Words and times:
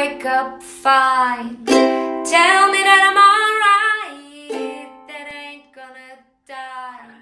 wake 0.00 0.24
up 0.24 0.62
fine. 0.62 1.62
Tell 1.66 2.62
me 2.72 2.80
that 2.88 3.02
I'm 3.08 3.18
alright, 3.30 4.88
that 5.08 5.26
I 5.28 5.40
ain't 5.52 5.72
gonna 5.74 6.16
die. 6.46 7.20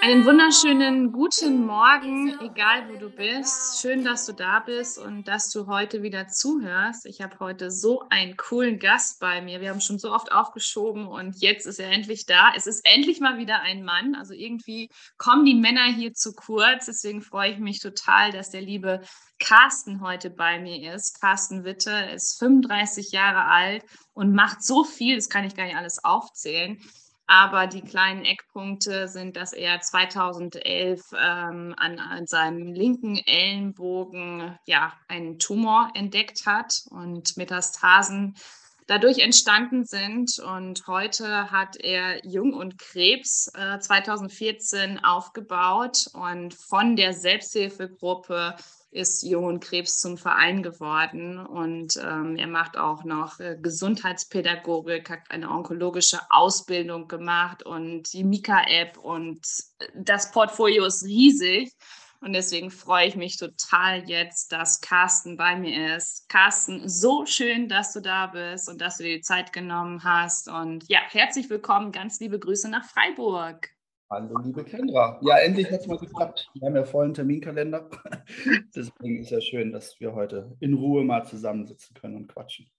Einen 0.00 0.24
wunderschönen 0.24 1.12
guten 1.12 1.66
Morgen, 1.66 2.38
egal 2.40 2.88
wo 2.88 2.96
du 2.96 3.10
bist. 3.10 3.82
Schön, 3.82 4.02
dass 4.02 4.24
du 4.24 4.32
da 4.32 4.60
bist 4.60 4.96
und 4.98 5.28
dass 5.28 5.50
du 5.50 5.66
heute 5.66 6.02
wieder 6.02 6.28
zuhörst. 6.28 7.04
Ich 7.04 7.20
habe 7.20 7.38
heute 7.38 7.70
so 7.70 8.04
einen 8.08 8.38
coolen 8.38 8.78
Gast 8.78 9.20
bei 9.20 9.42
mir. 9.42 9.60
Wir 9.60 9.68
haben 9.68 9.82
schon 9.82 9.98
so 9.98 10.10
oft 10.10 10.32
aufgeschoben 10.32 11.06
und 11.06 11.36
jetzt 11.42 11.66
ist 11.66 11.80
er 11.80 11.90
endlich 11.90 12.24
da. 12.24 12.52
Es 12.56 12.66
ist 12.66 12.80
endlich 12.86 13.20
mal 13.20 13.36
wieder 13.36 13.60
ein 13.60 13.84
Mann. 13.84 14.14
Also 14.14 14.32
irgendwie 14.32 14.88
kommen 15.18 15.44
die 15.44 15.56
Männer 15.56 15.84
hier 15.84 16.14
zu 16.14 16.32
kurz. 16.32 16.86
Deswegen 16.86 17.20
freue 17.20 17.52
ich 17.52 17.58
mich 17.58 17.80
total, 17.80 18.32
dass 18.32 18.50
der 18.50 18.62
liebe 18.62 19.02
Carsten 19.38 20.00
heute 20.00 20.30
bei 20.30 20.58
mir 20.58 20.94
ist. 20.94 21.20
Carsten 21.20 21.64
Witte 21.64 21.90
ist 22.14 22.38
35 22.38 23.12
Jahre 23.12 23.44
alt 23.44 23.84
und 24.12 24.34
macht 24.34 24.62
so 24.62 24.84
viel, 24.84 25.16
das 25.16 25.28
kann 25.28 25.44
ich 25.44 25.54
gar 25.54 25.64
nicht 25.64 25.76
alles 25.76 26.04
aufzählen. 26.04 26.78
Aber 27.30 27.66
die 27.66 27.82
kleinen 27.82 28.24
Eckpunkte 28.24 29.06
sind, 29.06 29.36
dass 29.36 29.52
er 29.52 29.80
2011 29.80 31.02
ähm, 31.12 31.74
an, 31.76 31.98
an, 31.98 32.26
seinem 32.26 32.72
linken 32.72 33.16
Ellenbogen 33.18 34.58
ja, 34.64 34.94
einen 35.08 35.38
Tumor 35.38 35.90
entdeckt 35.94 36.46
hat 36.46 36.84
und 36.88 37.36
Metastasen 37.36 38.34
dadurch 38.86 39.18
entstanden 39.18 39.84
sind. 39.84 40.38
Und 40.38 40.86
heute 40.86 41.50
hat 41.50 41.76
er 41.76 42.24
Jung 42.26 42.54
und 42.54 42.78
Krebs 42.78 43.52
äh, 43.54 43.78
2014 43.78 45.04
aufgebaut 45.04 46.06
und 46.14 46.54
von 46.54 46.96
der 46.96 47.12
Selbsthilfegruppe 47.12 48.56
ist 48.90 49.22
Jung 49.22 49.44
und 49.44 49.60
Krebs 49.60 50.00
zum 50.00 50.16
Verein 50.16 50.62
geworden 50.62 51.38
und 51.38 51.96
ähm, 51.96 52.36
er 52.36 52.46
macht 52.46 52.76
auch 52.78 53.04
noch 53.04 53.38
äh, 53.38 53.56
Gesundheitspädagogik, 53.60 55.10
hat 55.10 55.20
eine 55.28 55.50
onkologische 55.50 56.20
Ausbildung 56.30 57.06
gemacht 57.06 57.62
und 57.62 58.12
die 58.12 58.24
Mika-App 58.24 58.96
und 58.98 59.46
das 59.94 60.30
Portfolio 60.30 60.86
ist 60.86 61.04
riesig. 61.04 61.72
Und 62.20 62.32
deswegen 62.32 62.72
freue 62.72 63.06
ich 63.06 63.14
mich 63.14 63.36
total 63.36 64.08
jetzt, 64.08 64.50
dass 64.50 64.80
Carsten 64.80 65.36
bei 65.36 65.54
mir 65.54 65.96
ist. 65.96 66.28
Carsten, 66.28 66.88
so 66.88 67.26
schön, 67.26 67.68
dass 67.68 67.92
du 67.92 68.00
da 68.00 68.26
bist 68.26 68.68
und 68.68 68.80
dass 68.80 68.96
du 68.96 69.04
dir 69.04 69.16
die 69.18 69.22
Zeit 69.22 69.52
genommen 69.52 70.02
hast. 70.02 70.48
Und 70.48 70.88
ja, 70.88 70.98
herzlich 71.10 71.48
willkommen, 71.48 71.92
ganz 71.92 72.18
liebe 72.18 72.40
Grüße 72.40 72.68
nach 72.68 72.84
Freiburg. 72.84 73.70
Hallo, 74.10 74.38
liebe 74.38 74.64
Kendra. 74.64 75.20
Ja, 75.20 75.36
endlich 75.36 75.70
hat 75.70 75.80
es 75.80 75.86
mal 75.86 75.98
geklappt. 75.98 76.50
Wir 76.54 76.66
haben 76.66 76.76
ja 76.76 76.84
vollen 76.84 77.12
Terminkalender. 77.12 77.90
Deswegen 78.74 79.20
ist 79.20 79.30
ja 79.30 79.40
schön, 79.42 79.70
dass 79.70 80.00
wir 80.00 80.14
heute 80.14 80.56
in 80.60 80.72
Ruhe 80.72 81.04
mal 81.04 81.26
zusammensitzen 81.26 81.94
können 81.94 82.16
und 82.16 82.28
quatschen. 82.28 82.70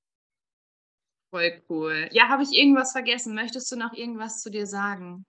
Voll 1.30 1.62
cool. 1.70 2.10
Ja, 2.12 2.30
habe 2.30 2.42
ich 2.42 2.52
irgendwas 2.54 2.94
vergessen? 2.94 3.36
Möchtest 3.36 3.72
du 3.72 3.76
noch 3.76 3.94
irgendwas 3.94 4.42
zu 4.42 4.50
dir 4.50 4.66
sagen? 4.66 5.24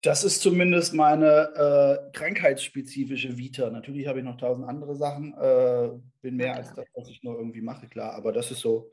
Das 0.00 0.24
ist 0.24 0.40
zumindest 0.40 0.94
meine 0.94 2.08
äh, 2.08 2.12
krankheitsspezifische 2.16 3.36
Vita. 3.36 3.68
Natürlich 3.68 4.06
habe 4.06 4.20
ich 4.20 4.24
noch 4.24 4.38
tausend 4.38 4.66
andere 4.66 4.96
Sachen. 4.96 5.34
Äh, 5.34 5.90
bin 6.22 6.36
mehr 6.36 6.56
als 6.56 6.72
das, 6.72 6.86
was 6.94 7.10
ich 7.10 7.22
nur 7.22 7.36
irgendwie 7.36 7.60
mache, 7.60 7.88
klar. 7.88 8.14
Aber 8.14 8.32
das 8.32 8.50
ist 8.50 8.60
so 8.60 8.90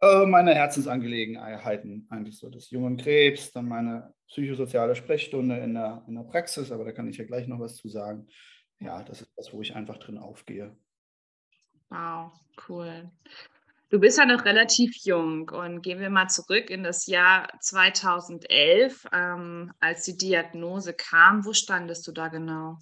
äh, 0.00 0.26
meine 0.26 0.54
Herzensangelegenheiten. 0.54 2.06
Eigentlich 2.10 2.38
so 2.38 2.48
das 2.48 2.70
Jungen 2.70 2.96
Krebs, 2.96 3.52
dann 3.52 3.66
meine 3.66 4.12
psychosoziale 4.28 4.94
Sprechstunde 4.94 5.56
in 5.58 5.74
der, 5.74 6.04
in 6.06 6.14
der 6.14 6.22
Praxis. 6.22 6.70
Aber 6.72 6.84
da 6.84 6.92
kann 6.92 7.08
ich 7.08 7.16
ja 7.16 7.24
gleich 7.24 7.46
noch 7.46 7.60
was 7.60 7.76
zu 7.76 7.88
sagen. 7.88 8.26
Ja, 8.80 9.02
das 9.02 9.22
ist 9.22 9.32
das, 9.36 9.52
wo 9.52 9.60
ich 9.60 9.74
einfach 9.74 9.98
drin 9.98 10.18
aufgehe. 10.18 10.76
Wow, 11.90 12.32
cool. 12.68 13.10
Du 13.90 13.98
bist 13.98 14.18
ja 14.18 14.26
noch 14.26 14.44
relativ 14.44 14.94
jung 15.04 15.48
und 15.48 15.80
gehen 15.80 15.98
wir 15.98 16.10
mal 16.10 16.28
zurück 16.28 16.68
in 16.68 16.82
das 16.82 17.06
Jahr 17.06 17.48
2011, 17.60 19.06
ähm, 19.12 19.72
als 19.80 20.04
die 20.04 20.18
Diagnose 20.18 20.92
kam. 20.92 21.46
Wo 21.46 21.54
standest 21.54 22.06
du 22.06 22.12
da 22.12 22.28
genau? 22.28 22.78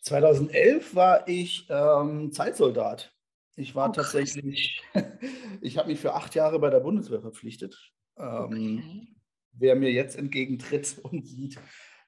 2011 0.00 0.94
war 0.94 1.28
ich 1.28 1.66
ähm, 1.68 2.32
Zeitsoldat. 2.32 3.12
Ich 3.56 3.74
war 3.74 3.90
oh, 3.90 3.92
tatsächlich, 3.92 4.82
ich 5.60 5.78
habe 5.78 5.88
mich 5.88 6.00
für 6.00 6.14
acht 6.14 6.34
Jahre 6.34 6.58
bei 6.58 6.70
der 6.70 6.80
Bundeswehr 6.80 7.20
verpflichtet. 7.20 7.92
Ähm, 8.16 8.44
okay. 8.44 9.08
Wer 9.52 9.76
mir 9.76 9.92
jetzt 9.92 10.16
entgegentritt 10.16 10.98
und 11.02 11.26
sieht, 11.26 11.58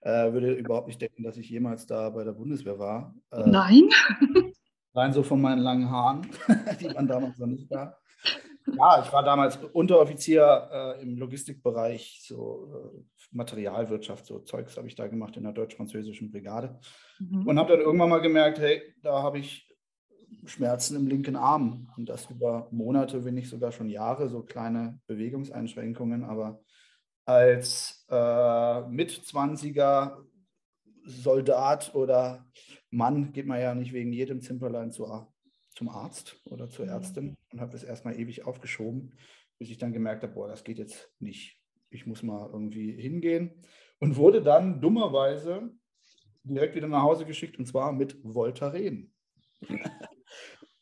äh, 0.01 0.33
würde 0.33 0.55
überhaupt 0.55 0.87
nicht 0.87 1.01
denken, 1.01 1.23
dass 1.23 1.37
ich 1.37 1.49
jemals 1.49 1.87
da 1.87 2.11
bei 2.11 2.25
der 2.25 2.33
Bundeswehr 2.33 2.79
war. 2.79 3.15
Äh, 3.31 3.49
Nein. 3.49 3.89
Rein 4.95 5.13
so 5.13 5.23
von 5.25 5.41
meinen 5.41 5.61
langen 5.61 5.91
Haaren, 5.91 6.31
die 6.81 6.95
waren 6.95 7.09
damals 7.09 7.37
noch 7.39 7.49
nicht 7.49 7.71
da. 7.71 7.99
Ja, 8.67 9.03
ich 9.05 9.13
war 9.13 9.25
damals 9.25 9.57
Unteroffizier 9.57 10.69
äh, 10.73 11.03
im 11.03 11.19
Logistikbereich, 11.19 12.23
so 12.27 12.95
äh, 12.95 13.27
Materialwirtschaft, 13.33 14.25
so 14.25 14.39
Zeugs 14.39 14.77
habe 14.77 14.87
ich 14.87 14.95
da 14.95 15.09
gemacht 15.09 15.37
in 15.37 15.43
der 15.43 15.53
deutsch-französischen 15.53 16.31
Brigade. 16.31 16.79
Mhm. 17.19 17.47
Und 17.47 17.59
habe 17.59 17.73
dann 17.73 17.81
irgendwann 17.81 18.09
mal 18.09 18.21
gemerkt, 18.21 18.61
hey, 18.61 18.83
da 19.03 19.23
habe 19.23 19.41
ich 19.41 19.74
Schmerzen 20.47 20.97
im 20.97 21.07
linken 21.07 21.37
Arm. 21.37 21.91
Und 21.97 22.09
das 22.09 22.31
über 22.31 22.69
Monate, 22.71 23.25
wenn 23.25 23.35
nicht 23.35 23.49
sogar 23.49 23.73
schon 23.73 23.89
Jahre, 23.89 24.29
so 24.29 24.43
kleine 24.43 25.01
Bewegungseinschränkungen. 25.07 26.25
Aber 26.25 26.61
als 27.25 28.07
äh, 28.11 28.83
Mitzwanziger 28.89 30.19
Soldat 31.07 31.95
oder 31.95 32.47
Mann 32.91 33.33
geht 33.33 33.47
man 33.47 33.61
ja 33.61 33.75
nicht 33.75 33.93
wegen 33.93 34.13
jedem 34.13 34.41
Zimperlein 34.41 34.91
zu, 34.91 35.07
zum 35.75 35.89
Arzt 35.89 36.41
oder 36.47 36.69
zur 36.69 36.87
mhm. 36.87 36.93
Ärztin 36.93 37.37
und 37.53 37.61
habe 37.61 37.73
das 37.73 37.85
erstmal 37.85 38.19
ewig 38.19 38.47
aufgeschoben, 38.47 39.13
bis 39.59 39.71
ich 39.71 39.79
dann 39.79 39.93
gemerkt 39.93 40.23
habe, 40.23 40.33
boah, 40.33 40.49
das 40.49 40.65
geht 40.65 40.79
jetzt 40.79 41.11
nicht. 41.19 41.61
Ich 41.91 42.07
muss 42.07 42.23
mal 42.23 42.49
irgendwie 42.53 42.93
hingehen 42.93 43.63
und 44.01 44.17
wurde 44.17 44.43
dann 44.43 44.81
dummerweise 44.81 45.71
direkt 46.43 46.75
wieder 46.75 46.89
nach 46.89 47.03
Hause 47.03 47.25
geschickt 47.25 47.59
und 47.59 47.67
zwar 47.67 47.93
mit 47.93 48.19
Voltaren. 48.23 49.13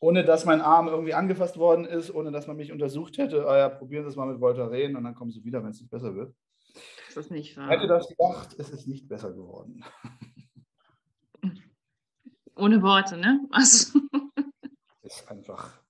ohne 0.03 0.25
dass 0.25 0.43
mein 0.43 0.59
Arm 0.59 0.89
irgendwie 0.89 1.13
angefasst 1.13 1.57
worden 1.57 1.85
ist, 1.85 2.13
ohne 2.13 2.29
dass 2.33 2.45
man 2.45 2.57
mich 2.57 2.73
untersucht 2.73 3.17
hätte. 3.17 3.45
Oh 3.47 3.53
ja, 3.53 3.69
probieren 3.69 4.03
Sie 4.03 4.09
es 4.09 4.17
mal 4.17 4.27
mit 4.27 4.41
Voltaren 4.41 4.97
und 4.97 5.03
dann 5.05 5.15
kommen 5.15 5.31
Sie 5.31 5.45
wieder, 5.45 5.63
wenn 5.63 5.69
es 5.69 5.79
nicht 5.79 5.89
besser 5.89 6.13
wird. 6.13 6.35
Das 7.07 7.25
ist 7.25 7.31
nicht 7.31 7.55
wahr. 7.55 7.69
Hätte 7.69 7.87
das 7.87 8.09
gedacht, 8.09 8.53
es 8.57 8.69
ist 8.69 8.85
nicht 8.85 9.07
besser 9.07 9.31
geworden. 9.31 9.81
Ohne 12.57 12.81
Worte, 12.81 13.15
ne? 13.15 13.39
Also. 13.51 13.97
ist 15.03 15.31
einfach, 15.31 15.81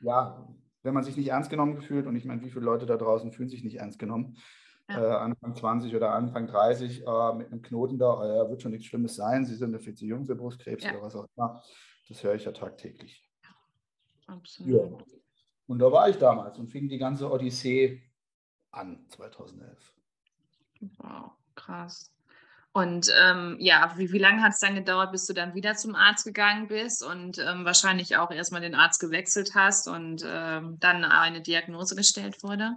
ja, 0.00 0.48
wenn 0.82 0.94
man 0.94 1.04
sich 1.04 1.16
nicht 1.16 1.28
ernst 1.28 1.50
genommen 1.50 1.82
fühlt, 1.82 2.08
und 2.08 2.16
ich 2.16 2.24
meine, 2.24 2.42
wie 2.42 2.50
viele 2.50 2.64
Leute 2.64 2.84
da 2.84 2.96
draußen 2.96 3.30
fühlen 3.30 3.48
sich 3.48 3.62
nicht 3.62 3.76
ernst 3.76 4.00
genommen, 4.00 4.38
ja. 4.88 5.00
äh, 5.00 5.16
Anfang 5.18 5.54
20 5.54 5.94
oder 5.94 6.10
Anfang 6.10 6.48
30 6.48 7.06
äh, 7.06 7.34
mit 7.34 7.52
einem 7.52 7.62
Knoten 7.62 7.96
da, 7.96 8.42
äh, 8.42 8.50
wird 8.50 8.60
schon 8.60 8.72
nichts 8.72 8.86
Schlimmes 8.86 9.14
sein, 9.14 9.44
sie 9.44 9.54
sind 9.54 9.80
viel 9.80 9.94
zu 9.94 10.04
jung 10.04 10.26
für 10.26 10.34
Brustkrebs 10.34 10.82
ja. 10.82 10.94
oder 10.94 11.02
was 11.02 11.14
auch 11.14 11.28
immer. 11.36 11.62
Das 12.08 12.22
höre 12.22 12.34
ich 12.34 12.44
ja 12.44 12.52
tagtäglich. 12.52 13.24
Absolut. 14.26 14.90
Ja. 14.90 15.06
Und 15.66 15.78
da 15.78 15.90
war 15.90 16.08
ich 16.08 16.16
damals 16.16 16.58
und 16.58 16.68
fing 16.68 16.88
die 16.88 16.98
ganze 16.98 17.30
Odyssee 17.30 18.02
an, 18.70 19.06
2011. 19.08 19.94
Wow, 20.98 21.32
krass. 21.54 22.10
Und 22.72 23.08
ähm, 23.22 23.56
ja, 23.60 23.94
wie, 23.96 24.10
wie 24.10 24.18
lange 24.18 24.42
hat 24.42 24.52
es 24.52 24.58
dann 24.58 24.74
gedauert, 24.74 25.12
bis 25.12 25.26
du 25.26 25.32
dann 25.32 25.54
wieder 25.54 25.76
zum 25.76 25.94
Arzt 25.94 26.24
gegangen 26.24 26.66
bist 26.66 27.04
und 27.04 27.38
ähm, 27.38 27.64
wahrscheinlich 27.64 28.16
auch 28.16 28.32
erstmal 28.32 28.62
den 28.62 28.74
Arzt 28.74 29.00
gewechselt 29.00 29.52
hast 29.54 29.86
und 29.86 30.24
ähm, 30.26 30.78
dann 30.80 31.04
eine 31.04 31.40
Diagnose 31.40 31.94
gestellt 31.94 32.42
wurde? 32.42 32.76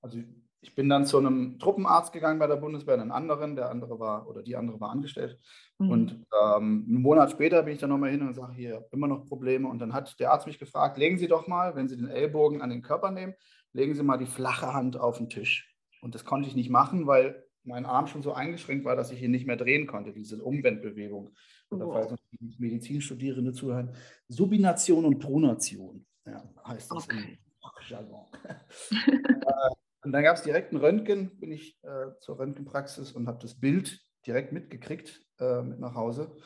Also 0.00 0.22
ich 0.64 0.74
bin 0.74 0.88
dann 0.88 1.04
zu 1.04 1.18
einem 1.18 1.58
Truppenarzt 1.58 2.12
gegangen 2.12 2.38
bei 2.38 2.46
der 2.46 2.56
Bundeswehr, 2.56 2.94
einen 2.94 3.10
anderen, 3.10 3.54
der 3.54 3.70
andere 3.70 4.00
war 4.00 4.26
oder 4.26 4.42
die 4.42 4.56
andere 4.56 4.80
war 4.80 4.90
angestellt. 4.90 5.38
Mhm. 5.78 5.90
Und 5.90 6.12
ähm, 6.12 6.86
einen 6.88 7.02
Monat 7.02 7.30
später 7.30 7.62
bin 7.62 7.74
ich 7.74 7.80
dann 7.80 7.90
nochmal 7.90 8.10
hin 8.10 8.26
und 8.26 8.32
sage, 8.32 8.54
hier 8.54 8.86
immer 8.90 9.06
noch 9.06 9.26
Probleme. 9.26 9.68
Und 9.68 9.78
dann 9.80 9.92
hat 9.92 10.18
der 10.20 10.32
Arzt 10.32 10.46
mich 10.46 10.58
gefragt, 10.58 10.96
legen 10.96 11.18
Sie 11.18 11.28
doch 11.28 11.46
mal, 11.46 11.76
wenn 11.76 11.86
Sie 11.86 11.96
den 11.96 12.08
Ellbogen 12.08 12.62
an 12.62 12.70
den 12.70 12.80
Körper 12.80 13.10
nehmen, 13.10 13.34
legen 13.74 13.94
Sie 13.94 14.02
mal 14.02 14.16
die 14.16 14.26
flache 14.26 14.72
Hand 14.72 14.98
auf 14.98 15.18
den 15.18 15.28
Tisch. 15.28 15.70
Und 16.00 16.14
das 16.14 16.24
konnte 16.24 16.48
ich 16.48 16.56
nicht 16.56 16.70
machen, 16.70 17.06
weil 17.06 17.44
mein 17.62 17.84
Arm 17.84 18.06
schon 18.06 18.22
so 18.22 18.32
eingeschränkt 18.32 18.86
war, 18.86 18.96
dass 18.96 19.10
ich 19.10 19.22
ihn 19.22 19.32
nicht 19.32 19.46
mehr 19.46 19.56
drehen 19.56 19.86
konnte, 19.86 20.14
diese 20.14 20.42
Umwendbewegung. 20.42 21.34
Oder 21.68 21.86
falls 21.92 22.12
uns 22.12 22.58
Medizinstudierende 22.58 23.52
zuhören, 23.52 23.94
Subination 24.28 25.04
und 25.04 25.18
Pronation 25.18 26.06
ja, 26.26 26.42
heißt 26.66 26.90
das 26.90 27.04
okay. 27.04 27.38
im 27.38 27.88
Jargon. 27.88 28.26
Und 30.04 30.12
dann 30.12 30.22
gab 30.22 30.36
es 30.36 30.42
direkt 30.42 30.72
ein 30.72 30.76
Röntgen, 30.76 31.38
bin 31.40 31.50
ich 31.50 31.78
äh, 31.82 32.18
zur 32.20 32.38
Röntgenpraxis 32.38 33.12
und 33.12 33.26
habe 33.26 33.38
das 33.40 33.58
Bild 33.58 34.00
direkt 34.26 34.52
mitgekriegt 34.52 35.22
äh, 35.40 35.62
mit 35.62 35.80
nach 35.80 35.94
Hause, 35.94 36.36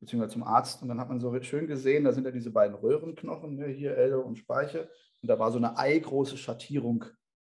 beziehungsweise 0.00 0.34
zum 0.34 0.44
Arzt. 0.44 0.82
Und 0.82 0.88
dann 0.88 1.00
hat 1.00 1.08
man 1.08 1.20
so 1.20 1.38
schön 1.42 1.66
gesehen, 1.66 2.04
da 2.04 2.12
sind 2.12 2.24
ja 2.24 2.30
diese 2.30 2.52
beiden 2.52 2.76
Röhrenknochen, 2.76 3.56
ne, 3.56 3.66
hier 3.66 3.96
Elle 3.96 4.20
und 4.20 4.38
Speiche. 4.38 4.88
Und 5.20 5.28
da 5.28 5.38
war 5.38 5.50
so 5.50 5.58
eine 5.58 5.76
eigroße 5.76 6.36
Schattierung. 6.36 7.04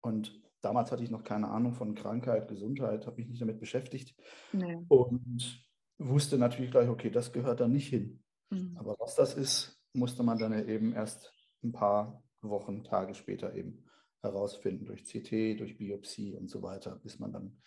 Und 0.02 0.42
damals 0.62 0.92
hatte 0.92 1.04
ich 1.04 1.12
noch 1.12 1.24
keine 1.24 1.50
Ahnung 1.50 1.74
von 1.74 1.94
Krankheit, 1.94 2.48
Gesundheit, 2.48 3.06
habe 3.06 3.18
mich 3.18 3.28
nicht 3.28 3.42
damit 3.42 3.60
beschäftigt 3.60 4.16
nee. 4.52 4.80
und 4.88 5.64
wusste 6.00 6.40
natürlich 6.40 6.72
gleich, 6.72 6.90
okay, 6.90 7.12
das 7.12 7.32
gehört 7.32 7.60
da 7.60 7.68
nicht 7.68 7.88
hin. 7.88 8.24
Mhm. 8.50 8.76
Aber 8.78 8.96
was 9.00 9.16
das 9.16 9.36
ist, 9.36 9.80
musste 9.94 10.24
man 10.24 10.40
dann 10.40 10.68
eben 10.68 10.94
erst 10.94 11.34
ein 11.64 11.72
paar 11.72 12.24
Wochen, 12.42 12.84
Tage 12.84 13.14
später 13.14 13.54
eben 13.54 13.86
herausfinden 14.22 14.86
durch 14.86 15.04
CT, 15.04 15.60
durch 15.60 15.78
Biopsie 15.78 16.36
und 16.36 16.50
so 16.50 16.62
weiter, 16.62 16.96
bis 16.96 17.20
man 17.20 17.32
dann 17.32 17.58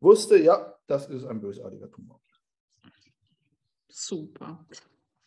wusste, 0.00 0.38
ja, 0.38 0.74
das 0.86 1.08
ist 1.08 1.24
ein 1.24 1.40
bösartiger 1.40 1.90
Tumor. 1.90 2.20
Super. 3.88 4.66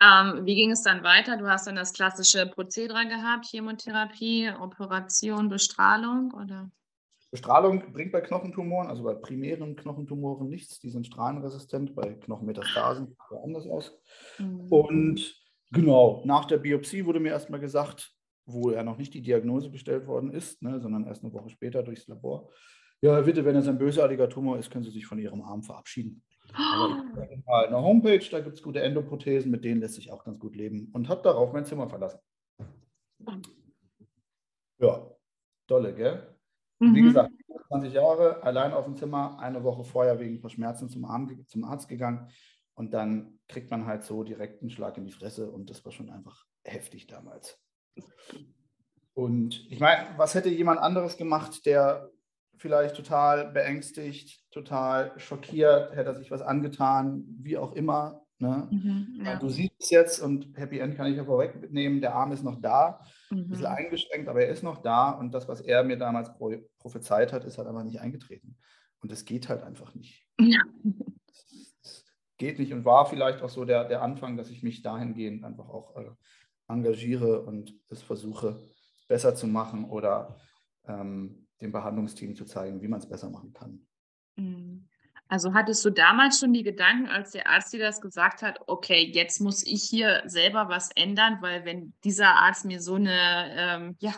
Ähm, 0.01 0.45
wie 0.45 0.55
ging 0.55 0.71
es 0.71 0.83
dann 0.83 1.03
weiter? 1.03 1.37
Du 1.37 1.47
hast 1.47 1.67
dann 1.67 1.75
das 1.75 1.93
klassische 1.93 2.45
Prozedere 2.45 3.07
gehabt, 3.07 3.45
Chemotherapie, 3.45 4.51
Operation, 4.59 5.49
Bestrahlung 5.49 6.33
oder? 6.33 6.69
Bestrahlung 7.31 7.91
bringt 7.91 8.11
bei 8.11 8.21
Knochentumoren, 8.21 8.87
also 8.87 9.03
bei 9.03 9.13
primären 9.13 9.75
Knochentumoren 9.75 10.47
nichts. 10.47 10.79
Die 10.79 10.89
sind 10.89 11.07
strahlenresistent, 11.07 11.95
bei 11.95 12.13
Knochenmetastasen 12.13 13.07
sieht 13.07 13.17
es 13.31 13.37
anders 13.43 13.67
aus. 13.67 13.99
Mhm. 14.37 14.67
Und 14.69 15.35
genau, 15.71 16.21
nach 16.25 16.45
der 16.45 16.57
Biopsie 16.57 17.05
wurde 17.05 17.19
mir 17.19 17.29
erstmal 17.29 17.59
gesagt, 17.59 18.16
wo 18.47 18.71
ja 18.71 18.81
noch 18.81 18.97
nicht 18.97 19.13
die 19.13 19.21
Diagnose 19.21 19.69
gestellt 19.69 20.07
worden 20.07 20.31
ist, 20.31 20.61
ne, 20.61 20.79
sondern 20.79 21.05
erst 21.05 21.23
eine 21.23 21.33
Woche 21.33 21.49
später 21.49 21.83
durchs 21.83 22.07
Labor. 22.07 22.49
Ja, 23.01 23.21
bitte, 23.21 23.45
wenn 23.45 23.55
es 23.55 23.67
ein 23.67 23.77
bösartiger 23.77 24.27
Tumor 24.29 24.57
ist, 24.57 24.71
können 24.71 24.83
Sie 24.83 24.91
sich 24.91 25.05
von 25.05 25.19
Ihrem 25.19 25.41
Arm 25.41 25.61
verabschieden. 25.61 26.23
Aber 26.53 27.03
ich 27.29 27.45
mal 27.45 27.67
eine 27.67 27.77
Homepage, 27.81 28.25
da 28.31 28.39
gibt 28.39 28.55
es 28.55 28.63
gute 28.63 28.81
Endoprothesen, 28.81 29.51
mit 29.51 29.63
denen 29.63 29.81
lässt 29.81 29.95
sich 29.95 30.11
auch 30.11 30.23
ganz 30.23 30.39
gut 30.39 30.55
leben 30.55 30.89
und 30.93 31.09
habe 31.09 31.21
darauf 31.21 31.53
mein 31.53 31.65
Zimmer 31.65 31.89
verlassen. 31.89 32.19
Ja, 34.79 35.11
dolle, 35.67 35.93
gell? 35.93 36.35
Mhm. 36.79 36.95
Wie 36.95 37.01
gesagt, 37.01 37.31
20 37.67 37.93
Jahre, 37.93 38.43
allein 38.43 38.71
auf 38.71 38.85
dem 38.85 38.95
Zimmer, 38.95 39.39
eine 39.39 39.63
Woche 39.63 39.83
vorher 39.83 40.19
wegen 40.19 40.39
Verschmerzen 40.39 40.89
zum, 40.89 41.05
Arm, 41.05 41.45
zum 41.47 41.65
Arzt 41.65 41.89
gegangen 41.89 42.29
und 42.75 42.93
dann 42.93 43.39
kriegt 43.47 43.69
man 43.71 43.85
halt 43.85 44.03
so 44.03 44.23
direkt 44.23 44.61
einen 44.61 44.69
Schlag 44.69 44.97
in 44.97 45.05
die 45.05 45.11
Fresse 45.11 45.51
und 45.51 45.69
das 45.69 45.83
war 45.83 45.91
schon 45.91 46.09
einfach 46.09 46.45
heftig 46.63 47.07
damals. 47.07 47.59
Und 49.13 49.65
ich 49.71 49.79
meine, 49.79 50.07
was 50.17 50.35
hätte 50.35 50.49
jemand 50.49 50.79
anderes 50.79 51.17
gemacht, 51.17 51.65
der 51.65 52.11
vielleicht 52.57 52.95
total 52.95 53.51
beängstigt, 53.51 54.43
total 54.51 55.11
schockiert, 55.17 55.95
hätte 55.95 56.09
er 56.09 56.15
sich 56.15 56.31
was 56.31 56.41
angetan, 56.41 57.23
wie 57.39 57.57
auch 57.57 57.73
immer. 57.73 58.21
Ne? 58.39 58.67
Mhm, 58.69 59.21
ja. 59.25 59.39
Du 59.39 59.49
siehst 59.49 59.73
es 59.79 59.89
jetzt 59.89 60.19
und 60.19 60.55
Happy 60.55 60.77
End 60.77 60.95
kann 60.95 61.07
ich 61.07 61.17
ja 61.17 61.25
vorwegnehmen, 61.25 62.01
der 62.01 62.13
Arm 62.13 62.31
ist 62.31 62.43
noch 62.43 62.61
da, 62.61 63.01
mhm. 63.31 63.39
ein 63.39 63.49
bisschen 63.49 63.65
eingeschränkt, 63.65 64.29
aber 64.29 64.43
er 64.43 64.49
ist 64.49 64.61
noch 64.61 64.83
da 64.83 65.09
und 65.09 65.31
das, 65.33 65.47
was 65.47 65.61
er 65.61 65.83
mir 65.83 65.97
damals 65.97 66.29
prophezeit 66.77 67.33
hat, 67.33 67.45
ist 67.45 67.57
halt 67.57 67.67
einfach 67.67 67.83
nicht 67.83 67.99
eingetreten. 67.99 68.57
Und 69.01 69.11
es 69.11 69.25
geht 69.25 69.49
halt 69.49 69.63
einfach 69.63 69.95
nicht. 69.95 70.27
Ja. 70.39 70.61
Es 72.39 72.45
geht 72.45 72.59
nicht 72.59 72.71
und 72.71 72.85
war 72.85 73.07
vielleicht 73.07 73.41
auch 73.41 73.49
so 73.49 73.65
der, 73.65 73.85
der 73.85 74.03
Anfang, 74.03 74.37
dass 74.37 74.51
ich 74.51 74.61
mich 74.61 74.83
dahingehend 74.83 75.43
einfach 75.43 75.69
auch 75.69 75.95
äh, 75.95 76.11
engagiere 76.67 77.41
und 77.41 77.73
es 77.89 78.01
versuche 78.01 78.63
besser 79.07 79.35
zu 79.35 79.47
machen 79.47 79.85
oder 79.85 80.37
ähm, 80.85 81.47
dem 81.61 81.71
Behandlungsteam 81.71 82.35
zu 82.35 82.45
zeigen, 82.45 82.81
wie 82.81 82.87
man 82.87 82.99
es 82.99 83.09
besser 83.09 83.29
machen 83.29 83.53
kann. 83.53 83.87
Mhm. 84.35 84.87
Also 85.29 85.53
hattest 85.53 85.83
du 85.83 85.89
damals 85.89 86.39
schon 86.39 86.53
die 86.53 86.63
Gedanken, 86.63 87.07
als 87.07 87.31
der 87.31 87.49
Arzt 87.49 87.73
dir 87.73 87.79
das 87.79 87.99
gesagt 87.99 88.41
hat, 88.41 88.59
okay, 88.67 89.11
jetzt 89.13 89.41
muss 89.41 89.65
ich 89.65 89.83
hier 89.83 90.23
selber 90.25 90.69
was 90.69 90.89
ändern, 90.95 91.39
weil 91.41 91.65
wenn 91.65 91.93
dieser 92.05 92.29
Arzt 92.29 92.63
mir 92.63 92.81
so 92.81 92.95
eine, 92.95 93.51
ähm, 93.57 93.95
ja, 93.99 94.13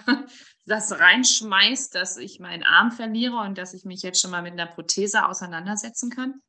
das 0.65 0.99
reinschmeißt, 0.99 1.95
dass 1.95 2.17
ich 2.17 2.39
meinen 2.39 2.63
Arm 2.63 2.91
verliere 2.91 3.37
und 3.37 3.57
dass 3.57 3.73
ich 3.73 3.85
mich 3.85 4.03
jetzt 4.03 4.21
schon 4.21 4.29
mal 4.29 4.43
mit 4.43 4.53
einer 4.53 4.67
Prothese 4.67 5.27
auseinandersetzen 5.27 6.11
kann? 6.11 6.41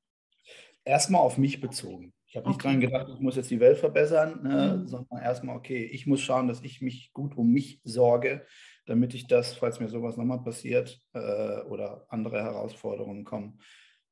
Erstmal 0.84 1.22
auf 1.22 1.38
mich 1.38 1.60
bezogen. 1.60 2.12
Ich 2.30 2.36
habe 2.36 2.46
nicht 2.46 2.60
okay. 2.60 2.68
dran 2.68 2.80
gedacht, 2.80 3.08
ich 3.12 3.18
muss 3.18 3.34
jetzt 3.34 3.50
die 3.50 3.58
Welt 3.58 3.76
verbessern, 3.76 4.44
ne, 4.44 4.76
mhm. 4.76 4.86
sondern 4.86 5.20
erstmal, 5.20 5.56
okay, 5.56 5.82
ich 5.82 6.06
muss 6.06 6.20
schauen, 6.20 6.46
dass 6.46 6.62
ich 6.62 6.80
mich 6.80 7.12
gut 7.12 7.36
um 7.36 7.50
mich 7.50 7.80
sorge, 7.82 8.46
damit 8.86 9.14
ich 9.14 9.26
das, 9.26 9.54
falls 9.54 9.80
mir 9.80 9.88
sowas 9.88 10.16
nochmal 10.16 10.40
passiert 10.40 11.02
äh, 11.12 11.60
oder 11.62 12.06
andere 12.08 12.40
Herausforderungen 12.40 13.24
kommen, 13.24 13.60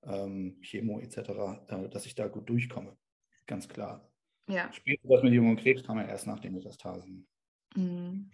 ähm, 0.02 0.58
Chemo 0.62 0.98
etc., 0.98 1.16
äh, 1.68 1.88
dass 1.90 2.06
ich 2.06 2.16
da 2.16 2.26
gut 2.26 2.48
durchkomme. 2.48 2.96
Ganz 3.46 3.68
klar. 3.68 4.10
Ja. 4.48 4.72
Später 4.72 5.06
das 5.08 5.22
mit 5.22 5.32
Jungen 5.32 5.56
Krebs 5.56 5.84
kam 5.84 5.98
ja 5.98 6.04
erst 6.08 6.26
nach 6.26 6.40
den 6.40 6.54
Metastasen. 6.54 7.24
Mhm. 7.76 8.32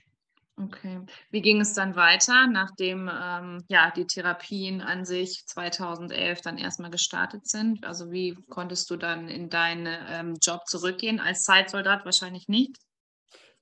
Okay. 0.56 1.00
Wie 1.30 1.42
ging 1.42 1.60
es 1.60 1.74
dann 1.74 1.96
weiter, 1.96 2.46
nachdem 2.46 3.10
ähm, 3.12 3.64
ja, 3.68 3.90
die 3.90 4.06
Therapien 4.06 4.80
an 4.80 5.04
sich 5.04 5.44
2011 5.46 6.42
dann 6.42 6.58
erstmal 6.58 6.90
gestartet 6.90 7.48
sind? 7.48 7.84
Also 7.84 8.12
wie 8.12 8.36
konntest 8.50 8.88
du 8.90 8.96
dann 8.96 9.28
in 9.28 9.48
deinen 9.50 9.88
ähm, 10.08 10.36
Job 10.40 10.60
zurückgehen? 10.66 11.18
Als 11.18 11.42
Zeitsoldat 11.42 12.04
wahrscheinlich 12.04 12.46
nicht? 12.46 12.76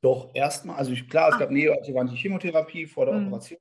Doch, 0.03 0.33
erstmal, 0.35 0.77
also 0.77 0.93
ich, 0.93 1.09
klar, 1.09 1.31
es 1.31 1.37
ah. 1.37 1.39
gab 1.39 1.50
neoadjuvante 1.50 2.15
Chemotherapie 2.15 2.87
vor 2.87 3.06
der 3.06 3.15
mhm. 3.15 3.29
Operation. 3.29 3.59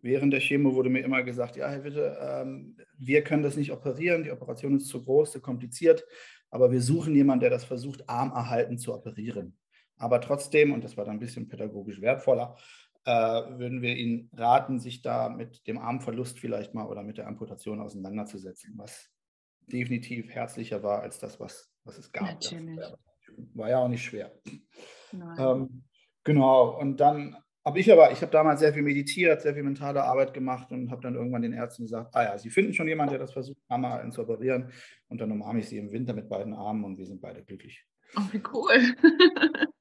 Während 0.00 0.32
der 0.32 0.40
Chemo 0.40 0.74
wurde 0.74 0.90
mir 0.90 1.00
immer 1.00 1.22
gesagt, 1.22 1.56
ja, 1.56 1.68
Herr 1.68 1.84
Witte, 1.84 2.18
ähm, 2.20 2.76
wir 2.98 3.22
können 3.22 3.42
das 3.42 3.56
nicht 3.56 3.70
operieren, 3.70 4.24
die 4.24 4.32
Operation 4.32 4.76
ist 4.76 4.88
zu 4.88 5.02
groß, 5.02 5.32
zu 5.32 5.40
kompliziert, 5.40 6.04
aber 6.50 6.70
wir 6.70 6.82
suchen 6.82 7.14
jemanden, 7.14 7.40
der 7.40 7.50
das 7.50 7.64
versucht, 7.64 8.06
armerhalten 8.08 8.76
zu 8.78 8.92
operieren. 8.92 9.56
Aber 9.96 10.20
trotzdem, 10.20 10.72
und 10.72 10.82
das 10.84 10.96
war 10.96 11.04
dann 11.04 11.16
ein 11.16 11.20
bisschen 11.20 11.48
pädagogisch 11.48 12.00
wertvoller, 12.00 12.56
äh, 13.04 13.10
würden 13.10 13.82
wir 13.82 13.96
Ihnen 13.96 14.30
raten, 14.34 14.78
sich 14.78 15.02
da 15.02 15.28
mit 15.28 15.66
dem 15.66 15.78
Armverlust 15.78 16.38
vielleicht 16.38 16.74
mal 16.74 16.86
oder 16.86 17.02
mit 17.02 17.18
der 17.18 17.26
Amputation 17.26 17.80
auseinanderzusetzen, 17.80 18.74
was 18.76 19.10
definitiv 19.66 20.30
herzlicher 20.30 20.82
war 20.82 21.02
als 21.02 21.18
das, 21.18 21.38
was, 21.38 21.70
was 21.84 21.98
es 21.98 22.12
gab. 22.12 22.24
Natürlich. 22.24 22.80
War 23.54 23.68
ja 23.70 23.78
auch 23.78 23.88
nicht 23.88 24.04
schwer. 24.04 24.32
Ähm, 25.12 25.84
genau, 26.22 26.78
und 26.78 26.98
dann 26.98 27.36
habe 27.64 27.80
ich 27.80 27.90
aber, 27.90 28.12
ich 28.12 28.20
habe 28.20 28.30
damals 28.30 28.60
sehr 28.60 28.74
viel 28.74 28.82
meditiert, 28.82 29.40
sehr 29.40 29.54
viel 29.54 29.62
mentale 29.62 30.04
Arbeit 30.04 30.34
gemacht 30.34 30.70
und 30.70 30.90
habe 30.90 31.00
dann 31.00 31.14
irgendwann 31.14 31.42
den 31.42 31.54
Ärzten 31.54 31.84
gesagt, 31.84 32.14
ah 32.14 32.22
ja, 32.22 32.38
Sie 32.38 32.50
finden 32.50 32.74
schon 32.74 32.88
jemanden, 32.88 33.12
der 33.12 33.20
das 33.20 33.32
versucht, 33.32 33.58
Mama 33.68 34.08
zu 34.10 34.22
operieren. 34.22 34.70
Und 35.08 35.20
dann 35.20 35.32
umarme 35.32 35.60
ich 35.60 35.68
sie 35.68 35.78
im 35.78 35.90
Winter 35.90 36.12
mit 36.12 36.28
beiden 36.28 36.52
Armen 36.52 36.84
und 36.84 36.98
wir 36.98 37.06
sind 37.06 37.22
beide 37.22 37.42
glücklich. 37.42 37.86
Oh, 38.16 38.22
wie 38.32 38.42
cool. 38.52 38.94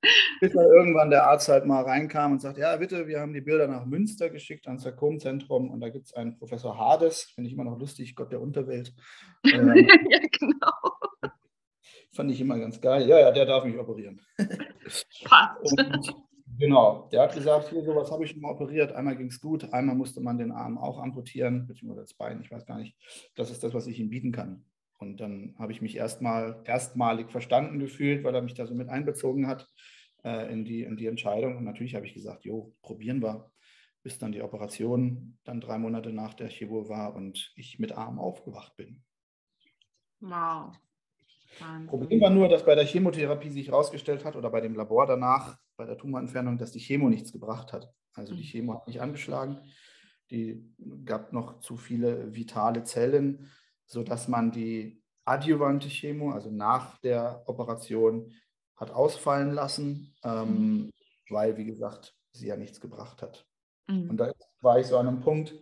Bis 0.44 0.51
dann 0.51 0.66
irgendwann 0.66 1.10
der 1.10 1.25
Arzt 1.25 1.48
halt 1.48 1.66
mal 1.66 1.84
reinkam 1.84 2.34
und 2.34 2.42
sagt, 2.42 2.57
ja, 2.57 2.75
bitte, 2.75 3.07
wir 3.07 3.22
haben 3.22 3.34
die 3.34 3.40
Bilder 3.40 3.66
nach 3.66 3.86
Münster 3.86 4.30
geschickt, 4.30 4.68
ans 4.68 4.84
Sarkomzentrum 4.84 5.72
und 5.72 5.80
da 5.80 5.88
gibt 5.88 6.07
es 6.07 6.13
einen 6.16 6.38
Professor 6.38 6.78
Hades, 6.78 7.31
finde 7.34 7.48
ich 7.48 7.54
immer 7.54 7.63
noch 7.63 7.80
lustig, 7.80 8.13
Gott 8.13 8.34
der 8.34 8.42
Unterwelt. 8.42 8.94
Ähm, 9.45 9.74
ja, 10.10 10.19
genau. 10.19 10.98
Fand 12.12 12.30
ich 12.30 12.42
immer 12.42 12.60
ganz 12.60 12.81
geil. 12.81 13.07
Ja, 13.07 13.22
ja, 13.22 13.31
der 13.31 13.45
darf 13.45 13.63
mich 13.63 13.78
operieren. 13.78 14.19
Passt. 15.23 15.80
Und, 15.80 16.14
genau, 16.59 17.07
der 17.14 17.21
hat 17.21 17.33
gesagt, 17.35 17.69
hier, 17.69 17.81
sowas 17.81 18.12
habe 18.12 18.26
ich 18.26 18.31
schon 18.31 18.42
mal 18.42 18.52
operiert. 18.52 18.92
Einmal 18.92 19.16
ging 19.16 19.28
es 19.28 19.40
gut, 19.40 19.71
einmal 19.71 19.95
musste 19.95 20.19
man 20.19 20.38
den 20.38 20.52
Arm 20.52 20.78
auch 20.78 21.00
amputieren, 21.00 21.68
beziehungsweise 21.68 22.02
das 22.02 22.16
Bein, 22.16 22.42
ich 22.42 22.52
weiß 22.52 22.66
gar 22.66 22.80
nicht. 22.80 22.97
Das 23.35 23.50
ist 23.50 23.64
das, 23.64 23.73
was 23.73 23.88
ich 23.88 23.97
ihm 23.97 24.09
bieten 24.09 24.33
kann. 24.33 24.66
Und 24.97 25.21
dann 25.21 25.56
habe 25.57 25.71
ich 25.71 25.81
mich 25.81 25.95
erstmal 25.95 26.62
erstmalig 26.66 27.31
verstanden 27.31 27.80
gefühlt, 27.80 28.26
weil 28.26 28.35
er 28.35 28.42
mich 28.42 28.56
da 28.56 28.66
so 28.66 28.76
mit 28.76 28.90
einbezogen 28.90 29.47
hat 29.47 29.69
äh, 30.23 30.51
in, 30.51 30.65
die, 30.65 30.83
in 30.83 30.97
die 30.97 31.07
Entscheidung. 31.07 31.57
Und 31.57 31.63
natürlich 31.63 31.95
habe 31.95 32.06
ich 32.06 32.13
gesagt, 32.13 32.45
jo, 32.45 32.73
probieren 32.81 33.21
wir, 33.21 33.51
bis 34.01 34.18
dann 34.18 34.31
die 34.31 34.42
Operation 34.42 35.37
dann 35.44 35.61
drei 35.61 35.77
Monate 35.77 36.11
nach 36.11 36.33
der 36.33 36.49
Chemo 36.49 36.89
war 36.89 37.15
und 37.15 37.53
ich 37.56 37.80
mit 37.80 37.94
Arm 37.94 38.19
aufgewacht 38.19 38.75
bin. 38.75 39.01
Wow. 40.19 40.75
Wahnsinn. 41.59 41.87
Problem 41.87 42.21
war 42.21 42.30
nur, 42.30 42.49
dass 42.49 42.65
bei 42.65 42.75
der 42.75 42.85
Chemotherapie 42.85 43.49
sich 43.49 43.68
herausgestellt 43.68 44.25
hat 44.25 44.35
oder 44.35 44.49
bei 44.49 44.61
dem 44.61 44.75
Labor 44.75 45.06
danach, 45.06 45.57
bei 45.77 45.85
der 45.85 45.97
Tumorentfernung, 45.97 46.57
dass 46.57 46.71
die 46.71 46.80
Chemo 46.80 47.09
nichts 47.09 47.31
gebracht 47.31 47.73
hat. 47.73 47.94
Also 48.13 48.33
die 48.33 48.42
mhm. 48.42 48.47
Chemo 48.47 48.73
hat 48.73 48.87
nicht 48.87 49.01
angeschlagen. 49.01 49.59
Die 50.31 50.73
gab 51.06 51.31
noch 51.31 51.59
zu 51.59 51.77
viele 51.77 52.33
vitale 52.33 52.83
Zellen 52.83 53.49
sodass 53.85 54.27
man 54.27 54.51
die 54.51 55.01
adjuvante 55.25 55.87
Chemo, 55.87 56.31
also 56.31 56.49
nach 56.51 56.97
der 56.99 57.44
Operation, 57.45 58.31
hat 58.83 58.92
ausfallen 58.92 59.52
lassen, 59.52 60.16
ähm, 60.23 60.47
mhm. 60.47 60.90
weil, 61.30 61.57
wie 61.57 61.66
gesagt, 61.66 62.16
sie 62.31 62.47
ja 62.47 62.57
nichts 62.57 62.80
gebracht 62.80 63.21
hat. 63.21 63.45
Mhm. 63.87 64.09
Und 64.11 64.18
da 64.18 64.31
war 64.61 64.80
ich 64.80 64.87
so 64.87 64.97
an 64.97 65.07
einem 65.07 65.21
Punkt, 65.21 65.56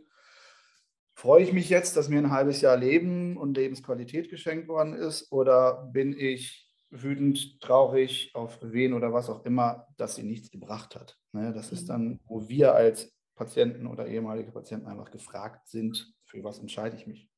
freue 1.13 1.43
ich 1.43 1.53
mich 1.53 1.69
jetzt, 1.69 1.97
dass 1.97 2.09
mir 2.09 2.19
ein 2.19 2.31
halbes 2.31 2.61
Jahr 2.61 2.77
Leben 2.77 3.37
und 3.37 3.55
Lebensqualität 3.55 4.29
geschenkt 4.29 4.67
worden 4.67 4.93
ist 4.93 5.31
oder 5.31 5.89
bin 5.93 6.13
ich 6.17 6.69
wütend, 6.89 7.61
traurig 7.61 8.31
auf 8.35 8.57
wen 8.61 8.93
oder 8.93 9.13
was 9.13 9.29
auch 9.29 9.45
immer, 9.45 9.87
dass 9.97 10.15
sie 10.15 10.23
nichts 10.23 10.51
gebracht 10.51 10.95
hat. 10.95 11.17
Ne, 11.31 11.53
das 11.53 11.71
ist 11.71 11.83
mhm. 11.83 11.87
dann, 11.87 12.19
wo 12.25 12.49
wir 12.49 12.75
als 12.75 13.15
Patienten 13.35 13.87
oder 13.87 14.07
ehemalige 14.07 14.51
Patienten 14.51 14.87
einfach 14.87 15.09
gefragt 15.09 15.67
sind, 15.67 16.13
für 16.25 16.43
was 16.43 16.59
entscheide 16.59 16.95
ich 16.97 17.07
mich. 17.07 17.29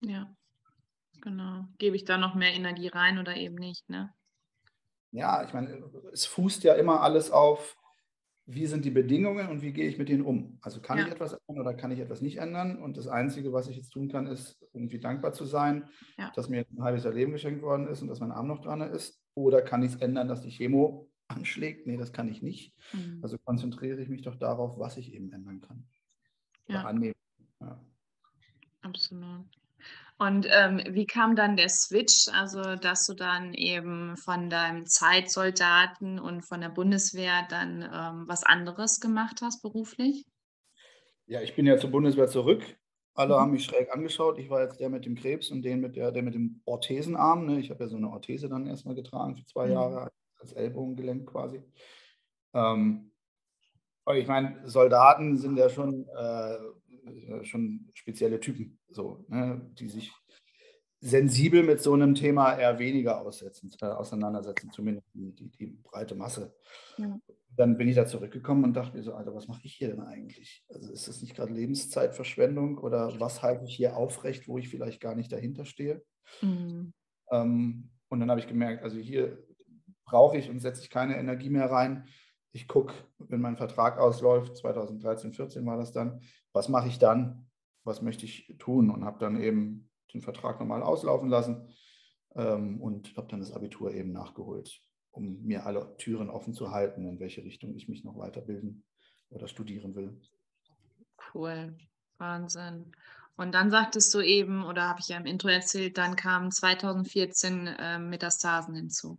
Ja, 0.00 0.32
genau. 1.20 1.64
Gebe 1.78 1.96
ich 1.96 2.04
da 2.04 2.18
noch 2.18 2.34
mehr 2.34 2.54
Energie 2.54 2.88
rein 2.88 3.18
oder 3.18 3.36
eben 3.36 3.56
nicht, 3.56 3.88
ne? 3.90 4.14
Ja, 5.10 5.44
ich 5.44 5.52
meine, 5.52 5.82
es 6.12 6.26
fußt 6.26 6.64
ja 6.64 6.74
immer 6.74 7.00
alles 7.02 7.30
auf, 7.30 7.76
wie 8.50 8.66
sind 8.66 8.86
die 8.86 8.90
Bedingungen 8.90 9.48
und 9.48 9.60
wie 9.60 9.74
gehe 9.74 9.88
ich 9.88 9.98
mit 9.98 10.08
denen 10.08 10.24
um? 10.24 10.58
Also 10.62 10.80
kann 10.80 10.96
ja. 10.96 11.04
ich 11.04 11.12
etwas 11.12 11.34
ändern 11.34 11.66
oder 11.66 11.74
kann 11.74 11.90
ich 11.90 11.98
etwas 11.98 12.22
nicht 12.22 12.38
ändern? 12.38 12.82
Und 12.82 12.96
das 12.96 13.06
Einzige, 13.06 13.52
was 13.52 13.68
ich 13.68 13.76
jetzt 13.76 13.90
tun 13.90 14.08
kann, 14.08 14.26
ist 14.26 14.58
irgendwie 14.72 14.98
dankbar 14.98 15.34
zu 15.34 15.44
sein, 15.44 15.90
ja. 16.16 16.32
dass 16.34 16.48
mir 16.48 16.64
ein 16.70 16.82
halbes 16.82 17.04
Jahr 17.04 17.12
Leben 17.12 17.32
geschenkt 17.32 17.60
worden 17.60 17.88
ist 17.88 18.00
und 18.00 18.08
dass 18.08 18.20
mein 18.20 18.32
Arm 18.32 18.46
noch 18.46 18.62
dran 18.62 18.80
ist. 18.80 19.20
Oder 19.34 19.60
kann 19.60 19.82
ich 19.82 19.92
es 19.92 20.00
ändern, 20.00 20.28
dass 20.28 20.40
die 20.40 20.50
Chemo 20.50 21.10
anschlägt, 21.28 21.86
nee, 21.86 21.98
das 21.98 22.14
kann 22.14 22.28
ich 22.30 22.40
nicht. 22.40 22.74
Mhm. 22.94 23.20
Also 23.22 23.36
konzentriere 23.36 24.00
ich 24.00 24.08
mich 24.08 24.22
doch 24.22 24.36
darauf, 24.36 24.78
was 24.78 24.96
ich 24.96 25.12
eben 25.12 25.30
ändern 25.30 25.60
kann. 25.60 25.86
Oder 26.68 26.78
Ja. 26.78 26.84
annehmen. 26.84 27.14
Ja. 27.60 27.84
Absolut. 28.80 29.57
Und 30.18 30.46
ähm, 30.50 30.82
wie 30.90 31.06
kam 31.06 31.36
dann 31.36 31.56
der 31.56 31.68
Switch, 31.68 32.28
also 32.32 32.74
dass 32.76 33.06
du 33.06 33.14
dann 33.14 33.54
eben 33.54 34.16
von 34.16 34.50
deinem 34.50 34.84
Zeitsoldaten 34.86 36.18
und 36.18 36.42
von 36.42 36.60
der 36.60 36.70
Bundeswehr 36.70 37.46
dann 37.48 37.82
ähm, 37.82 38.24
was 38.28 38.42
anderes 38.44 39.00
gemacht 39.00 39.40
hast 39.42 39.62
beruflich? 39.62 40.24
ja, 41.26 41.42
ich 41.42 41.54
bin 41.54 41.66
ja 41.66 41.76
zur 41.78 41.90
Bundeswehr 41.90 42.28
zurück. 42.28 42.62
Alle 43.14 43.34
Mhm. 43.34 43.40
haben 43.40 43.50
mich 43.52 43.64
schräg 43.64 43.92
angeschaut. 43.92 44.38
Ich 44.38 44.48
war 44.50 44.62
jetzt 44.62 44.80
der 44.80 44.90
mit 44.90 45.04
dem 45.04 45.14
Krebs 45.16 45.50
und 45.50 45.62
den 45.62 45.80
mit 45.80 45.96
der, 45.96 46.12
der 46.12 46.22
mit 46.22 46.34
dem 46.34 46.62
Orthesenarm. 46.64 47.46
Ne? 47.46 47.60
Ich 47.60 47.70
habe 47.70 47.84
ja 47.84 47.88
so 47.88 47.96
eine 47.96 48.10
Orthese 48.10 48.48
dann 48.48 48.66
erstmal 48.66 48.94
getragen 48.94 49.36
für 49.36 49.44
zwei 49.44 49.66
Mhm. 49.66 49.72
Jahre 49.72 50.10
als 50.38 50.52
Ellbogengelenk 50.52 51.28
quasi. 51.30 51.62
Ähm, 52.54 53.12
ich 54.14 54.26
meine, 54.26 54.66
Soldaten 54.68 55.36
sind 55.36 55.58
ja 55.58 55.68
schon, 55.68 56.08
äh, 56.08 56.58
schon 57.42 57.88
spezielle 57.94 58.40
Typen, 58.40 58.78
so, 58.88 59.24
ne? 59.28 59.60
die 59.78 59.88
sich 59.88 60.12
sensibel 61.00 61.62
mit 61.62 61.80
so 61.80 61.94
einem 61.94 62.14
Thema 62.14 62.54
eher 62.58 62.78
weniger 62.78 63.20
aussetzen, 63.20 63.70
äh, 63.80 63.86
auseinandersetzen, 63.86 64.70
zumindest 64.72 65.06
die, 65.14 65.32
die, 65.32 65.50
die 65.50 65.66
breite 65.82 66.14
Masse. 66.14 66.54
Ja. 66.96 67.18
Dann 67.56 67.76
bin 67.76 67.88
ich 67.88 67.96
da 67.96 68.06
zurückgekommen 68.06 68.64
und 68.64 68.74
dachte 68.74 68.96
mir 68.96 69.02
so, 69.02 69.14
Alter, 69.14 69.34
was 69.34 69.48
mache 69.48 69.60
ich 69.64 69.74
hier 69.74 69.88
denn 69.88 70.00
eigentlich? 70.00 70.64
Also 70.68 70.92
ist 70.92 71.08
das 71.08 71.22
nicht 71.22 71.34
gerade 71.34 71.52
Lebenszeitverschwendung 71.52 72.78
oder 72.78 73.18
was 73.20 73.42
halte 73.42 73.64
ich 73.64 73.74
hier 73.74 73.96
aufrecht, 73.96 74.48
wo 74.48 74.58
ich 74.58 74.68
vielleicht 74.68 75.00
gar 75.00 75.14
nicht 75.14 75.32
dahinter 75.32 75.64
stehe? 75.64 76.02
Mhm. 76.42 76.92
Ähm, 77.30 77.90
und 78.08 78.20
dann 78.20 78.30
habe 78.30 78.40
ich 78.40 78.48
gemerkt, 78.48 78.82
also 78.82 78.98
hier 78.98 79.44
brauche 80.04 80.38
ich 80.38 80.50
und 80.50 80.60
setze 80.60 80.82
ich 80.82 80.90
keine 80.90 81.16
Energie 81.16 81.50
mehr 81.50 81.70
rein. 81.70 82.08
Ich 82.52 82.66
gucke, 82.66 82.94
wenn 83.18 83.40
mein 83.40 83.56
Vertrag 83.56 83.98
ausläuft, 83.98 84.56
2013, 84.56 85.32
14 85.32 85.66
war 85.66 85.76
das 85.76 85.92
dann, 85.92 86.22
was 86.52 86.68
mache 86.68 86.88
ich 86.88 86.98
dann? 86.98 87.48
Was 87.84 88.02
möchte 88.02 88.24
ich 88.24 88.54
tun? 88.58 88.90
Und 88.90 89.04
habe 89.04 89.18
dann 89.18 89.40
eben 89.40 89.90
den 90.12 90.22
Vertrag 90.22 90.58
normal 90.58 90.82
auslaufen 90.82 91.28
lassen 91.28 91.68
ähm, 92.34 92.80
und 92.80 93.16
habe 93.16 93.28
dann 93.28 93.40
das 93.40 93.52
Abitur 93.52 93.92
eben 93.92 94.12
nachgeholt, 94.12 94.80
um 95.10 95.42
mir 95.42 95.66
alle 95.66 95.96
Türen 95.98 96.30
offen 96.30 96.54
zu 96.54 96.70
halten, 96.70 97.06
in 97.06 97.20
welche 97.20 97.44
Richtung 97.44 97.74
ich 97.74 97.88
mich 97.88 98.04
noch 98.04 98.16
weiterbilden 98.16 98.84
oder 99.30 99.48
studieren 99.48 99.94
will. 99.94 100.20
Cool, 101.34 101.76
Wahnsinn. 102.18 102.92
Und 103.36 103.52
dann 103.52 103.70
sagtest 103.70 104.12
du 104.14 104.20
eben, 104.20 104.64
oder 104.64 104.88
habe 104.88 105.00
ich 105.00 105.08
ja 105.08 105.16
im 105.16 105.26
Intro 105.26 105.48
erzählt, 105.48 105.96
dann 105.96 106.16
kamen 106.16 106.50
2014 106.50 107.68
äh, 107.68 107.98
Metastasen 107.98 108.74
hinzu. 108.74 109.18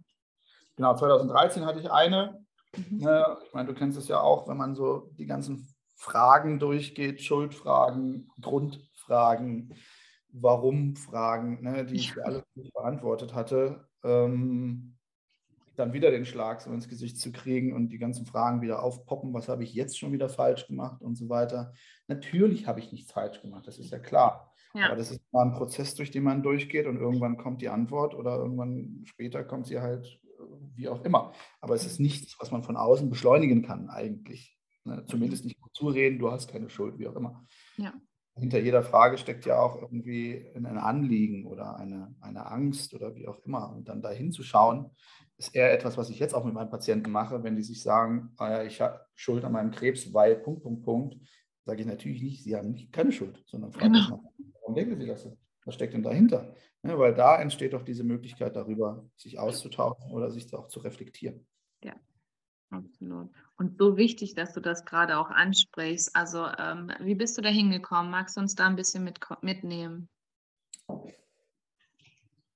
Genau, 0.75 0.95
2013 0.95 1.65
hatte 1.65 1.79
ich 1.79 1.89
eine. 1.89 2.45
Mhm. 2.75 2.97
Ne, 2.97 3.37
ich 3.45 3.53
meine, 3.53 3.67
du 3.67 3.73
kennst 3.73 3.97
es 3.97 4.07
ja 4.07 4.19
auch, 4.19 4.47
wenn 4.47 4.57
man 4.57 4.75
so 4.75 5.11
die 5.17 5.25
ganzen 5.25 5.67
Fragen 5.95 6.59
durchgeht, 6.59 7.21
Schuldfragen, 7.21 8.29
Grundfragen, 8.39 9.73
Warum-Fragen, 10.31 11.61
ne, 11.61 11.85
die 11.85 11.95
ich 11.95 12.23
alle 12.23 12.43
nicht 12.55 12.73
beantwortet 12.73 13.33
hatte, 13.33 13.87
ähm, 14.03 14.95
dann 15.75 15.93
wieder 15.93 16.11
den 16.11 16.25
Schlag 16.25 16.61
so 16.61 16.71
ins 16.71 16.89
Gesicht 16.89 17.19
zu 17.19 17.31
kriegen 17.31 17.73
und 17.73 17.89
die 17.89 17.97
ganzen 17.97 18.25
Fragen 18.25 18.61
wieder 18.61 18.83
aufpoppen, 18.83 19.33
was 19.33 19.47
habe 19.47 19.63
ich 19.63 19.73
jetzt 19.73 19.97
schon 19.97 20.11
wieder 20.11 20.29
falsch 20.29 20.67
gemacht 20.67 21.01
und 21.01 21.15
so 21.15 21.29
weiter. 21.29 21.73
Natürlich 22.07 22.67
habe 22.67 22.79
ich 22.79 22.91
nichts 22.91 23.11
falsch 23.11 23.41
gemacht, 23.41 23.65
das 23.65 23.79
ist 23.79 23.91
ja 23.91 23.99
klar. 23.99 24.53
Ja. 24.73 24.87
Aber 24.87 24.97
das 24.97 25.11
ist 25.11 25.21
mal 25.31 25.45
ein 25.45 25.53
Prozess, 25.53 25.95
durch 25.95 26.11
den 26.11 26.23
man 26.23 26.43
durchgeht 26.43 26.85
und 26.85 26.97
irgendwann 26.97 27.37
kommt 27.37 27.61
die 27.61 27.69
Antwort 27.69 28.13
oder 28.13 28.35
irgendwann 28.37 29.01
später 29.05 29.43
kommt 29.43 29.67
sie 29.67 29.79
halt 29.79 30.19
wie 30.75 30.89
auch 30.89 31.03
immer. 31.03 31.33
Aber 31.61 31.75
es 31.75 31.85
ist 31.85 31.99
nichts, 31.99 32.35
was 32.39 32.51
man 32.51 32.63
von 32.63 32.77
außen 32.77 33.09
beschleunigen 33.09 33.63
kann 33.63 33.89
eigentlich. 33.89 34.57
Ne? 34.85 35.03
Zumindest 35.05 35.45
nicht 35.45 35.57
zureden, 35.73 36.19
du 36.19 36.31
hast 36.31 36.49
keine 36.51 36.69
Schuld, 36.69 36.97
wie 36.99 37.07
auch 37.07 37.15
immer. 37.15 37.45
Ja. 37.77 37.93
Hinter 38.35 38.59
jeder 38.59 38.83
Frage 38.83 39.17
steckt 39.17 39.45
ja 39.45 39.59
auch 39.59 39.81
irgendwie 39.81 40.45
ein 40.55 40.65
Anliegen 40.65 41.45
oder 41.45 41.75
eine, 41.75 42.15
eine 42.21 42.45
Angst 42.45 42.93
oder 42.93 43.15
wie 43.15 43.27
auch 43.27 43.39
immer. 43.45 43.69
Und 43.71 43.89
dann 43.89 44.01
dahin 44.01 44.31
zu 44.31 44.43
schauen, 44.43 44.91
ist 45.37 45.55
eher 45.55 45.73
etwas, 45.73 45.97
was 45.97 46.09
ich 46.09 46.19
jetzt 46.19 46.33
auch 46.33 46.45
mit 46.45 46.53
meinen 46.53 46.69
Patienten 46.69 47.11
mache, 47.11 47.43
wenn 47.43 47.55
die 47.55 47.63
sich 47.63 47.81
sagen, 47.81 48.31
ah 48.37 48.63
ich 48.63 48.79
habe 48.81 48.99
Schuld 49.15 49.43
an 49.43 49.51
meinem 49.53 49.71
Krebs, 49.71 50.13
weil 50.13 50.35
Punkt, 50.35 50.63
Punkt, 50.63 50.83
Punkt, 50.83 51.17
sage 51.65 51.81
ich 51.81 51.87
natürlich 51.87 52.21
nicht, 52.21 52.43
sie 52.43 52.55
haben 52.55 52.75
keine 52.91 53.11
Schuld, 53.11 53.43
sondern 53.45 53.71
frage 53.71 53.87
Genau. 53.87 53.99
mich 53.99 54.09
mal, 54.09 54.19
warum 54.61 54.75
denken 54.75 54.99
sie 54.99 55.07
das 55.07 55.23
so? 55.23 55.37
Was 55.65 55.75
steckt 55.75 55.93
denn 55.93 56.03
dahinter? 56.03 56.55
Ne, 56.81 56.97
weil 56.97 57.13
da 57.13 57.41
entsteht 57.41 57.73
doch 57.73 57.83
diese 57.83 58.03
Möglichkeit 58.03 58.55
darüber, 58.55 59.05
sich 59.15 59.37
auszutauschen 59.37 60.11
oder 60.11 60.31
sich 60.31 60.53
auch 60.53 60.67
zu 60.67 60.79
reflektieren. 60.79 61.45
Absolut. 62.71 63.29
Und 63.57 63.77
so 63.77 63.97
wichtig, 63.97 64.35
dass 64.35 64.53
du 64.53 64.59
das 64.59 64.85
gerade 64.85 65.17
auch 65.17 65.31
ansprichst. 65.31 66.15
Also, 66.15 66.45
ähm, 66.57 66.91
wie 66.99 67.15
bist 67.15 67.37
du 67.37 67.41
da 67.41 67.49
hingekommen? 67.49 68.11
Magst 68.11 68.37
du 68.37 68.41
uns 68.41 68.55
da 68.55 68.67
ein 68.67 68.75
bisschen 68.75 69.03
mit, 69.03 69.19
mitnehmen? 69.41 70.07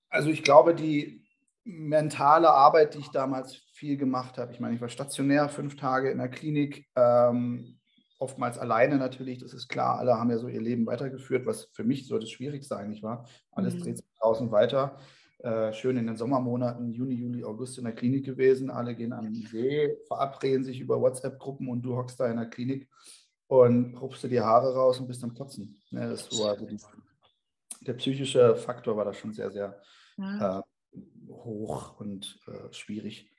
Also 0.10 0.29
ich 0.29 0.43
glaube, 0.43 0.75
die 0.75 1.25
mentale 1.63 2.50
Arbeit, 2.50 2.93
die 2.93 3.00
ich 3.00 3.10
damals 3.10 3.55
viel 3.74 3.98
gemacht 3.98 4.38
habe, 4.38 4.51
ich 4.53 4.60
meine, 4.60 4.75
ich 4.75 4.81
war 4.81 4.89
stationär 4.89 5.50
fünf 5.50 5.75
Tage 5.75 6.12
in 6.12 6.19
der 6.19 6.29
Klinik, 6.29 6.88
ähm, 6.95 7.79
oftmals 8.23 8.57
alleine 8.57 8.97
natürlich, 8.97 9.37
das 9.39 9.53
ist 9.53 9.67
klar, 9.67 9.99
alle 9.99 10.15
haben 10.17 10.29
ja 10.31 10.37
so 10.37 10.47
ihr 10.47 10.61
Leben 10.61 10.85
weitergeführt, 10.85 11.45
was 11.45 11.65
für 11.73 11.83
mich 11.83 12.07
so 12.07 12.17
das 12.17 12.29
Schwierigste 12.31 12.77
eigentlich 12.77 13.03
war. 13.03 13.27
Alles 13.51 13.75
Mhm. 13.75 13.79
dreht 13.79 13.97
sich 13.97 14.05
draußen 14.19 14.51
weiter. 14.51 14.97
Äh, 15.39 15.73
schön 15.73 15.97
in 15.97 16.07
den 16.07 16.15
Sommermonaten, 16.15 16.93
Juni, 16.93 17.15
Juli, 17.15 17.43
August 17.43 17.77
in 17.77 17.83
der 17.83 17.93
Klinik 17.93 18.25
gewesen. 18.25 18.69
Alle 18.71 18.95
gehen 18.95 19.11
an 19.11 19.25
den 19.25 19.35
See, 19.35 19.97
verabreden 20.07 20.63
sich 20.63 20.79
über 20.79 21.01
WhatsApp-Gruppen 21.01 21.67
und 21.67 21.81
du 21.81 21.95
hockst 21.97 22.17
da 22.19 22.27
in 22.31 22.37
der 22.37 22.45
Klinik 22.49 22.87
und 23.47 23.97
rupfst 23.97 24.23
dir 24.23 24.29
die 24.29 24.39
Haare 24.41 24.73
raus 24.73 24.99
und 25.01 25.07
bist 25.07 25.21
am 25.23 25.33
Kotzen. 25.33 25.75
Ne, 25.91 26.09
das 26.09 26.31
war 26.39 26.57
so 26.57 26.65
die, 26.65 26.79
der 27.81 27.93
psychische 27.95 28.55
Faktor 28.55 28.95
war 28.95 29.03
da 29.05 29.13
schon 29.13 29.33
sehr, 29.33 29.51
sehr 29.51 29.81
Ja. 30.17 30.59
äh, 30.59 30.61
hoch 31.29 31.99
und 31.99 32.39
äh, 32.47 32.71
schwierig. 32.73 33.29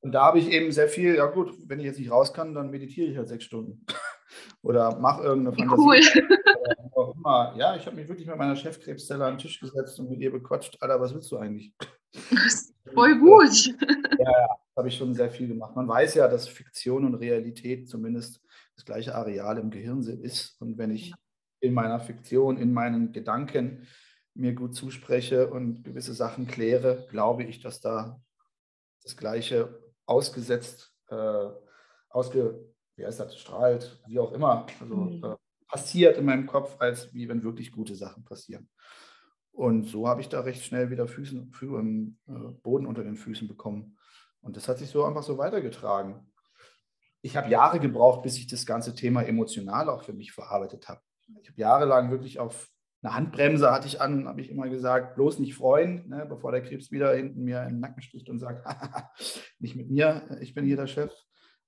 Und 0.00 0.12
da 0.12 0.22
habe 0.26 0.38
ich 0.38 0.50
eben 0.50 0.70
sehr 0.72 0.88
viel, 0.88 1.16
ja 1.16 1.26
gut, 1.26 1.54
wenn 1.66 1.80
ich 1.80 1.86
jetzt 1.86 1.98
nicht 1.98 2.10
raus 2.10 2.32
kann, 2.32 2.54
dann 2.54 2.70
meditiere 2.70 3.08
ich 3.10 3.16
halt 3.16 3.28
sechs 3.28 3.44
Stunden. 3.44 3.84
Oder 4.62 4.98
mache 4.98 5.22
irgendeine 5.24 5.56
Fantasie. 5.56 6.22
cool. 6.96 7.52
Ja, 7.56 7.76
ich 7.76 7.86
habe 7.86 7.96
mich 7.96 8.08
wirklich 8.08 8.26
mit 8.26 8.36
meiner 8.36 8.56
Chefkrebszelle 8.56 9.24
an 9.24 9.34
den 9.34 9.38
Tisch 9.38 9.58
gesetzt 9.60 9.98
und 9.98 10.10
mit 10.10 10.20
ihr 10.20 10.30
bequatscht. 10.32 10.76
Alter, 10.80 11.00
was 11.00 11.14
willst 11.14 11.30
du 11.32 11.38
eigentlich? 11.38 11.72
Voll 12.94 13.18
gut. 13.18 13.74
Das 14.18 14.80
habe 14.82 14.88
ich 14.88 14.96
schon 14.98 15.14
sehr 15.14 15.30
viel 15.30 15.48
gemacht. 15.48 15.74
Man 15.74 15.88
weiß 15.88 16.16
ja, 16.16 16.28
dass 16.28 16.48
Fiktion 16.48 17.06
und 17.06 17.14
Realität 17.14 17.88
zumindest 17.88 18.42
das 18.74 18.84
gleiche 18.84 19.14
Areal 19.14 19.56
im 19.56 19.70
Gehirn 19.70 20.02
sind- 20.02 20.22
ist. 20.22 20.60
Und 20.60 20.76
wenn 20.76 20.90
ich 20.90 21.14
in 21.60 21.72
meiner 21.72 21.98
Fiktion, 21.98 22.58
in 22.58 22.74
meinen 22.74 23.10
Gedanken 23.12 23.86
mir 24.34 24.52
gut 24.52 24.74
zuspreche 24.74 25.48
und 25.48 25.82
gewisse 25.82 26.12
Sachen 26.12 26.46
kläre, 26.46 27.06
glaube 27.10 27.44
ich, 27.44 27.60
dass 27.62 27.80
da 27.80 28.20
das 29.02 29.16
Gleiche 29.16 29.78
ausgesetzt, 30.06 30.94
äh, 31.08 31.48
ausge, 32.08 32.64
wie 32.96 33.04
heißt 33.04 33.20
das, 33.20 33.36
strahlt, 33.36 34.00
wie 34.06 34.18
auch 34.18 34.32
immer, 34.32 34.66
also 34.80 34.94
Mhm. 34.94 35.24
äh, 35.24 35.36
passiert 35.68 36.16
in 36.16 36.24
meinem 36.24 36.46
Kopf, 36.46 36.76
als 36.78 37.12
wie 37.12 37.28
wenn 37.28 37.42
wirklich 37.42 37.72
gute 37.72 37.94
Sachen 37.94 38.24
passieren. 38.24 38.68
Und 39.52 39.84
so 39.88 40.06
habe 40.06 40.20
ich 40.20 40.28
da 40.28 40.40
recht 40.40 40.64
schnell 40.64 40.90
wieder 40.90 41.08
Füßen, 41.08 41.50
Fü- 41.50 41.78
ähm, 41.78 42.18
äh, 42.28 42.32
Boden 42.62 42.86
unter 42.86 43.02
den 43.02 43.16
Füßen 43.16 43.48
bekommen. 43.48 43.98
Und 44.40 44.56
das 44.56 44.68
hat 44.68 44.78
sich 44.78 44.90
so 44.90 45.04
einfach 45.04 45.22
so 45.22 45.38
weitergetragen. 45.38 46.30
Ich 47.22 47.36
habe 47.36 47.50
Jahre 47.50 47.80
gebraucht, 47.80 48.22
bis 48.22 48.36
ich 48.36 48.46
das 48.46 48.64
ganze 48.66 48.94
Thema 48.94 49.22
emotional 49.22 49.88
auch 49.88 50.04
für 50.04 50.12
mich 50.12 50.32
verarbeitet 50.32 50.88
habe. 50.88 51.00
Ich 51.40 51.48
habe 51.48 51.60
jahrelang 51.60 52.10
wirklich 52.10 52.38
auf 52.38 52.70
eine 53.06 53.14
Handbremse 53.14 53.70
hatte 53.70 53.86
ich 53.86 54.00
an, 54.00 54.26
habe 54.26 54.40
ich 54.40 54.50
immer 54.50 54.68
gesagt, 54.68 55.14
bloß 55.14 55.38
nicht 55.38 55.54
freuen, 55.54 56.08
ne, 56.08 56.26
bevor 56.28 56.50
der 56.50 56.62
Krebs 56.62 56.90
wieder 56.90 57.14
hinten 57.14 57.44
mir 57.44 57.62
in 57.62 57.68
den 57.74 57.80
Nacken 57.80 58.02
sticht 58.02 58.28
und 58.28 58.38
sagt, 58.38 58.66
nicht 59.60 59.76
mit 59.76 59.90
mir, 59.90 60.38
ich 60.40 60.54
bin 60.54 60.64
hier 60.64 60.76
der 60.76 60.88
Chef. 60.88 61.12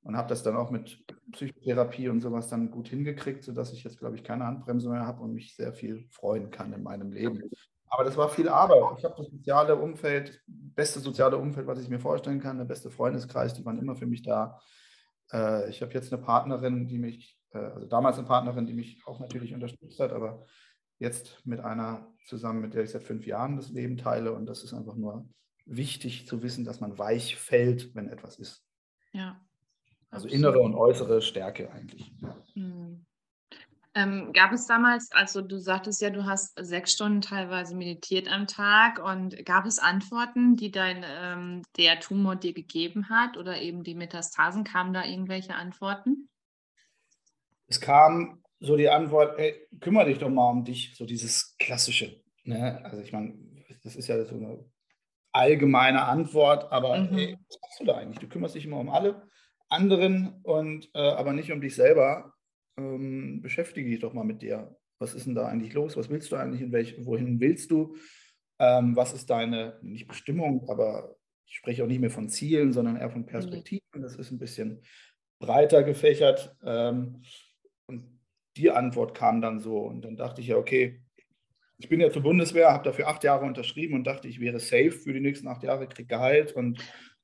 Und 0.02 0.16
habe 0.16 0.28
das 0.28 0.42
dann 0.42 0.56
auch 0.56 0.70
mit 0.70 1.04
Psychotherapie 1.32 2.08
und 2.08 2.20
sowas 2.20 2.48
dann 2.48 2.70
gut 2.70 2.88
hingekriegt, 2.88 3.44
sodass 3.44 3.72
ich 3.72 3.82
jetzt, 3.84 3.98
glaube 3.98 4.16
ich, 4.16 4.22
keine 4.24 4.46
Handbremse 4.46 4.88
mehr 4.88 5.04
habe 5.04 5.22
und 5.22 5.34
mich 5.34 5.54
sehr 5.56 5.72
viel 5.72 6.06
freuen 6.10 6.50
kann 6.50 6.72
in 6.72 6.82
meinem 6.82 7.10
Leben. 7.10 7.42
Aber 7.90 8.04
das 8.04 8.16
war 8.16 8.28
viel 8.28 8.48
Arbeit. 8.48 8.98
Ich 8.98 9.04
habe 9.04 9.16
das 9.18 9.26
soziale 9.26 9.76
Umfeld, 9.76 10.40
beste 10.46 11.00
soziale 11.00 11.36
Umfeld, 11.36 11.66
was 11.66 11.80
ich 11.80 11.88
mir 11.88 11.98
vorstellen 11.98 12.40
kann, 12.40 12.58
der 12.58 12.64
beste 12.64 12.90
Freundeskreis, 12.90 13.54
die 13.54 13.64
waren 13.64 13.78
immer 13.78 13.96
für 13.96 14.06
mich 14.06 14.22
da. 14.22 14.58
Äh, 15.32 15.68
Ich 15.68 15.82
habe 15.82 15.92
jetzt 15.92 16.12
eine 16.12 16.22
Partnerin, 16.22 16.86
die 16.86 16.98
mich, 16.98 17.36
äh, 17.52 17.58
also 17.58 17.86
damals 17.86 18.18
eine 18.18 18.26
Partnerin, 18.26 18.66
die 18.66 18.74
mich 18.74 19.02
auch 19.04 19.18
natürlich 19.20 19.52
unterstützt 19.52 19.98
hat, 20.00 20.12
aber 20.12 20.46
jetzt 20.98 21.40
mit 21.44 21.60
einer 21.60 22.12
zusammen, 22.26 22.60
mit 22.60 22.74
der 22.74 22.84
ich 22.84 22.90
seit 22.90 23.02
fünf 23.02 23.26
Jahren 23.26 23.56
das 23.56 23.70
Leben 23.70 23.96
teile. 23.96 24.32
Und 24.32 24.46
das 24.46 24.62
ist 24.62 24.74
einfach 24.74 24.96
nur 24.96 25.28
wichtig 25.64 26.26
zu 26.26 26.42
wissen, 26.42 26.64
dass 26.64 26.80
man 26.80 26.98
weich 26.98 27.36
fällt, 27.36 27.94
wenn 27.94 28.08
etwas 28.08 28.38
ist. 28.38 28.64
Ja. 29.12 29.40
Also 30.10 30.26
absolut. 30.26 30.32
innere 30.32 30.60
und 30.60 30.74
äußere 30.74 31.22
Stärke 31.22 31.70
eigentlich. 31.70 32.12
Mhm. 32.54 33.04
Ähm, 33.94 34.32
gab 34.32 34.52
es 34.52 34.66
damals, 34.66 35.10
also 35.12 35.40
du 35.40 35.58
sagtest 35.58 36.00
ja, 36.00 36.10
du 36.10 36.24
hast 36.24 36.56
sechs 36.60 36.92
Stunden 36.92 37.20
teilweise 37.20 37.74
meditiert 37.74 38.30
am 38.30 38.46
Tag 38.46 39.02
und 39.02 39.44
gab 39.44 39.66
es 39.66 39.78
Antworten, 39.78 40.56
die 40.56 40.70
dein 40.70 41.04
ähm, 41.04 41.62
der 41.76 41.98
Tumor 41.98 42.36
dir 42.36 42.52
gegeben 42.52 43.08
hat 43.08 43.36
oder 43.36 43.60
eben 43.60 43.82
die 43.82 43.94
Metastasen? 43.94 44.62
Kamen 44.62 44.92
da 44.92 45.04
irgendwelche 45.04 45.54
Antworten? 45.54 46.28
Es 47.66 47.80
kam 47.80 48.42
so 48.60 48.76
die 48.76 48.88
Antwort, 48.88 49.38
ey, 49.38 49.54
kümmere 49.80 50.06
dich 50.06 50.18
doch 50.18 50.30
mal 50.30 50.50
um 50.50 50.64
dich, 50.64 50.94
so 50.96 51.06
dieses 51.06 51.56
Klassische. 51.58 52.22
Ne? 52.44 52.84
Also 52.84 53.02
ich 53.02 53.12
meine, 53.12 53.34
das 53.84 53.96
ist 53.96 54.08
ja 54.08 54.24
so 54.24 54.34
eine 54.34 54.64
allgemeine 55.32 56.02
Antwort, 56.02 56.70
aber 56.72 56.98
mhm. 56.98 57.18
ey, 57.18 57.36
was 57.48 57.58
machst 57.60 57.80
du 57.80 57.84
da 57.84 57.96
eigentlich? 57.96 58.18
Du 58.18 58.28
kümmerst 58.28 58.54
dich 58.54 58.64
immer 58.64 58.80
um 58.80 58.88
alle 58.88 59.28
anderen 59.68 60.40
und 60.42 60.90
äh, 60.94 60.98
aber 60.98 61.32
nicht 61.32 61.52
um 61.52 61.60
dich 61.60 61.74
selber. 61.74 62.32
Ähm, 62.76 63.40
beschäftige 63.42 63.90
dich 63.90 64.00
doch 64.00 64.14
mal 64.14 64.24
mit 64.24 64.42
dir. 64.42 64.76
Was 64.98 65.14
ist 65.14 65.26
denn 65.26 65.34
da 65.34 65.46
eigentlich 65.46 65.74
los? 65.74 65.96
Was 65.96 66.08
willst 66.08 66.32
du 66.32 66.36
eigentlich? 66.36 66.62
In 66.62 66.72
welch, 66.72 67.04
wohin 67.04 67.40
willst 67.40 67.70
du? 67.70 67.96
Ähm, 68.58 68.96
was 68.96 69.12
ist 69.12 69.30
deine, 69.30 69.78
nicht 69.82 70.08
Bestimmung, 70.08 70.68
aber 70.68 71.16
ich 71.46 71.56
spreche 71.56 71.84
auch 71.84 71.88
nicht 71.88 72.00
mehr 72.00 72.10
von 72.10 72.28
Zielen, 72.28 72.72
sondern 72.72 72.96
eher 72.96 73.10
von 73.10 73.26
Perspektiven. 73.26 74.02
Das 74.02 74.16
ist 74.16 74.30
ein 74.30 74.38
bisschen 74.38 74.82
breiter 75.38 75.82
gefächert. 75.84 76.56
Ähm, 76.64 77.22
und 77.86 78.17
die 78.58 78.70
Antwort 78.70 79.14
kam 79.14 79.40
dann 79.40 79.60
so. 79.60 79.78
Und 79.78 80.04
dann 80.04 80.16
dachte 80.16 80.40
ich 80.40 80.48
ja, 80.48 80.56
okay, 80.56 81.00
ich 81.78 81.88
bin 81.88 82.00
ja 82.00 82.10
zur 82.10 82.22
Bundeswehr, 82.22 82.72
habe 82.72 82.84
dafür 82.84 83.08
acht 83.08 83.22
Jahre 83.24 83.46
unterschrieben 83.46 83.94
und 83.94 84.04
dachte, 84.04 84.28
ich 84.28 84.40
wäre 84.40 84.58
safe 84.58 84.90
für 84.90 85.12
die 85.12 85.20
nächsten 85.20 85.46
acht 85.46 85.62
Jahre, 85.62 85.88
kriege 85.88 86.08
Gehalt 86.08 86.52
und 86.52 86.80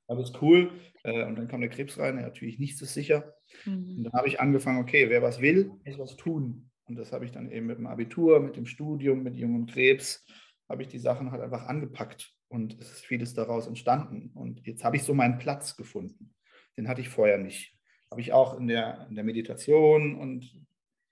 alles 0.06 0.32
cool. 0.40 0.70
Äh, 1.02 1.24
und 1.24 1.36
dann 1.36 1.48
kam 1.48 1.60
der 1.60 1.70
Krebs 1.70 1.98
rein, 1.98 2.16
natürlich 2.16 2.58
nichts 2.58 2.80
ist 2.80 2.94
sicher. 2.94 3.34
Mhm. 3.64 3.96
Und 3.98 4.04
dann 4.04 4.12
habe 4.12 4.28
ich 4.28 4.40
angefangen, 4.40 4.80
okay, 4.80 5.10
wer 5.10 5.22
was 5.22 5.40
will, 5.40 5.72
muss 5.84 5.98
was 5.98 6.16
tun. 6.16 6.70
Und 6.84 6.96
das 6.96 7.12
habe 7.12 7.24
ich 7.24 7.32
dann 7.32 7.50
eben 7.50 7.66
mit 7.66 7.78
dem 7.78 7.86
Abitur, 7.86 8.40
mit 8.40 8.56
dem 8.56 8.66
Studium, 8.66 9.22
mit 9.22 9.36
jungem 9.36 9.66
Krebs, 9.66 10.24
habe 10.68 10.82
ich 10.82 10.88
die 10.88 10.98
Sachen 10.98 11.30
halt 11.32 11.42
einfach 11.42 11.66
angepackt. 11.66 12.32
Und 12.48 12.78
es 12.80 12.92
ist 12.92 13.04
vieles 13.04 13.34
daraus 13.34 13.66
entstanden. 13.66 14.30
Und 14.34 14.64
jetzt 14.66 14.84
habe 14.84 14.96
ich 14.96 15.02
so 15.02 15.14
meinen 15.14 15.38
Platz 15.38 15.76
gefunden. 15.76 16.34
Den 16.76 16.88
hatte 16.88 17.00
ich 17.00 17.08
vorher 17.08 17.38
nicht. 17.38 17.74
Habe 18.10 18.20
ich 18.20 18.32
auch 18.32 18.58
in 18.58 18.68
der, 18.68 19.06
in 19.08 19.16
der 19.16 19.24
Meditation 19.24 20.14
und 20.14 20.64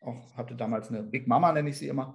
auch 0.02 0.36
hatte 0.36 0.54
damals 0.54 0.88
eine 0.88 1.02
Big 1.02 1.26
Mama, 1.26 1.52
nenne 1.52 1.70
ich 1.70 1.78
sie 1.78 1.88
immer, 1.88 2.14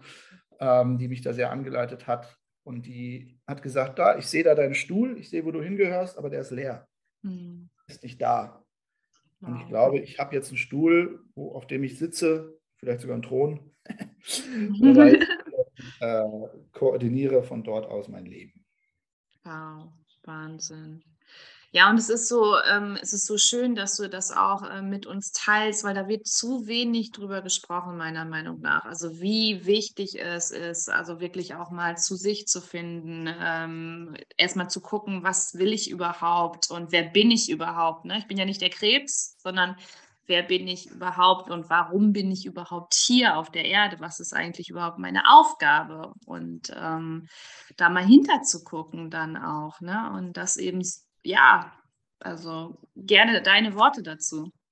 ähm, 0.59 0.97
die 0.97 1.07
mich 1.07 1.21
da 1.21 1.33
sehr 1.33 1.51
angeleitet 1.51 2.07
hat. 2.07 2.37
Und 2.63 2.85
die 2.85 3.39
hat 3.47 3.61
gesagt, 3.61 3.97
da, 3.97 4.17
ich 4.17 4.27
sehe 4.27 4.43
da 4.43 4.53
deinen 4.53 4.75
Stuhl, 4.75 5.17
ich 5.17 5.29
sehe, 5.29 5.45
wo 5.45 5.51
du 5.51 5.61
hingehörst, 5.61 6.17
aber 6.17 6.29
der 6.29 6.41
ist 6.41 6.51
leer. 6.51 6.87
Mhm. 7.21 7.69
Ist 7.87 8.03
nicht 8.03 8.21
da. 8.21 8.63
Wow. 9.39 9.49
Und 9.49 9.61
ich 9.61 9.67
glaube, 9.67 9.99
ich 9.99 10.19
habe 10.19 10.35
jetzt 10.35 10.49
einen 10.49 10.57
Stuhl, 10.57 11.23
wo, 11.35 11.53
auf 11.53 11.67
dem 11.67 11.83
ich 11.83 11.97
sitze, 11.97 12.59
vielleicht 12.77 13.01
sogar 13.01 13.15
einen 13.15 13.23
Thron, 13.23 13.73
weil 13.85 15.15
ich 15.15 16.01
äh, 16.01 16.23
koordiniere 16.73 17.43
von 17.43 17.63
dort 17.63 17.85
aus 17.85 18.07
mein 18.09 18.25
Leben. 18.25 18.65
Wow, 19.43 19.93
Wahnsinn. 20.23 21.03
Ja, 21.71 21.89
und 21.89 21.97
es 21.97 22.09
ist 22.09 22.29
so, 22.29 22.55
ähm, 22.71 22.97
es 23.01 23.11
ist 23.11 23.25
so 23.25 23.37
schön, 23.37 23.75
dass 23.75 23.97
du 23.97 24.09
das 24.09 24.31
auch 24.31 24.63
äh, 24.63 24.81
mit 24.81 25.05
uns 25.05 25.31
teilst, 25.33 25.83
weil 25.83 25.93
da 25.93 26.07
wird 26.07 26.25
zu 26.25 26.65
wenig 26.65 27.11
drüber 27.11 27.41
gesprochen, 27.41 27.97
meiner 27.97 28.23
Meinung 28.25 28.61
nach. 28.61 28.85
Also 28.85 29.19
wie 29.19 29.65
wichtig 29.65 30.17
es 30.19 30.51
ist, 30.51 30.89
also 30.89 31.19
wirklich 31.19 31.55
auch 31.55 31.69
mal 31.69 31.97
zu 31.97 32.15
sich 32.15 32.47
zu 32.47 32.61
finden, 32.61 33.27
ähm, 33.39 34.15
erstmal 34.37 34.69
zu 34.69 34.81
gucken, 34.81 35.23
was 35.23 35.55
will 35.55 35.73
ich 35.73 35.89
überhaupt 35.91 36.71
und 36.71 36.91
wer 36.93 37.03
bin 37.03 37.31
ich 37.31 37.49
überhaupt. 37.49 38.05
Ne? 38.05 38.17
Ich 38.19 38.27
bin 38.27 38.37
ja 38.37 38.45
nicht 38.45 38.61
der 38.61 38.69
Krebs, 38.69 39.35
sondern 39.37 39.75
wer 40.25 40.43
bin 40.43 40.67
ich 40.67 40.87
überhaupt 40.89 41.49
und 41.49 41.69
warum 41.69 42.13
bin 42.13 42.31
ich 42.31 42.45
überhaupt 42.45 42.93
hier 42.93 43.37
auf 43.37 43.51
der 43.51 43.65
Erde? 43.65 43.99
Was 43.99 44.19
ist 44.19 44.33
eigentlich 44.33 44.69
überhaupt 44.69 44.99
meine 44.99 45.23
Aufgabe? 45.33 46.13
Und 46.25 46.71
ähm, 46.75 47.27
da 47.75 47.89
mal 47.89 48.05
hinter 48.05 48.41
zu 48.43 48.63
gucken 48.63 49.09
dann 49.09 49.35
auch, 49.37 49.81
ne? 49.81 50.11
Und 50.13 50.37
das 50.37 50.57
eben 50.57 50.81
ja, 51.27 51.73
also 52.19 52.77
gerne 52.95 53.41
deine 53.41 53.75
Worte 53.75 54.01
dazu. 54.01 54.51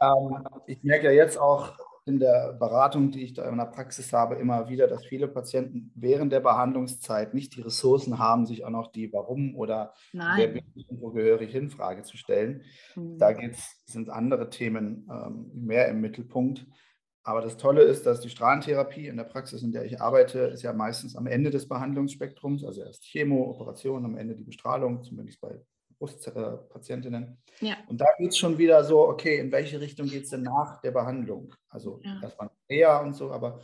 ähm, 0.00 0.48
ich 0.66 0.82
merke 0.82 1.06
ja 1.06 1.12
jetzt 1.12 1.38
auch 1.38 1.72
in 2.06 2.18
der 2.18 2.52
Beratung, 2.58 3.10
die 3.10 3.22
ich 3.22 3.32
da 3.32 3.48
in 3.48 3.56
der 3.56 3.64
Praxis 3.64 4.12
habe, 4.12 4.34
immer 4.34 4.68
wieder, 4.68 4.88
dass 4.88 5.06
viele 5.06 5.26
Patienten 5.26 5.90
während 5.94 6.32
der 6.32 6.40
Behandlungszeit 6.40 7.32
nicht 7.32 7.56
die 7.56 7.62
Ressourcen 7.62 8.18
haben, 8.18 8.44
sich 8.44 8.64
auch 8.64 8.70
noch 8.70 8.92
die 8.92 9.10
Warum 9.12 9.56
oder 9.56 9.94
Nein. 10.12 10.36
wer 10.36 10.48
bin 10.48 10.64
ich 10.74 10.88
und 10.90 11.00
wo 11.00 11.12
gehöre 11.12 11.40
ich 11.40 11.52
hin 11.52 11.70
Frage 11.70 12.02
zu 12.02 12.18
stellen. 12.18 12.62
Mhm. 12.94 13.18
Da 13.18 13.32
geht's, 13.32 13.82
sind 13.86 14.10
andere 14.10 14.50
Themen 14.50 15.08
ähm, 15.10 15.50
mehr 15.54 15.88
im 15.88 16.02
Mittelpunkt. 16.02 16.66
Aber 17.26 17.40
das 17.40 17.56
Tolle 17.56 17.82
ist, 17.82 18.04
dass 18.04 18.20
die 18.20 18.28
Strahlentherapie 18.28 19.08
in 19.08 19.16
der 19.16 19.24
Praxis, 19.24 19.62
in 19.62 19.72
der 19.72 19.86
ich 19.86 20.00
arbeite, 20.00 20.40
ist 20.40 20.62
ja 20.62 20.74
meistens 20.74 21.16
am 21.16 21.26
Ende 21.26 21.50
des 21.50 21.66
Behandlungsspektrums, 21.66 22.64
also 22.64 22.82
erst 22.82 23.02
Chemo, 23.02 23.50
Operation, 23.50 24.04
am 24.04 24.18
Ende 24.18 24.36
die 24.36 24.44
Bestrahlung, 24.44 25.02
zumindest 25.02 25.40
bei 25.40 25.58
Brustpatientinnen. 25.98 27.38
Ja. 27.60 27.76
Und 27.88 27.98
da 27.98 28.06
geht 28.18 28.30
es 28.30 28.38
schon 28.38 28.58
wieder 28.58 28.84
so, 28.84 29.08
okay, 29.08 29.38
in 29.38 29.50
welche 29.52 29.80
Richtung 29.80 30.06
geht 30.06 30.24
es 30.24 30.30
denn 30.30 30.42
nach 30.42 30.82
der 30.82 30.90
Behandlung? 30.90 31.54
Also 31.70 31.98
ja. 32.04 32.20
erstmal 32.22 32.50
eher 32.68 33.00
und 33.02 33.14
so, 33.14 33.32
aber 33.32 33.60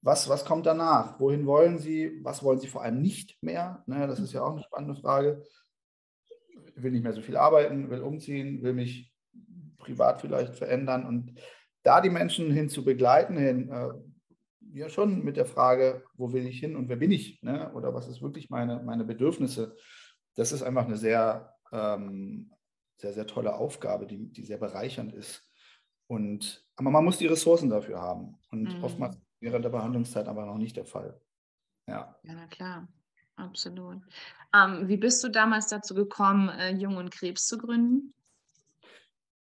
was, 0.00 0.28
was 0.28 0.44
kommt 0.44 0.66
danach? 0.66 1.20
Wohin 1.20 1.46
wollen 1.46 1.78
Sie? 1.78 2.18
Was 2.22 2.42
wollen 2.42 2.58
Sie 2.58 2.68
vor 2.68 2.82
allem 2.82 3.00
nicht 3.00 3.40
mehr? 3.42 3.84
Ne, 3.86 4.08
das 4.08 4.18
ist 4.18 4.32
ja 4.32 4.42
auch 4.42 4.52
eine 4.52 4.62
spannende 4.62 5.00
Frage. 5.00 5.44
Will 6.74 6.90
nicht 6.90 7.04
mehr 7.04 7.12
so 7.12 7.22
viel 7.22 7.36
arbeiten, 7.36 7.90
will 7.90 8.02
umziehen, 8.02 8.62
will 8.62 8.72
mich 8.72 9.12
privat 9.78 10.20
vielleicht 10.20 10.56
verändern 10.56 11.06
und 11.06 11.40
da 11.88 12.02
die 12.02 12.10
Menschen 12.10 12.50
hin 12.50 12.68
zu 12.68 12.84
begleiten, 12.84 13.38
hin, 13.38 13.70
äh, 13.70 13.88
ja 14.78 14.90
schon 14.90 15.24
mit 15.24 15.38
der 15.38 15.46
Frage, 15.46 16.04
wo 16.14 16.34
will 16.34 16.46
ich 16.46 16.60
hin 16.60 16.76
und 16.76 16.90
wer 16.90 16.96
bin 16.96 17.10
ich? 17.10 17.42
Ne? 17.42 17.72
Oder 17.72 17.94
was 17.94 18.08
ist 18.08 18.20
wirklich 18.20 18.50
meine, 18.50 18.82
meine 18.82 19.04
Bedürfnisse? 19.04 19.74
Das 20.34 20.52
ist 20.52 20.62
einfach 20.62 20.84
eine 20.84 20.98
sehr, 20.98 21.54
ähm, 21.72 22.52
sehr, 22.98 23.14
sehr 23.14 23.26
tolle 23.26 23.54
Aufgabe, 23.54 24.06
die, 24.06 24.30
die 24.30 24.44
sehr 24.44 24.58
bereichernd 24.58 25.14
ist. 25.14 25.48
Und, 26.08 26.66
aber 26.76 26.90
man 26.90 27.06
muss 27.06 27.16
die 27.16 27.26
Ressourcen 27.26 27.70
dafür 27.70 28.02
haben. 28.02 28.36
Und 28.50 28.76
mhm. 28.76 28.84
oftmals 28.84 29.18
während 29.40 29.64
der 29.64 29.70
Behandlungszeit 29.70 30.28
aber 30.28 30.44
noch 30.44 30.58
nicht 30.58 30.76
der 30.76 30.84
Fall. 30.84 31.18
Ja, 31.86 32.14
ja 32.22 32.34
na 32.34 32.46
klar, 32.48 32.86
absolut. 33.36 34.02
Ähm, 34.54 34.88
wie 34.88 34.98
bist 34.98 35.24
du 35.24 35.30
damals 35.30 35.68
dazu 35.68 35.94
gekommen, 35.94 36.50
äh, 36.50 36.74
Jung 36.74 36.96
und 36.96 37.10
Krebs 37.10 37.46
zu 37.46 37.56
gründen? 37.56 38.12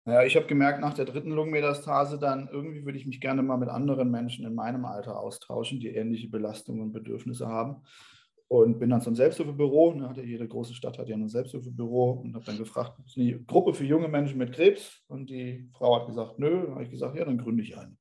Naja, 0.05 0.25
ich 0.25 0.35
habe 0.35 0.47
gemerkt, 0.47 0.81
nach 0.81 0.95
der 0.95 1.05
dritten 1.05 1.31
Lungenmetastase 1.31 2.19
dann 2.19 2.49
irgendwie 2.51 2.85
würde 2.85 2.99
ich 2.99 3.07
mich 3.07 3.21
gerne 3.21 3.43
mal 3.43 3.57
mit 3.57 3.69
anderen 3.69 4.11
Menschen 4.11 4.45
in 4.45 4.55
meinem 4.55 4.85
Alter 4.85 5.21
austauschen, 5.21 5.79
die 5.79 5.95
ähnliche 5.95 6.29
Belastungen 6.29 6.83
und 6.83 6.93
Bedürfnisse 6.93 7.47
haben. 7.47 7.83
Und 8.49 8.81
bin 8.81 8.91
dann 8.91 9.01
zum 9.01 9.15
Selbsthilfebüro, 9.15 9.95
ne, 9.95 10.09
hatte 10.09 10.23
jede 10.23 10.47
große 10.47 10.75
Stadt 10.75 10.99
hat 10.99 11.09
ja 11.09 11.17
ein 11.17 11.29
Selbsthilfebüro 11.29 12.21
und 12.23 12.35
habe 12.35 12.45
dann 12.45 12.59
gefragt, 12.59 12.99
ist 13.07 13.17
eine 13.17 13.41
Gruppe 13.45 13.73
für 13.73 13.85
junge 13.85 14.09
Menschen 14.09 14.37
mit 14.39 14.53
Krebs? 14.53 15.03
Und 15.07 15.31
die 15.31 15.71
Frau 15.73 15.99
hat 15.99 16.07
gesagt, 16.07 16.39
nö. 16.39 16.65
Dann 16.65 16.75
habe 16.75 16.85
ich 16.85 16.91
gesagt, 16.91 17.17
ja, 17.17 17.25
dann 17.25 17.39
gründe 17.39 17.63
ich 17.63 17.79
eine. 17.79 17.97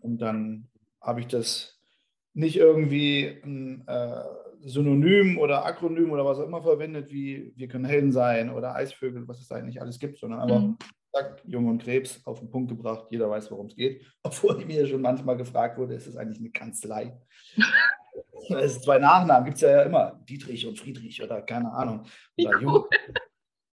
Und 0.00 0.18
dann 0.18 0.68
habe 1.00 1.20
ich 1.20 1.28
das 1.28 1.80
nicht 2.34 2.56
irgendwie 2.56 3.40
ein 3.42 3.84
äh, 3.86 4.24
Synonym 4.64 5.38
oder 5.38 5.64
Akronym 5.64 6.10
oder 6.10 6.26
was 6.26 6.40
auch 6.40 6.46
immer 6.46 6.62
verwendet, 6.62 7.10
wie 7.10 7.54
wir 7.56 7.68
können 7.68 7.86
Helden 7.86 8.12
sein 8.12 8.50
oder 8.50 8.74
Eisvögel, 8.74 9.26
was 9.28 9.40
es 9.40 9.48
da 9.48 9.54
eigentlich 9.54 9.80
alles 9.80 9.98
gibt, 9.98 10.18
sondern 10.18 10.40
einfach 10.40 10.60
mhm 10.60 10.76
zack, 11.14 11.42
Jung 11.46 11.68
und 11.68 11.82
Krebs 11.82 12.20
auf 12.24 12.40
den 12.40 12.50
Punkt 12.50 12.70
gebracht. 12.70 13.06
Jeder 13.10 13.30
weiß, 13.30 13.50
worum 13.50 13.66
es 13.66 13.76
geht. 13.76 14.04
Obwohl 14.22 14.64
mir 14.64 14.86
schon 14.86 15.00
manchmal 15.00 15.36
gefragt 15.36 15.78
wurde, 15.78 15.94
ist 15.94 16.06
es 16.06 16.16
eigentlich 16.16 16.38
eine 16.38 16.50
Kanzlei? 16.50 17.18
es 18.50 18.80
zwei 18.80 18.98
Nachnamen 18.98 19.44
gibt 19.44 19.56
es 19.56 19.62
ja 19.62 19.82
immer. 19.82 20.20
Dietrich 20.28 20.66
und 20.66 20.78
Friedrich 20.78 21.22
oder 21.22 21.42
keine 21.42 21.72
Ahnung. 21.72 22.04
Oder 22.38 22.60
Jung. 22.60 22.84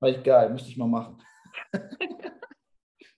War 0.00 0.08
ich 0.10 0.22
geil, 0.22 0.50
müsste 0.50 0.68
ich 0.68 0.76
mal 0.76 0.86
machen. 0.86 1.22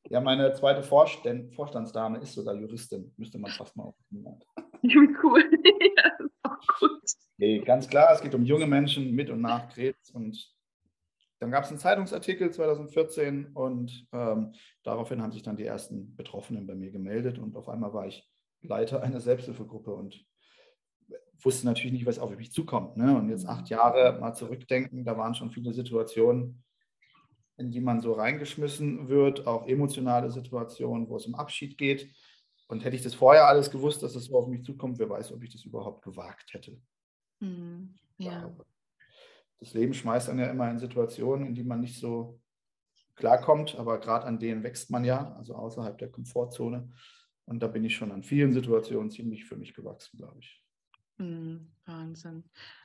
ja, 0.09 0.21
meine 0.21 0.53
zweite 0.53 0.83
Vorstand, 0.83 1.55
Vorstandsdame 1.55 2.19
ist 2.19 2.35
sogar 2.35 2.55
Juristin. 2.55 3.13
Müsste 3.17 3.39
man 3.39 3.51
fast 3.51 3.77
mal 3.77 3.85
aufnehmen. 3.85 4.41
Cool. 5.23 5.43
ja, 5.97 6.11
das 6.19 6.27
ist 6.27 6.45
auch 6.45 6.79
gut. 6.79 7.03
Nee, 7.39 7.59
ganz 7.61 7.89
klar, 7.89 8.13
es 8.13 8.21
geht 8.21 8.35
um 8.35 8.45
junge 8.45 8.67
Menschen 8.67 9.13
mit 9.13 9.31
und 9.31 9.41
nach 9.41 9.69
Krebs 9.69 10.11
und 10.11 10.56
dann 11.47 11.53
gab 11.53 11.63
es 11.63 11.71
einen 11.71 11.79
Zeitungsartikel 11.79 12.51
2014 12.51 13.53
und 13.55 14.09
ähm, 14.11 14.53
daraufhin 14.83 15.23
haben 15.23 15.31
sich 15.31 15.45
dann 15.45 15.57
die 15.57 15.65
ersten 15.65 16.17
Betroffenen 16.17 16.67
bei 16.67 16.75
mir 16.75 16.91
gemeldet 16.91 17.39
und 17.39 17.55
auf 17.55 17.69
einmal 17.69 17.95
war 17.95 18.09
ich 18.09 18.29
Leiter 18.63 19.01
einer 19.01 19.21
Selbsthilfegruppe 19.21 19.95
und 19.95 20.27
wusste 21.41 21.67
natürlich 21.67 21.93
nicht, 21.93 22.05
was 22.05 22.19
auf 22.19 22.37
mich 22.37 22.51
zukommt. 22.51 22.97
Ne? 22.97 23.17
Und 23.17 23.29
jetzt 23.29 23.47
acht 23.47 23.69
Jahre 23.69 24.19
mal 24.19 24.35
zurückdenken, 24.35 25.05
da 25.05 25.17
waren 25.17 25.37
schon 25.37 25.53
viele 25.53 25.73
Situationen, 25.73 26.65
in 27.59 27.71
die 27.71 27.81
man 27.81 28.01
so 28.01 28.15
reingeschmissen 28.15 29.09
wird, 29.09 29.47
auch 29.47 29.69
emotionale 29.69 30.33
Situationen, 30.33 31.09
wo 31.09 31.15
es 31.15 31.27
um 31.27 31.37
Abschied 31.37 31.79
geht. 31.79 32.13
Und 32.67 32.85
hätte 32.85 32.97
ich 32.97 33.03
das 33.03 33.15
vorher 33.15 33.47
alles 33.47 33.71
gewusst, 33.71 34.03
dass 34.03 34.15
das 34.15 34.25
so 34.25 34.37
auf 34.37 34.49
mich 34.49 34.65
zukommt, 34.65 34.99
wer 34.99 35.09
weiß, 35.09 35.31
ob 35.31 35.45
ich 35.45 35.53
das 35.53 35.65
überhaupt 35.65 36.03
gewagt 36.03 36.55
hätte. 36.55 36.77
Mhm. 37.39 37.95
Ja 38.19 38.53
das 39.61 39.75
Leben 39.75 39.95
schmeißt 39.95 40.29
dann 40.29 40.39
ja 40.39 40.47
immer 40.47 40.71
in 40.71 40.79
Situationen, 40.79 41.47
in 41.47 41.55
die 41.55 41.65
man 41.65 41.81
nicht 41.81 41.99
so 41.99 42.41
klarkommt, 43.15 43.77
aber 43.77 43.99
gerade 43.99 44.27
an 44.27 44.39
denen 44.39 44.63
wächst 44.63 44.91
man 44.91 45.05
ja, 45.05 45.35
also 45.37 45.55
außerhalb 45.55 45.97
der 45.99 46.11
Komfortzone. 46.11 46.91
Und 47.47 47.61
da 47.61 47.69
bin 47.69 47.85
ich 47.85 47.97
schon 47.97 48.13
an 48.13 48.23
vielen 48.23 48.53
Situationen 48.53 49.11
ziemlich 49.11 49.45
für 49.45 49.57
mich 49.57 49.75
gewachsen, 49.75 50.19
glaube 50.19 50.39
ich. 50.41 50.63
Mhm, 51.19 51.73
Wahnsinn. 51.87 52.45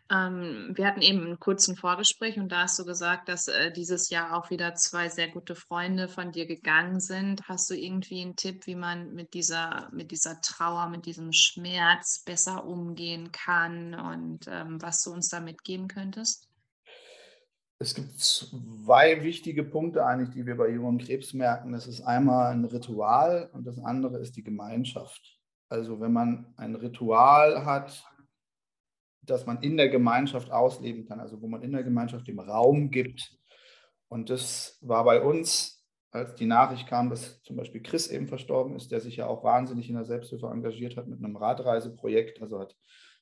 Ähm, 0.10 0.72
wir 0.74 0.88
hatten 0.88 1.02
eben 1.02 1.26
einen 1.26 1.40
kurzen 1.40 1.76
Vorgespräch 1.76 2.38
und 2.38 2.50
da 2.50 2.64
hast 2.64 2.80
du 2.80 2.86
gesagt, 2.86 3.28
dass 3.28 3.48
äh, 3.48 3.72
dieses 3.72 4.10
Jahr 4.10 4.38
auch 4.38 4.50
wieder 4.50 4.76
zwei 4.76 5.10
sehr 5.10 5.30
gute 5.30 5.56
Freunde 5.56 6.08
von 6.08 6.32
dir 6.32 6.46
gegangen 6.46 7.00
sind. 7.02 7.48
Hast 7.50 7.70
du 7.70 7.74
irgendwie 7.74 8.22
einen 8.22 8.36
Tipp, 8.36 8.68
wie 8.68 8.76
man 8.76 9.14
mit 9.14 9.34
dieser, 9.34 9.90
mit 9.92 10.12
dieser 10.12 10.40
Trauer, 10.42 10.88
mit 10.90 11.06
diesem 11.06 11.34
Schmerz 11.34 12.24
besser 12.26 12.66
umgehen 12.66 13.32
kann 13.32 13.94
und 13.94 14.48
ähm, 14.48 14.82
was 14.82 15.02
du 15.04 15.12
uns 15.12 15.28
da 15.28 15.42
mitgeben 15.42 15.88
könntest? 15.88 16.51
Es 17.82 17.96
gibt 17.96 18.12
zwei 18.20 19.24
wichtige 19.24 19.64
Punkte 19.64 20.06
eigentlich, 20.06 20.30
die 20.30 20.46
wir 20.46 20.56
bei 20.56 20.70
Jungen 20.70 21.00
Krebs 21.00 21.34
merken. 21.34 21.72
Das 21.72 21.88
ist 21.88 22.02
einmal 22.02 22.52
ein 22.52 22.64
Ritual 22.64 23.50
und 23.54 23.66
das 23.66 23.80
andere 23.80 24.20
ist 24.20 24.38
die 24.38 24.44
Gemeinschaft. 24.44 25.40
Also 25.68 26.00
wenn 26.00 26.14
man 26.14 26.54
ein 26.58 26.76
Ritual 26.76 27.66
hat, 27.66 28.04
das 29.24 29.48
man 29.48 29.64
in 29.64 29.78
der 29.78 29.90
Gemeinschaft 29.90 30.52
ausleben 30.52 31.08
kann, 31.08 31.20
also 31.20 31.42
wo 31.42 31.48
man 31.48 31.64
in 31.64 31.72
der 31.72 31.82
Gemeinschaft 31.82 32.28
dem 32.28 32.40
Raum 32.40 32.92
gibt. 32.92 33.36
Und 34.10 34.30
das 34.30 34.78
war 34.82 35.04
bei 35.04 35.20
uns, 35.20 35.84
als 36.12 36.36
die 36.36 36.46
Nachricht 36.46 36.86
kam, 36.86 37.10
dass 37.10 37.42
zum 37.42 37.56
Beispiel 37.56 37.82
Chris 37.82 38.10
eben 38.10 38.28
verstorben 38.28 38.76
ist, 38.76 38.92
der 38.92 39.02
sich 39.02 39.16
ja 39.16 39.26
auch 39.26 39.44
wahnsinnig 39.44 39.90
in 39.90 39.96
der 39.96 40.06
Selbsthilfe 40.06 40.46
engagiert 40.46 40.98
hat 40.98 41.08
mit 41.08 41.18
einem 41.18 41.36
Radreiseprojekt, 41.36 42.44
also 42.44 42.60
hat 42.60 42.78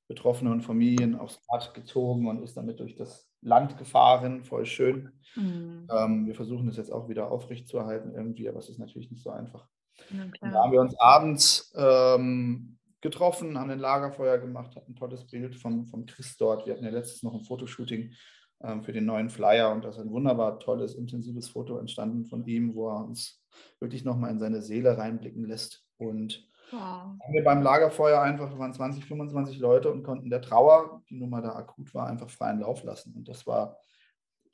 Betroffene 0.10 0.52
und 0.52 0.64
Familien 0.64 1.16
aufs 1.16 1.40
Rad 1.50 1.74
gezogen 1.74 2.28
und 2.28 2.44
ist 2.44 2.58
damit 2.58 2.82
durch 2.82 2.96
das 2.96 3.29
Land 3.42 3.78
gefahren, 3.78 4.44
voll 4.44 4.66
schön. 4.66 5.12
Mhm. 5.36 5.88
Ähm, 5.92 6.28
wir 6.28 6.36
versuchen 6.36 6.68
das 6.68 6.78
jetzt 6.78 6.92
auch 6.92 7.08
wieder 7.10 7.32
aufrechtzuerhalten 7.32 8.14
irgendwie, 8.14 8.50
aber 8.50 8.60
es 8.60 8.70
ist 8.70 8.80
natürlich 8.80 9.12
nicht 9.12 9.24
so 9.24 9.30
einfach. 9.30 9.68
Ja, 10.10 10.52
da 10.52 10.64
haben 10.64 10.72
wir 10.72 10.82
uns 10.82 10.98
abends 11.00 11.74
ähm, 11.76 12.78
getroffen, 13.02 13.58
haben 13.58 13.70
ein 13.70 13.80
Lagerfeuer 13.80 14.38
gemacht, 14.38 14.76
hatten 14.76 14.94
ein 14.94 14.96
tolles 14.96 15.28
Bild 15.28 15.56
vom, 15.56 15.86
vom 15.88 16.06
Chris 16.06 16.38
dort. 16.38 16.66
Wir 16.66 16.74
hatten 16.74 16.86
ja 16.86 16.92
letztens 16.92 17.24
noch 17.24 17.34
ein 17.34 17.44
Fotoshooting 17.44 18.14
ähm, 18.62 18.84
für 18.84 18.92
den 18.92 19.06
neuen 19.06 19.30
Flyer 19.30 19.72
und 19.72 19.84
da 19.84 19.90
ist 19.90 20.00
ein 20.00 20.12
wunderbar 20.12 20.60
tolles, 20.60 20.96
intensives 20.96 21.50
Foto 21.50 21.78
entstanden 21.78 22.26
von 22.26 22.46
ihm, 22.46 22.76
wo 22.76 22.90
er 22.90 23.06
uns 23.06 23.44
wirklich 23.80 24.04
nochmal 24.04 24.32
in 24.32 24.40
seine 24.40 24.62
Seele 24.62 24.98
reinblicken 24.98 25.46
lässt. 25.46 25.86
Und 25.98 26.49
wow. 26.72 27.16
haben 27.22 27.34
wir 27.34 27.44
beim 27.44 27.62
Lagerfeuer 27.62 28.22
einfach, 28.22 28.58
waren 28.58 28.74
20, 28.74 29.06
25 29.06 29.60
Leute 29.60 29.92
und 29.92 30.04
konnten 30.04 30.30
der 30.30 30.42
Trauer, 30.42 31.02
die 31.10 31.16
nun 31.16 31.30
mal 31.30 31.42
da 31.42 31.56
akut 31.56 31.94
war, 31.94 32.08
einfach 32.08 32.30
freien 32.30 32.60
Lauf 32.60 32.84
lassen. 32.84 33.14
Und 33.16 33.28
das 33.28 33.48
war 33.48 33.78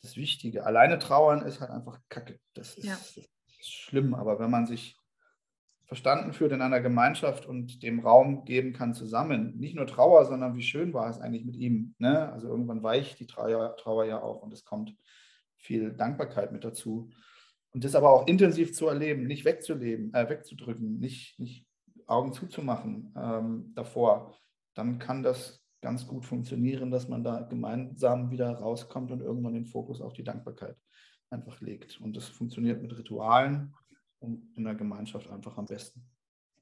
das 0.02 0.18
Wichtige. 0.18 0.66
Alleine 0.66 1.00
trauern 1.00 1.42
ist 1.42 1.62
halt 1.62 1.72
einfach 1.72 2.00
Kacke. 2.10 2.40
Das 2.54 2.76
ist, 2.76 2.86
ja. 2.86 2.94
das 2.94 3.18
ist 3.18 3.74
schlimm. 3.74 4.14
Aber 4.14 4.40
wenn 4.40 4.52
man 4.52 4.66
sich 4.66 4.98
verstanden 5.86 6.34
führt 6.34 6.52
in 6.52 6.62
einer 6.62 6.82
Gemeinschaft 6.82 7.46
und 7.46 7.84
dem 7.84 8.00
Raum 8.00 8.44
geben 8.46 8.74
kann 8.74 8.94
zusammen. 8.94 9.56
Nicht 9.58 9.76
nur 9.76 9.86
Trauer, 9.86 10.26
sondern 10.26 10.56
wie 10.56 10.64
schön 10.64 10.94
war 10.94 11.10
es 11.10 11.20
eigentlich 11.20 11.46
mit 11.46 11.56
ihm. 11.56 11.94
Ne? 12.00 12.32
Also 12.32 12.48
irgendwann 12.48 12.84
weicht 12.84 13.20
die 13.20 13.28
Trauer, 13.28 13.76
Trauer 13.78 14.06
ja 14.06 14.22
auch 14.22 14.42
und 14.42 14.52
es 14.52 14.66
kommt 14.66 14.96
viel 15.58 15.94
Dankbarkeit 15.94 16.52
mit 16.52 16.64
dazu. 16.64 17.12
Und 17.72 17.84
das 17.84 17.96
aber 17.96 18.10
auch 18.10 18.28
intensiv 18.28 18.74
zu 18.74 18.88
erleben, 18.88 19.28
nicht 19.28 19.46
wegzuleben, 19.46 20.14
äh, 20.14 20.28
wegzudrücken, 20.30 20.98
nicht, 20.98 21.40
nicht 21.40 21.68
Augen 22.08 22.34
zuzumachen 22.34 23.14
ähm, 23.16 23.72
davor, 23.76 24.36
dann 24.74 25.00
kann 25.00 25.24
das 25.24 25.62
ganz 25.82 26.08
gut 26.08 26.26
funktionieren, 26.26 26.92
dass 26.92 27.08
man 27.08 27.24
da 27.24 27.42
gemeinsam 27.42 28.32
wieder 28.32 28.52
rauskommt 28.56 29.12
und 29.12 29.22
irgendwann 29.22 29.54
den 29.54 29.66
Fokus 29.66 30.02
auf 30.02 30.14
die 30.14 30.24
Dankbarkeit 30.24 30.78
einfach 31.30 31.62
legt. 31.62 32.00
Und 32.02 32.16
das 32.16 32.28
funktioniert 32.28 32.82
mit 32.82 32.98
Ritualen, 32.98 33.74
und 34.26 34.56
in 34.56 34.64
der 34.64 34.76
Gemeinschaft 34.76 35.30
einfach 35.30 35.58
am 35.58 35.66
besten. 35.66 36.04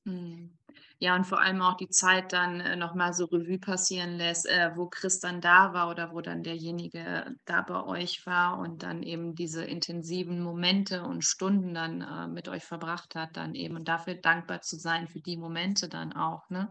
Hm. 0.05 0.57
Ja, 0.99 1.15
und 1.15 1.25
vor 1.25 1.41
allem 1.41 1.61
auch 1.61 1.75
die 1.75 1.89
Zeit 1.89 2.31
dann 2.31 2.61
äh, 2.61 2.75
nochmal 2.75 3.13
so 3.13 3.25
Revue 3.25 3.59
passieren 3.59 4.17
lässt, 4.17 4.49
äh, 4.49 4.71
wo 4.75 4.87
Chris 4.87 5.19
dann 5.19 5.41
da 5.41 5.73
war 5.73 5.89
oder 5.89 6.13
wo 6.13 6.21
dann 6.21 6.43
derjenige 6.43 7.35
da 7.45 7.61
bei 7.61 7.83
euch 7.83 8.25
war 8.25 8.57
und 8.57 8.83
dann 8.83 9.03
eben 9.03 9.35
diese 9.35 9.65
intensiven 9.65 10.41
Momente 10.41 11.03
und 11.03 11.25
Stunden 11.25 11.73
dann 11.73 12.01
äh, 12.01 12.27
mit 12.27 12.47
euch 12.47 12.63
verbracht 12.63 13.15
hat, 13.15 13.35
dann 13.35 13.53
eben 13.53 13.75
und 13.75 13.87
dafür 13.87 14.15
dankbar 14.15 14.61
zu 14.61 14.77
sein 14.77 15.07
für 15.07 15.19
die 15.19 15.35
Momente 15.35 15.89
dann 15.89 16.13
auch, 16.13 16.49
ne? 16.49 16.69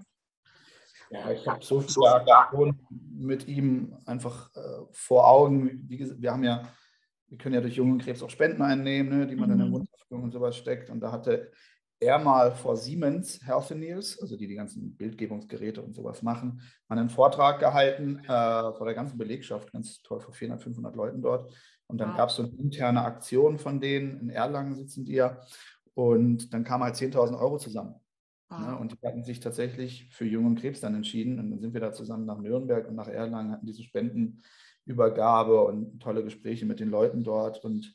Ja, 1.11 1.31
ich 1.31 1.47
habe 1.47 1.63
so 1.63 1.83
viel 1.83 2.73
mit 3.11 3.47
ihm 3.47 3.95
einfach 4.07 4.49
äh, 4.57 4.87
vor 4.93 5.29
Augen. 5.29 5.87
Wie 5.87 5.99
gesagt, 5.99 6.23
wir 6.23 6.33
haben 6.33 6.45
ja 6.45 6.63
wir 7.33 7.39
können 7.39 7.55
ja 7.55 7.63
durch 7.63 7.77
Jungen 7.77 7.99
Krebs 7.99 8.23
auch 8.23 8.29
Spenden 8.29 8.61
einnehmen, 8.61 9.19
ne, 9.21 9.27
die 9.27 9.37
man 9.37 9.49
mhm. 9.49 9.59
dann 9.59 9.67
in 9.67 9.73
Wunderführung 9.73 10.25
und 10.25 10.33
sowas 10.33 10.55
steckt. 10.55 10.91
Und 10.91 11.01
da 11.01 11.13
hatte 11.13 11.51
er 12.03 12.19
mal 12.19 12.53
vor 12.53 12.77
Siemens 12.77 13.41
Healthineers, 13.47 14.21
also 14.21 14.37
die 14.37 14.47
die 14.47 14.55
ganzen 14.55 14.97
Bildgebungsgeräte 14.97 15.81
und 15.81 15.95
sowas 15.95 16.23
machen, 16.23 16.61
mal 16.89 16.99
einen 16.99 17.09
Vortrag 17.09 17.61
gehalten 17.61 18.19
äh, 18.25 18.73
vor 18.73 18.85
der 18.85 18.95
ganzen 18.95 19.17
Belegschaft, 19.17 19.73
ganz 19.73 20.03
toll, 20.03 20.21
vor 20.21 20.35
400, 20.35 20.63
500 20.63 20.97
Leuten 20.97 21.23
dort. 21.23 21.53
Und 21.87 21.99
dann 21.99 22.11
wow. 22.11 22.17
gab 22.17 22.29
es 22.31 22.37
so 22.37 22.43
eine 22.43 22.53
interne 22.53 23.03
Aktion 23.03 23.59
von 23.59 23.81
denen, 23.81 24.21
in 24.21 24.31
Erlangen 24.31 24.75
sitzen 24.75 25.05
die 25.05 25.15
ja, 25.15 25.41
und 25.95 26.53
dann 26.53 26.65
kamen 26.65 26.85
halt 26.85 26.95
10.000 26.97 27.39
Euro 27.39 27.59
zusammen. 27.59 27.95
Wow. 28.49 28.61
Ne, 28.61 28.79
und 28.79 28.93
die 28.93 29.07
hatten 29.07 29.25
sich 29.25 29.41
tatsächlich 29.41 30.09
für 30.11 30.25
Jungen 30.25 30.57
Krebs 30.57 30.81
dann 30.81 30.95
entschieden. 30.95 31.39
Und 31.39 31.51
dann 31.51 31.61
sind 31.61 31.75
wir 31.75 31.81
da 31.81 31.93
zusammen 31.93 32.27
nach 32.27 32.39
Nürnberg 32.39 32.89
und 32.89 32.95
nach 32.95 33.09
Erlangen, 33.09 33.53
hatten 33.53 33.67
diese 33.67 33.83
Spenden 33.83 34.43
Übergabe 34.85 35.65
und 35.65 36.01
tolle 36.01 36.25
Gespräche 36.25 36.67
mit 36.67 36.81
den 36.81 36.91
Leuten 36.91 37.23
dort. 37.23 37.65
Und 37.65 37.95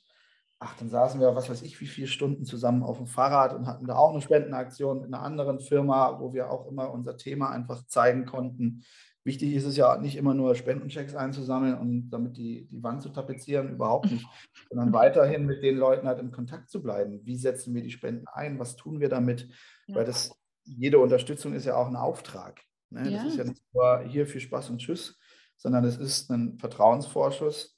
ach, 0.59 0.75
dann 0.77 0.89
saßen 0.89 1.19
wir, 1.19 1.35
was 1.35 1.49
weiß 1.49 1.61
ich, 1.61 1.79
wie 1.81 1.87
viele 1.87 2.07
Stunden 2.07 2.45
zusammen 2.45 2.83
auf 2.83 2.97
dem 2.97 3.07
Fahrrad 3.07 3.53
und 3.53 3.67
hatten 3.67 3.85
da 3.85 3.95
auch 3.95 4.11
eine 4.11 4.21
Spendenaktion 4.21 5.01
mit 5.01 5.13
einer 5.13 5.21
anderen 5.21 5.59
Firma, 5.59 6.19
wo 6.19 6.33
wir 6.33 6.49
auch 6.49 6.67
immer 6.67 6.91
unser 6.91 7.17
Thema 7.17 7.51
einfach 7.51 7.85
zeigen 7.85 8.25
konnten. 8.25 8.83
Wichtig 9.23 9.53
ist 9.53 9.65
es 9.65 9.75
ja 9.75 9.97
nicht 9.97 10.15
immer 10.15 10.33
nur 10.33 10.55
Spendenchecks 10.55 11.13
einzusammeln 11.13 11.77
und 11.77 12.09
damit 12.09 12.37
die, 12.37 12.65
die 12.67 12.81
Wand 12.81 13.01
zu 13.01 13.09
tapezieren, 13.09 13.69
überhaupt 13.69 14.09
nicht, 14.09 14.25
sondern 14.69 14.93
weiterhin 14.93 15.45
mit 15.45 15.61
den 15.61 15.77
Leuten 15.77 16.07
halt 16.07 16.19
in 16.19 16.31
Kontakt 16.31 16.69
zu 16.69 16.81
bleiben. 16.81 17.19
Wie 17.25 17.35
setzen 17.35 17.75
wir 17.75 17.83
die 17.83 17.91
Spenden 17.91 18.25
ein? 18.31 18.57
Was 18.57 18.77
tun 18.77 18.99
wir 18.99 19.09
damit? 19.09 19.49
Ja. 19.87 19.95
Weil 19.95 20.05
das, 20.05 20.31
jede 20.63 20.99
Unterstützung 20.99 21.53
ist 21.53 21.65
ja 21.65 21.75
auch 21.75 21.87
ein 21.87 21.97
Auftrag. 21.97 22.61
Ne? 22.89 23.09
Ja. 23.09 23.23
Das 23.23 23.33
ist 23.33 23.37
ja 23.37 23.43
nicht 23.43 23.61
nur 23.73 23.99
hier 24.07 24.25
viel 24.25 24.41
Spaß 24.41 24.69
und 24.69 24.79
Tschüss, 24.79 25.19
sondern 25.57 25.83
es 25.83 25.97
ist 25.97 26.31
ein 26.31 26.57
Vertrauensvorschuss, 26.57 27.75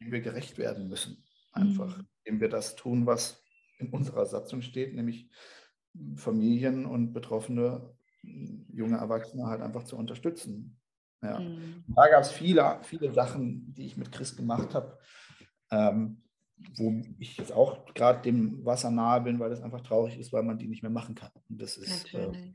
dem 0.00 0.12
wir 0.12 0.20
gerecht 0.20 0.56
werden 0.56 0.88
müssen. 0.88 1.21
Einfach, 1.52 1.98
mhm. 1.98 2.06
indem 2.24 2.40
wir 2.40 2.48
das 2.48 2.76
tun, 2.76 3.06
was 3.06 3.42
in 3.78 3.90
unserer 3.90 4.26
Satzung 4.26 4.62
steht, 4.62 4.94
nämlich 4.94 5.30
Familien 6.16 6.86
und 6.86 7.12
betroffene 7.12 7.94
junge 8.22 8.96
Erwachsene 8.96 9.46
halt 9.46 9.60
einfach 9.60 9.84
zu 9.84 9.96
unterstützen. 9.96 10.80
Ja. 11.22 11.38
Mhm. 11.38 11.84
Da 11.88 12.08
gab 12.08 12.22
es 12.22 12.30
viele, 12.30 12.78
viele 12.82 13.12
Sachen, 13.12 13.72
die 13.74 13.86
ich 13.86 13.96
mit 13.96 14.12
Chris 14.12 14.36
gemacht 14.36 14.74
habe, 14.74 14.98
ähm, 15.70 16.22
wo 16.76 17.02
ich 17.18 17.36
jetzt 17.36 17.52
auch 17.52 17.84
gerade 17.94 18.22
dem 18.22 18.64
Wasser 18.64 18.90
nahe 18.90 19.20
bin, 19.20 19.38
weil 19.38 19.52
es 19.52 19.60
einfach 19.60 19.80
traurig 19.80 20.18
ist, 20.18 20.32
weil 20.32 20.42
man 20.42 20.58
die 20.58 20.68
nicht 20.68 20.82
mehr 20.82 20.90
machen 20.90 21.14
kann. 21.14 21.30
Und 21.48 21.60
das 21.60 21.76
ist, 21.76 22.14
äh, 22.14 22.54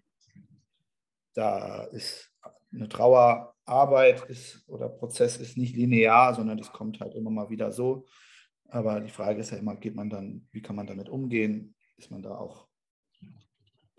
da 1.34 1.84
ist 1.84 2.34
eine 2.74 2.90
Trauerarbeit 2.90 4.26
ist 4.26 4.68
oder 4.68 4.90
Prozess 4.90 5.38
ist 5.38 5.58
nicht 5.58 5.76
linear, 5.76 6.34
sondern 6.34 6.58
das 6.58 6.72
kommt 6.72 7.00
halt 7.00 7.16
immer 7.16 7.30
mal 7.30 7.50
wieder 7.50 7.72
so. 7.72 8.08
Aber 8.70 9.00
die 9.00 9.12
Frage 9.12 9.40
ist 9.40 9.52
ja 9.52 9.58
immer, 9.58 9.76
geht 9.76 9.96
man 9.96 10.10
dann, 10.10 10.48
wie 10.52 10.62
kann 10.62 10.76
man 10.76 10.88
damit 10.88 11.10
umgehen? 11.10 11.76
Ist 11.98 12.12
man 12.12 12.22
da 12.22 12.36
auch 12.36 12.68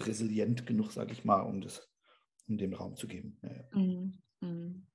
resilient 0.01 0.67
genug, 0.67 0.93
sage 0.93 1.13
ich 1.13 1.25
mal, 1.25 1.41
um 1.41 1.61
das, 1.61 1.89
um 2.49 2.59
dem 2.59 2.75
Raum 2.75 2.97
zu 2.97 3.09
geben? 3.09 3.39
Ja, 3.43 3.51
ja. 3.51 3.79
Mhm. 3.79 4.19
Mhm. 4.41 4.87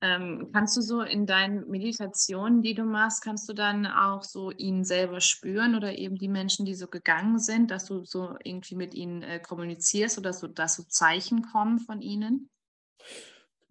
Ähm, 0.00 0.50
kannst 0.52 0.76
du 0.76 0.82
so 0.82 1.00
in 1.00 1.24
deinen 1.24 1.68
Meditationen, 1.70 2.62
die 2.62 2.74
du 2.74 2.84
machst, 2.84 3.22
kannst 3.22 3.48
du 3.48 3.54
dann 3.54 3.86
auch 3.86 4.22
so 4.22 4.50
ihn 4.50 4.84
selber 4.84 5.20
spüren 5.20 5.74
oder 5.74 5.96
eben 5.96 6.16
die 6.16 6.28
Menschen, 6.28 6.66
die 6.66 6.74
so 6.74 6.88
gegangen 6.88 7.38
sind, 7.38 7.70
dass 7.70 7.86
du 7.86 8.04
so 8.04 8.36
irgendwie 8.44 8.74
mit 8.74 8.94
ihnen 8.94 9.22
äh, 9.22 9.40
kommunizierst 9.40 10.18
oder 10.18 10.32
so, 10.32 10.46
dass 10.46 10.76
so 10.76 10.82
Zeichen 10.82 11.42
kommen 11.42 11.78
von 11.78 12.02
ihnen? 12.02 12.50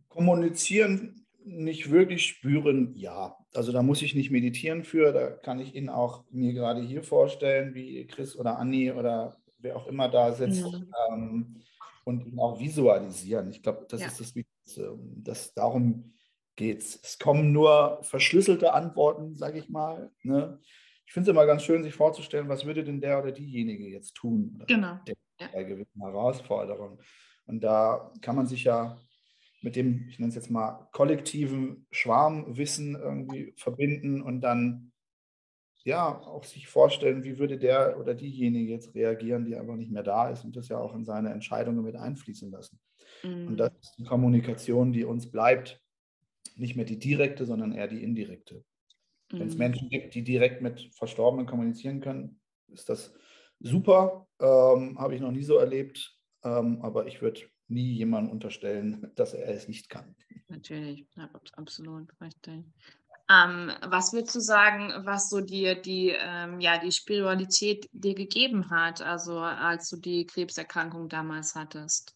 Kommunizieren 0.08 1.23
nicht 1.46 1.92
wirklich 1.92 2.26
spüren, 2.26 2.96
ja. 2.96 3.38
Also 3.54 3.72
da 3.72 3.82
muss 3.82 4.02
ich 4.02 4.16
nicht 4.16 4.32
meditieren 4.32 4.84
für, 4.84 5.12
da 5.12 5.32
kann 5.32 5.60
ich 5.60 5.76
ihn 5.76 5.90
auch 5.90 6.24
mir 6.32 6.54
gerade 6.54 6.82
hier 6.82 7.04
vorstellen, 7.04 7.74
wie 7.74 8.06
Chris 8.08 8.36
oder 8.36 8.58
Anni 8.58 8.92
oder 8.92 9.38
wer 9.60 9.76
auch 9.78 9.88
immer 9.88 10.10
da 10.10 10.32
sitzt 10.32 10.66
mhm. 10.66 10.92
ähm, 11.12 11.56
und 12.04 12.26
ihn 12.26 12.40
auch 12.40 12.60
visualisieren. 12.60 13.50
Ich 13.50 13.64
glaube, 13.64 13.86
das 13.90 14.02
ja. 14.02 14.08
ist 14.08 14.20
das 14.20 14.36
Wichtigste. 14.36 14.98
Das, 15.18 15.54
darum 15.54 16.14
geht 16.56 16.80
es. 16.80 17.00
Es 17.04 17.20
kommen 17.20 17.52
nur 17.52 18.00
verschlüsselte 18.04 18.74
Antworten, 18.74 19.36
sage 19.36 19.60
ich 19.60 19.70
mal. 19.70 20.12
Ne? 20.22 20.60
Ich 21.06 21.14
finde 21.14 21.30
es 21.30 21.34
immer 21.34 21.46
ganz 21.46 21.64
schön, 21.64 21.84
sich 21.84 21.94
vorzustellen, 21.94 22.50
was 22.50 22.66
würde 22.66 22.84
denn 22.84 23.02
der 23.02 23.20
oder 23.22 23.32
diejenige 23.32 23.88
jetzt 23.88 24.16
tun? 24.16 24.64
Genau. 24.68 25.00
Der, 25.08 25.16
bei 25.52 25.64
gewissen 25.64 26.02
Herausforderungen. 26.02 27.00
Und 27.46 27.64
da 27.64 28.12
kann 28.22 28.36
man 28.36 28.48
sich 28.48 28.64
ja 28.64 28.98
mit 29.64 29.76
dem, 29.76 30.08
ich 30.10 30.20
nenne 30.20 30.30
es 30.30 30.36
jetzt 30.36 30.52
mal, 30.52 30.88
kollektiven 30.92 31.88
Schwarmwissen 31.92 32.96
irgendwie 32.96 33.54
verbinden 33.58 34.22
und 34.22 34.42
dann 34.42 34.92
ja, 35.86 36.18
auch 36.20 36.44
sich 36.44 36.68
vorstellen, 36.68 37.24
wie 37.24 37.40
würde 37.40 37.58
der 37.58 38.00
oder 38.00 38.14
diejenige 38.14 38.72
jetzt 38.72 38.96
reagieren, 38.96 39.46
die 39.46 39.56
einfach 39.56 39.76
nicht 39.76 39.92
mehr 39.92 40.04
da 40.04 40.30
ist 40.30 40.46
und 40.46 40.56
das 40.56 40.70
ja 40.70 40.78
auch 40.78 40.96
in 40.96 41.04
seine 41.04 41.32
Entscheidungen 41.32 41.84
mit 41.84 41.96
einfließen 41.96 42.52
lassen. 42.52 42.80
Mhm. 43.24 43.48
Und 43.48 43.58
das 43.58 43.74
ist 43.82 43.96
die 43.98 44.06
Kommunikation, 44.06 44.94
die 44.94 45.04
uns 45.04 45.30
bleibt. 45.30 45.82
Nicht 46.56 46.76
mehr 46.76 46.86
die 46.86 47.00
direkte, 47.00 47.46
sondern 47.46 47.74
eher 47.74 47.88
die 47.88 48.04
indirekte. 48.04 48.64
Mhm. 49.32 49.40
Wenn 49.40 49.48
es 49.48 49.58
Menschen 49.58 49.90
gibt, 49.90 50.16
die 50.16 50.24
direkt 50.24 50.62
mit 50.62 50.90
Verstorbenen 50.94 51.48
kommunizieren 51.48 52.00
können, 52.00 52.40
ist 52.68 52.88
das 52.88 53.14
super. 53.60 54.28
Ähm, 54.40 54.98
Habe 54.98 55.16
ich 55.16 55.22
noch 55.22 55.32
nie 55.32 55.44
so 55.44 55.58
erlebt. 55.58 56.18
Ähm, 56.46 56.82
aber 56.82 57.08
ich 57.08 57.22
würde 57.22 57.42
nie 57.74 57.94
jemandem 57.94 58.32
unterstellen, 58.32 59.12
dass 59.16 59.34
er 59.34 59.48
es 59.50 59.68
nicht 59.68 59.90
kann. 59.90 60.16
Natürlich, 60.48 61.06
ja, 61.16 61.30
absolut 61.54 62.10
richtig. 62.22 62.64
Ähm, 63.30 63.72
was 63.86 64.12
würdest 64.14 64.36
du 64.36 64.42
sagen, 64.42 64.92
was 65.06 65.30
so 65.30 65.40
dir 65.40 65.76
die, 65.76 66.14
ähm, 66.20 66.60
ja, 66.60 66.78
die 66.78 66.92
Spiritualität 66.92 67.88
dir 67.94 68.16
gegeben 68.16 68.70
hat, 68.70 69.02
also 69.02 69.40
als 69.40 69.90
du 69.90 69.98
die 69.98 70.26
Krebserkrankung 70.26 71.08
damals 71.08 71.56
hattest? 71.56 72.16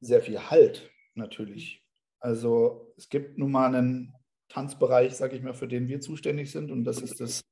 Sehr 0.00 0.20
viel 0.20 0.38
Halt, 0.38 0.90
natürlich. 1.14 1.82
Also 2.18 2.92
es 2.96 3.08
gibt 3.08 3.38
nun 3.38 3.52
mal 3.52 3.74
einen 3.74 4.12
Tanzbereich, 4.48 5.14
sage 5.14 5.36
ich 5.36 5.42
mal, 5.42 5.54
für 5.54 5.68
den 5.68 5.88
wir 5.88 6.00
zuständig 6.00 6.50
sind 6.50 6.70
und 6.70 6.84
das 6.84 7.00
ist 7.00 7.20
das 7.20 7.44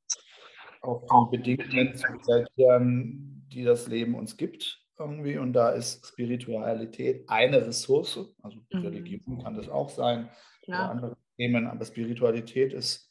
auch 0.83 1.31
die 1.31 1.37
Bedingungen 1.37 1.95
die 3.53 3.65
das 3.65 3.87
Leben 3.87 4.15
uns 4.15 4.37
gibt 4.37 4.82
irgendwie. 4.99 5.39
Und 5.39 5.53
da 5.53 5.71
ist 5.71 6.07
Spiritualität 6.07 7.29
eine 7.29 7.67
Ressource, 7.67 8.19
also 8.43 8.59
mhm. 8.73 8.83
Religion 8.83 9.43
kann 9.43 9.57
das 9.57 9.69
auch 9.69 9.89
sein, 9.89 10.31
Klar. 10.63 10.85
oder 10.85 10.91
andere 10.91 11.17
Themen, 11.37 11.67
aber 11.67 11.85
Spiritualität 11.85 12.73
ist 12.73 13.11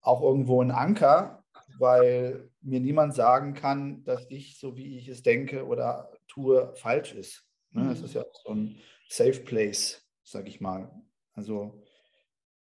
auch 0.00 0.22
irgendwo 0.22 0.62
ein 0.62 0.70
Anker, 0.70 1.44
weil 1.78 2.50
mir 2.60 2.80
niemand 2.80 3.14
sagen 3.14 3.54
kann, 3.54 4.04
dass 4.04 4.26
ich, 4.30 4.58
so 4.58 4.76
wie 4.76 4.98
ich 4.98 5.08
es 5.08 5.22
denke 5.22 5.66
oder 5.66 6.12
tue, 6.28 6.74
falsch 6.76 7.14
ist. 7.14 7.44
Ne? 7.70 7.84
Mhm. 7.84 7.90
Es 7.90 8.02
ist 8.02 8.14
ja 8.14 8.24
so 8.44 8.54
ein 8.54 8.80
Safe 9.08 9.40
Place, 9.40 10.06
sage 10.22 10.48
ich 10.48 10.60
mal. 10.60 10.90
Also 11.32 11.82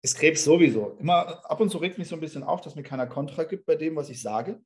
ist 0.03 0.19
Krebs 0.19 0.45
sowieso. 0.45 0.97
Immer 0.99 1.45
ab 1.51 1.61
und 1.61 1.71
zu 1.71 1.79
regt 1.79 1.99
mich 1.99 2.09
so 2.09 2.15
ein 2.15 2.21
bisschen 2.21 2.43
auf, 2.43 2.61
dass 2.61 2.77
mir 2.77 2.83
keiner 2.83 3.07
Kontra 3.07 3.45
gibt 3.45 3.67
bei 3.67 3.77
dem, 3.77 3.97
was 3.97 4.09
ich 4.09 4.23
sage. 4.23 4.61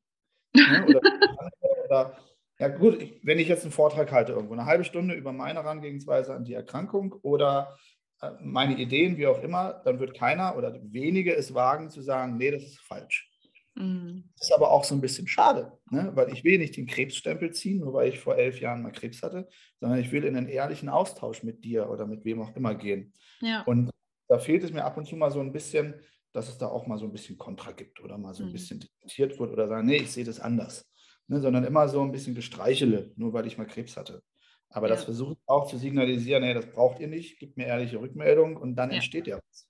Ne? 0.54 0.87
Oder, 0.87 1.00
oder, 1.85 2.18
ja 2.61 2.68
gut, 2.68 3.01
ich, 3.01 3.18
wenn 3.23 3.38
ich 3.38 3.49
jetzt 3.49 3.62
einen 3.62 3.73
Vortrag 3.73 4.12
halte 4.12 4.33
irgendwo, 4.33 4.53
eine 4.53 4.66
halbe 4.66 4.85
Stunde 4.85 5.14
über 5.14 5.33
meine 5.33 5.62
Herangehensweise 5.62 6.35
an 6.35 6.44
die 6.44 6.53
Erkrankung 6.53 7.14
oder 7.23 7.77
äh, 8.20 8.33
meine 8.42 8.79
Ideen, 8.79 9.16
wie 9.16 9.27
auch 9.27 9.42
immer, 9.42 9.81
dann 9.85 9.99
wird 9.99 10.14
keiner 10.14 10.57
oder 10.57 10.79
wenige 10.83 11.35
es 11.35 11.55
wagen 11.55 11.88
zu 11.88 12.03
sagen, 12.03 12.37
nee, 12.37 12.51
das 12.51 12.62
ist 12.62 12.81
falsch. 12.81 13.31
Mhm. 13.77 14.25
Das 14.37 14.49
ist 14.49 14.55
aber 14.55 14.70
auch 14.73 14.85
so 14.85 14.94
ein 14.94 15.01
bisschen 15.01 15.27
schade, 15.27 15.73
ne? 15.90 16.11
weil 16.14 16.31
ich 16.33 16.44
will 16.44 16.59
nicht 16.59 16.77
den 16.77 16.87
Krebsstempel 16.87 17.53
ziehen, 17.53 17.81
nur 17.81 17.94
weil 17.94 18.11
ich 18.11 18.20
vor 18.20 18.37
elf 18.37 18.61
Jahren 18.61 18.83
mal 18.83 18.92
Krebs 18.92 19.23
hatte, 19.23 19.49
sondern 19.81 19.99
ich 19.99 20.12
will 20.12 20.25
in 20.25 20.37
einen 20.37 20.49
ehrlichen 20.49 20.90
Austausch 20.90 21.42
mit 21.42 21.64
dir 21.64 21.88
oder 21.88 22.07
mit 22.07 22.27
wem 22.27 22.42
auch 22.42 22.55
immer 22.57 22.75
gehen. 22.75 23.14
Ja. 23.40 23.62
Und 23.62 23.90
da 24.29 24.38
fehlt 24.38 24.64
es 24.64 24.73
mir 24.73 24.85
ab 24.85 24.99
und 24.99 25.07
zu 25.07 25.16
mal 25.16 25.31
so 25.31 25.40
ein 25.40 25.53
bisschen, 25.53 25.94
dass 26.33 26.51
es 26.51 26.59
da 26.59 26.66
auch 26.66 26.87
mal 26.87 26.99
so 26.99 27.07
ein 27.07 27.12
bisschen 27.12 27.38
Kontra 27.38 27.73
gibt 27.73 28.01
oder 28.01 28.18
mal 28.18 28.35
so 28.35 28.42
ein 28.42 28.51
mhm. 28.51 28.53
bisschen 28.53 28.81
diskutiert 28.81 29.38
wird 29.38 29.51
oder 29.51 29.66
sagen, 29.66 29.87
nee, 29.87 29.96
ich 29.96 30.12
sehe 30.12 30.25
das 30.25 30.40
anders. 30.40 30.89
Ne, 31.30 31.40
sondern 31.40 31.62
immer 31.62 31.88
so 31.88 32.02
ein 32.02 32.10
bisschen 32.10 32.34
Gestreichele, 32.34 33.12
nur 33.14 33.32
weil 33.32 33.46
ich 33.46 33.56
mal 33.56 33.64
Krebs 33.64 33.96
hatte. 33.96 34.20
Aber 34.68 34.88
ja. 34.88 34.94
das 34.96 35.04
versucht 35.04 35.38
auch 35.46 35.68
zu 35.68 35.78
signalisieren, 35.78 36.42
hey, 36.42 36.54
das 36.54 36.66
braucht 36.66 36.98
ihr 36.98 37.06
nicht, 37.06 37.38
gibt 37.38 37.56
mir 37.56 37.66
ehrliche 37.66 38.00
Rückmeldung 38.00 38.56
und 38.56 38.74
dann 38.74 38.90
ja. 38.90 38.96
entsteht 38.96 39.28
ja 39.28 39.36
was. 39.36 39.68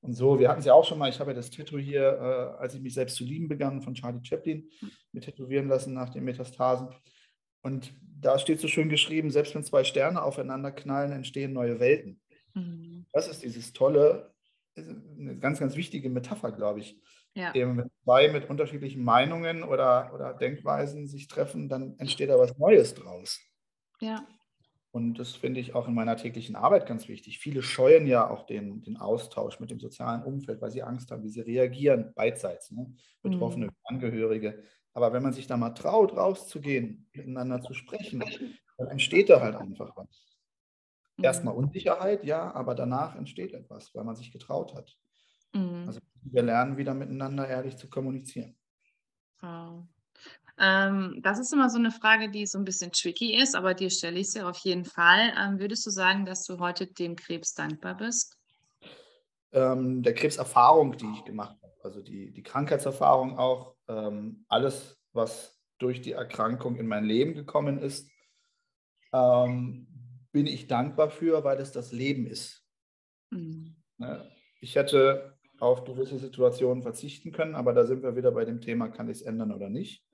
Und 0.00 0.14
so, 0.14 0.38
wir 0.40 0.48
hatten 0.48 0.60
es 0.60 0.64
ja 0.64 0.72
auch 0.72 0.86
schon 0.86 0.98
mal, 0.98 1.10
ich 1.10 1.20
habe 1.20 1.32
ja 1.32 1.36
das 1.36 1.50
Tattoo 1.50 1.76
hier, 1.76 2.04
äh, 2.04 2.58
als 2.58 2.74
ich 2.74 2.80
mich 2.80 2.94
selbst 2.94 3.16
zu 3.16 3.24
lieben 3.24 3.48
begann, 3.48 3.82
von 3.82 3.92
Charlie 3.92 4.24
Chaplin, 4.24 4.66
hm. 4.78 4.90
mir 5.12 5.20
tätowieren 5.20 5.68
lassen 5.68 5.92
nach 5.92 6.08
den 6.08 6.24
Metastasen. 6.24 6.88
Und 7.60 7.92
da 8.00 8.38
steht 8.38 8.60
so 8.60 8.68
schön 8.68 8.88
geschrieben, 8.88 9.30
selbst 9.30 9.54
wenn 9.54 9.62
zwei 9.62 9.84
Sterne 9.84 10.22
aufeinander 10.22 10.72
knallen, 10.72 11.12
entstehen 11.12 11.52
neue 11.52 11.80
Welten. 11.80 12.18
Mhm. 12.54 13.04
Das 13.12 13.28
ist 13.28 13.42
dieses 13.42 13.74
tolle, 13.74 14.32
eine 14.74 15.36
ganz, 15.38 15.60
ganz 15.60 15.76
wichtige 15.76 16.08
Metapher, 16.08 16.52
glaube 16.52 16.80
ich. 16.80 16.98
Ja. 17.34 17.52
Eben, 17.54 17.76
wenn 17.76 17.90
zwei 18.04 18.28
mit 18.28 18.48
unterschiedlichen 18.48 19.02
Meinungen 19.02 19.64
oder, 19.64 20.12
oder 20.14 20.34
Denkweisen 20.34 21.08
sich 21.08 21.26
treffen, 21.26 21.68
dann 21.68 21.98
entsteht 21.98 22.30
da 22.30 22.38
was 22.38 22.56
Neues 22.58 22.94
draus. 22.94 23.40
Ja. 24.00 24.24
Und 24.92 25.18
das 25.18 25.32
finde 25.32 25.58
ich 25.58 25.74
auch 25.74 25.88
in 25.88 25.94
meiner 25.94 26.16
täglichen 26.16 26.54
Arbeit 26.54 26.86
ganz 26.86 27.08
wichtig. 27.08 27.40
Viele 27.40 27.62
scheuen 27.62 28.06
ja 28.06 28.30
auch 28.30 28.46
den, 28.46 28.82
den 28.82 28.96
Austausch 28.96 29.58
mit 29.58 29.72
dem 29.72 29.80
sozialen 29.80 30.22
Umfeld, 30.22 30.60
weil 30.62 30.70
sie 30.70 30.84
Angst 30.84 31.10
haben, 31.10 31.24
wie 31.24 31.30
sie 31.30 31.40
reagieren, 31.40 32.12
beidseits, 32.14 32.70
ne? 32.70 32.94
Betroffene, 33.20 33.66
mhm. 33.66 33.72
Angehörige. 33.82 34.62
Aber 34.92 35.12
wenn 35.12 35.24
man 35.24 35.32
sich 35.32 35.48
da 35.48 35.56
mal 35.56 35.70
traut, 35.70 36.16
rauszugehen, 36.16 37.08
miteinander 37.12 37.60
zu 37.60 37.74
sprechen, 37.74 38.22
dann 38.78 38.86
entsteht 38.86 39.30
da 39.30 39.40
halt 39.40 39.56
einfach 39.56 39.96
was. 39.96 40.38
Mhm. 41.16 41.24
Erstmal 41.24 41.54
Unsicherheit, 41.56 42.22
ja, 42.24 42.54
aber 42.54 42.76
danach 42.76 43.16
entsteht 43.16 43.52
etwas, 43.52 43.92
weil 43.96 44.04
man 44.04 44.14
sich 44.14 44.30
getraut 44.30 44.76
hat. 44.76 44.96
Mhm. 45.54 45.84
Also 45.86 46.00
wir 46.22 46.42
lernen 46.42 46.76
wieder 46.76 46.94
miteinander 46.94 47.48
ehrlich 47.48 47.76
zu 47.76 47.88
kommunizieren. 47.88 48.56
Wow. 49.40 49.86
Ähm, 50.58 51.20
das 51.22 51.38
ist 51.38 51.52
immer 51.52 51.68
so 51.68 51.78
eine 51.78 51.90
Frage, 51.90 52.30
die 52.30 52.46
so 52.46 52.58
ein 52.58 52.64
bisschen 52.64 52.92
tricky 52.92 53.36
ist, 53.36 53.56
aber 53.56 53.74
dir 53.74 53.90
stelle 53.90 54.20
ich 54.20 54.30
sie 54.30 54.42
auf 54.42 54.58
jeden 54.58 54.84
Fall. 54.84 55.32
Ähm, 55.36 55.58
würdest 55.58 55.84
du 55.86 55.90
sagen, 55.90 56.24
dass 56.24 56.44
du 56.44 56.58
heute 56.58 56.86
dem 56.86 57.16
Krebs 57.16 57.54
dankbar 57.54 57.96
bist? 57.96 58.38
Ähm, 59.52 60.02
der 60.02 60.14
Krebserfahrung, 60.14 60.96
die 60.96 61.10
ich 61.12 61.24
gemacht 61.24 61.56
habe, 61.62 61.74
also 61.82 62.00
die, 62.00 62.32
die 62.32 62.42
Krankheitserfahrung 62.42 63.38
auch, 63.38 63.74
ähm, 63.88 64.44
alles, 64.48 64.96
was 65.12 65.60
durch 65.78 66.00
die 66.00 66.12
Erkrankung 66.12 66.76
in 66.76 66.86
mein 66.86 67.04
Leben 67.04 67.34
gekommen 67.34 67.78
ist, 67.78 68.10
ähm, 69.12 69.88
bin 70.32 70.46
ich 70.46 70.66
dankbar 70.66 71.10
für, 71.10 71.44
weil 71.44 71.58
es 71.58 71.72
das 71.72 71.92
Leben 71.92 72.26
ist. 72.26 72.64
Mhm. 73.30 73.76
Ne? 73.98 74.30
Ich 74.60 74.76
hätte 74.76 75.33
auf 75.60 75.84
gewisse 75.84 76.18
Situationen 76.18 76.82
verzichten 76.82 77.32
können, 77.32 77.54
aber 77.54 77.72
da 77.72 77.84
sind 77.84 78.02
wir 78.02 78.16
wieder 78.16 78.32
bei 78.32 78.44
dem 78.44 78.60
Thema, 78.60 78.88
kann 78.88 79.08
ich 79.08 79.18
es 79.18 79.22
ändern 79.22 79.52
oder 79.52 79.70
nicht. 79.70 80.04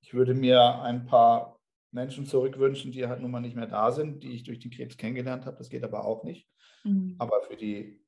Ich 0.00 0.14
würde 0.14 0.34
mir 0.34 0.80
ein 0.82 1.06
paar 1.06 1.60
Menschen 1.92 2.24
zurückwünschen, 2.26 2.92
die 2.92 3.06
halt 3.06 3.20
nun 3.20 3.30
mal 3.30 3.40
nicht 3.40 3.56
mehr 3.56 3.66
da 3.66 3.90
sind, 3.90 4.22
die 4.22 4.32
ich 4.32 4.44
durch 4.44 4.58
den 4.60 4.70
Krebs 4.70 4.96
kennengelernt 4.96 5.44
habe. 5.44 5.58
Das 5.58 5.68
geht 5.68 5.84
aber 5.84 6.04
auch 6.04 6.24
nicht. 6.24 6.48
Mhm. 6.84 7.16
Aber 7.18 7.42
für 7.42 7.56
die 7.56 8.00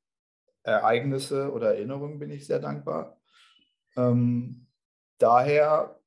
Ereignisse 0.63 1.51
oder 1.51 1.75
Erinnerungen 1.75 2.19
bin 2.19 2.31
ich 2.31 2.47
sehr 2.47 2.59
dankbar. 2.59 3.21
Ähm, 3.95 4.67
daher 5.19 5.99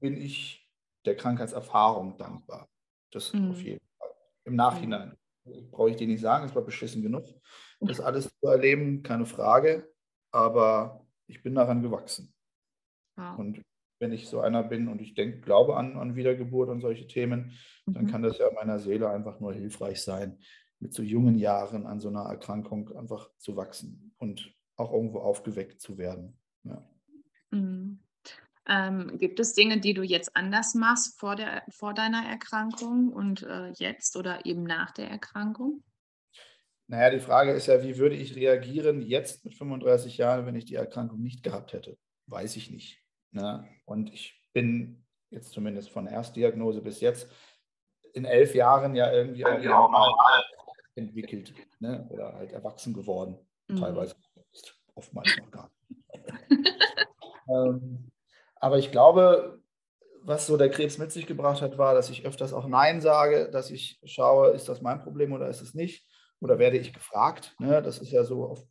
bin 0.00 0.16
ich 0.16 0.68
der 1.04 1.16
Krankheitserfahrung 1.16 2.16
dankbar. 2.16 2.68
Das 3.10 3.32
mhm. 3.32 3.50
auf 3.50 3.60
jeden 3.60 3.84
im 4.44 4.56
Nachhinein. 4.56 5.16
Brauche 5.70 5.90
ich 5.90 5.96
dir 5.96 6.06
nicht 6.06 6.20
sagen, 6.20 6.46
es 6.46 6.54
war 6.54 6.62
beschissen 6.62 7.02
genug, 7.02 7.24
das 7.80 8.00
alles 8.00 8.30
zu 8.40 8.46
erleben, 8.46 9.02
keine 9.02 9.26
Frage. 9.26 9.92
Aber 10.30 11.06
ich 11.26 11.42
bin 11.42 11.54
daran 11.54 11.82
gewachsen. 11.82 12.34
Wow. 13.16 13.38
Und 13.38 13.62
wenn 14.00 14.12
ich 14.12 14.28
so 14.28 14.40
einer 14.40 14.62
bin 14.62 14.88
und 14.88 15.00
ich 15.00 15.14
denke, 15.14 15.40
glaube 15.40 15.76
an, 15.76 15.96
an 15.96 16.16
Wiedergeburt 16.16 16.68
und 16.68 16.80
solche 16.80 17.06
Themen, 17.06 17.52
dann 17.86 18.04
mhm. 18.04 18.10
kann 18.10 18.22
das 18.22 18.38
ja 18.38 18.50
meiner 18.52 18.78
Seele 18.78 19.08
einfach 19.08 19.40
nur 19.40 19.52
hilfreich 19.52 20.02
sein, 20.02 20.38
mit 20.80 20.92
so 20.92 21.02
jungen 21.02 21.38
Jahren 21.38 21.86
an 21.86 22.00
so 22.00 22.08
einer 22.08 22.24
Erkrankung 22.24 22.94
einfach 22.96 23.30
zu 23.38 23.56
wachsen 23.56 24.14
und 24.18 24.52
auch 24.76 24.92
irgendwo 24.92 25.20
aufgeweckt 25.20 25.80
zu 25.80 25.96
werden. 25.96 26.38
Ja. 26.64 26.82
Mhm. 27.50 28.00
Ähm, 28.66 29.18
gibt 29.18 29.40
es 29.40 29.52
Dinge, 29.52 29.78
die 29.78 29.92
du 29.92 30.02
jetzt 30.02 30.34
anders 30.36 30.74
machst 30.74 31.18
vor, 31.20 31.36
der, 31.36 31.64
vor 31.68 31.92
deiner 31.92 32.26
Erkrankung 32.26 33.12
und 33.12 33.42
äh, 33.42 33.70
jetzt 33.76 34.16
oder 34.16 34.46
eben 34.46 34.64
nach 34.64 34.90
der 34.90 35.10
Erkrankung? 35.10 35.82
Naja, 36.86 37.10
die 37.10 37.20
Frage 37.20 37.52
ist 37.52 37.66
ja, 37.66 37.82
wie 37.82 37.96
würde 37.96 38.14
ich 38.14 38.36
reagieren 38.36 39.00
jetzt 39.00 39.44
mit 39.44 39.54
35 39.54 40.18
Jahren, 40.18 40.44
wenn 40.46 40.56
ich 40.56 40.66
die 40.66 40.74
Erkrankung 40.74 41.22
nicht 41.22 41.42
gehabt 41.42 41.72
hätte? 41.72 41.96
Weiß 42.26 42.56
ich 42.56 42.70
nicht. 42.70 43.02
Ne? 43.30 43.66
Und 43.84 44.12
ich 44.12 44.40
bin 44.52 45.04
jetzt 45.30 45.52
zumindest 45.52 45.90
von 45.90 46.06
Erstdiagnose 46.06 46.82
bis 46.82 47.00
jetzt 47.00 47.28
in 48.12 48.24
elf 48.24 48.54
Jahren 48.54 48.94
ja 48.94 49.12
irgendwie 49.12 49.44
auch 49.44 49.58
normal 49.58 50.12
entwickelt 50.94 51.52
ne? 51.80 52.06
oder 52.10 52.34
halt 52.34 52.52
erwachsen 52.52 52.94
geworden. 52.94 53.38
Mhm. 53.68 53.76
Teilweise 53.76 54.14
oftmals 54.94 55.36
noch 55.38 55.50
gar 55.50 55.70
nicht. 55.88 56.02
ähm, 57.48 58.10
aber 58.56 58.78
ich 58.78 58.92
glaube, 58.92 59.60
was 60.22 60.46
so 60.46 60.56
der 60.56 60.70
Krebs 60.70 60.98
mit 60.98 61.12
sich 61.12 61.26
gebracht 61.26 61.60
hat, 61.60 61.76
war, 61.76 61.94
dass 61.94 62.10
ich 62.10 62.24
öfters 62.24 62.52
auch 62.52 62.66
Nein 62.66 63.00
sage, 63.00 63.50
dass 63.50 63.70
ich 63.70 64.00
schaue, 64.04 64.50
ist 64.50 64.68
das 64.68 64.80
mein 64.80 65.02
Problem 65.02 65.32
oder 65.32 65.48
ist 65.48 65.60
es 65.60 65.74
nicht? 65.74 66.06
Oder 66.44 66.58
werde 66.58 66.76
ich 66.76 66.92
gefragt? 66.92 67.56
Ne? 67.58 67.80
Das 67.80 67.98
ist 68.00 68.10
ja 68.10 68.22
so, 68.22 68.50
oft, 68.50 68.68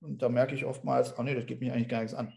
und 0.00 0.20
da 0.20 0.28
merke 0.28 0.54
ich 0.54 0.66
oftmals, 0.66 1.18
oh 1.18 1.22
nee, 1.22 1.34
das 1.34 1.46
geht 1.46 1.58
mich 1.58 1.72
eigentlich 1.72 1.88
gar 1.88 2.00
nichts 2.00 2.14
an. 2.14 2.34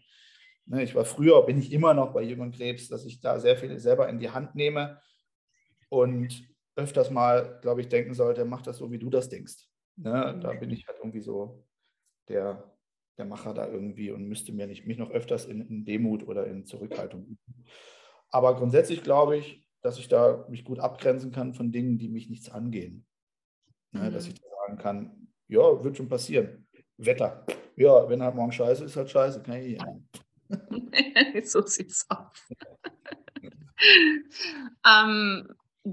Ne? 0.64 0.82
Ich 0.82 0.94
war 0.94 1.04
früher, 1.04 1.44
bin 1.44 1.58
ich 1.58 1.74
immer 1.74 1.92
noch 1.92 2.14
bei 2.14 2.22
Jung 2.22 2.50
Krebs, 2.52 2.88
dass 2.88 3.04
ich 3.04 3.20
da 3.20 3.38
sehr 3.38 3.58
viel 3.58 3.78
selber 3.78 4.08
in 4.08 4.18
die 4.18 4.30
Hand 4.30 4.54
nehme 4.54 4.98
und 5.90 6.42
öfters 6.74 7.10
mal, 7.10 7.58
glaube 7.60 7.82
ich, 7.82 7.88
denken 7.90 8.14
sollte, 8.14 8.46
mach 8.46 8.62
das 8.62 8.78
so, 8.78 8.90
wie 8.90 8.98
du 8.98 9.10
das 9.10 9.28
denkst. 9.28 9.68
Ne? 9.96 10.40
Da 10.40 10.54
bin 10.54 10.70
ich 10.70 10.88
halt 10.88 10.96
irgendwie 11.02 11.20
so 11.20 11.66
der 12.30 12.64
der 13.18 13.26
Macher 13.26 13.52
da 13.52 13.68
irgendwie 13.68 14.10
und 14.10 14.28
müsste 14.28 14.52
mir 14.52 14.66
nicht, 14.66 14.86
mich 14.86 14.96
noch 14.96 15.10
öfters 15.10 15.44
in, 15.44 15.60
in 15.60 15.84
Demut 15.84 16.26
oder 16.26 16.46
in 16.46 16.64
Zurückhaltung 16.64 17.24
üben. 17.24 17.64
Aber 18.30 18.56
grundsätzlich 18.56 19.02
glaube 19.02 19.36
ich, 19.36 19.68
dass 19.82 19.98
ich 19.98 20.08
da 20.08 20.46
mich 20.48 20.64
gut 20.64 20.78
abgrenzen 20.78 21.32
kann 21.32 21.52
von 21.52 21.72
Dingen, 21.72 21.98
die 21.98 22.08
mich 22.08 22.30
nichts 22.30 22.48
angehen. 22.48 23.04
Ne, 23.92 24.08
mhm. 24.08 24.12
Dass 24.12 24.28
ich 24.28 24.40
sagen 24.68 24.78
kann, 24.78 25.28
ja, 25.48 25.82
wird 25.82 25.96
schon 25.96 26.08
passieren. 26.08 26.66
Wetter. 26.98 27.46
Ja, 27.76 28.08
wenn 28.08 28.22
halt 28.22 28.34
morgen 28.34 28.52
scheiße 28.52 28.84
ist, 28.84 28.96
halt 28.96 29.10
scheiße. 29.10 29.42
Kann 29.42 29.56
ich 29.56 29.80
so 31.50 31.62
sieht's 31.64 32.06
aus. 32.08 32.48
ähm, 34.86 35.48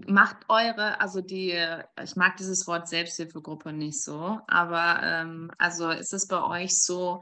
macht 0.07 0.37
eure, 0.49 0.99
also 0.99 1.21
die, 1.21 1.57
ich 2.01 2.15
mag 2.15 2.37
dieses 2.37 2.65
Wort 2.67 2.87
Selbsthilfegruppe 2.87 3.71
nicht 3.71 4.01
so, 4.01 4.39
aber 4.47 5.01
ähm, 5.03 5.51
also 5.57 5.89
ist 5.89 6.13
es 6.13 6.27
bei 6.27 6.41
euch 6.41 6.81
so, 6.81 7.21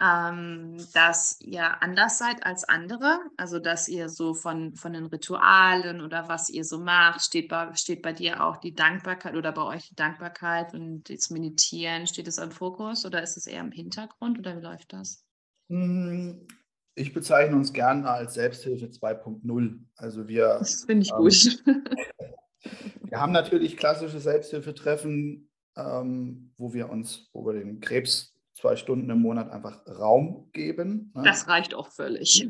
ähm, 0.00 0.76
dass 0.92 1.40
ihr 1.40 1.82
anders 1.82 2.18
seid 2.18 2.44
als 2.44 2.64
andere, 2.64 3.18
also 3.36 3.58
dass 3.58 3.88
ihr 3.88 4.08
so 4.08 4.34
von, 4.34 4.74
von 4.74 4.92
den 4.92 5.06
Ritualen 5.06 6.02
oder 6.02 6.28
was 6.28 6.50
ihr 6.50 6.64
so 6.64 6.78
macht, 6.78 7.22
steht 7.22 7.48
bei, 7.48 7.72
steht 7.74 8.02
bei 8.02 8.12
dir 8.12 8.44
auch 8.44 8.58
die 8.58 8.74
Dankbarkeit 8.74 9.34
oder 9.34 9.52
bei 9.52 9.62
euch 9.62 9.88
die 9.88 9.94
Dankbarkeit 9.94 10.74
und 10.74 11.08
das 11.08 11.30
Meditieren, 11.30 12.06
steht 12.06 12.28
es 12.28 12.36
im 12.38 12.50
Fokus 12.50 13.06
oder 13.06 13.22
ist 13.22 13.38
es 13.38 13.46
eher 13.46 13.60
im 13.60 13.72
Hintergrund 13.72 14.38
oder 14.38 14.58
wie 14.58 14.64
läuft 14.64 14.92
das? 14.92 15.24
Hm, 15.70 16.46
ich 16.94 17.14
bezeichne 17.14 17.56
uns 17.56 17.72
gerne 17.72 18.08
als 18.10 18.34
Selbsthilfe 18.34 18.86
2.0. 18.86 19.78
Also 19.96 20.28
wir. 20.28 20.58
Das 20.58 20.84
finde 20.84 21.04
ich 21.04 21.12
ähm, 21.12 21.18
gut. 21.18 21.64
wir 23.10 23.20
haben 23.20 23.32
natürlich 23.32 23.78
klassische 23.78 24.20
Selbsthilfetreffen, 24.20 25.48
ähm, 25.76 26.52
wo 26.56 26.74
wir 26.74 26.90
uns, 26.90 27.30
wo 27.32 27.46
wir 27.46 27.54
den 27.54 27.80
Krebs 27.80 28.35
zwei 28.56 28.76
Stunden 28.76 29.10
im 29.10 29.20
Monat 29.20 29.50
einfach 29.50 29.86
Raum 29.86 30.50
geben. 30.52 31.12
Ne? 31.14 31.22
Das 31.22 31.46
reicht 31.46 31.74
auch 31.74 31.88
völlig. 31.88 32.48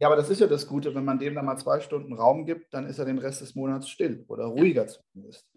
Ja, 0.00 0.08
aber 0.08 0.16
das 0.16 0.28
ist 0.28 0.40
ja 0.40 0.48
das 0.48 0.66
Gute, 0.66 0.94
wenn 0.94 1.04
man 1.04 1.20
dem 1.20 1.34
dann 1.34 1.46
mal 1.46 1.56
zwei 1.56 1.80
Stunden 1.80 2.12
Raum 2.12 2.44
gibt, 2.44 2.74
dann 2.74 2.84
ist 2.84 2.98
er 2.98 3.04
den 3.04 3.18
Rest 3.18 3.40
des 3.40 3.54
Monats 3.54 3.88
still 3.88 4.24
oder 4.28 4.46
ruhiger 4.46 4.86
zumindest. 4.86 5.48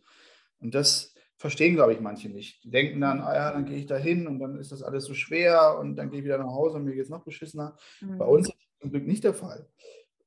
Und 0.60 0.76
das 0.76 1.16
verstehen, 1.38 1.76
glaube 1.76 1.94
ich, 1.94 2.00
manche 2.00 2.30
nicht. 2.30 2.64
Die 2.64 2.70
denken 2.70 3.02
dann, 3.02 3.20
ah 3.20 3.36
ja, 3.36 3.52
dann 3.52 3.66
gehe 3.66 3.78
ich 3.78 3.88
da 3.88 3.98
hin 3.98 4.28
und 4.28 4.40
dann 4.40 4.58
ist 4.58 4.72
das 4.72 4.84
alles 4.84 5.06
so 5.06 5.16
schwer 5.16 5.78
und 5.80 5.96
dann 5.96 6.10
gehe 6.10 6.20
ich 6.20 6.26
wieder 6.26 6.38
nach 6.38 6.54
Hause 6.54 6.78
und 6.78 6.86
mir 6.86 6.94
geht 6.94 7.04
es 7.04 7.10
noch 7.10 7.24
beschissener. 7.24 7.76
Mhm. 8.00 8.18
Bei 8.20 8.26
uns 8.26 8.48
ist 8.48 8.58
das 8.58 8.80
zum 8.80 8.92
Glück 8.92 9.08
nicht 9.08 9.24
der 9.24 9.34
Fall. 9.34 9.68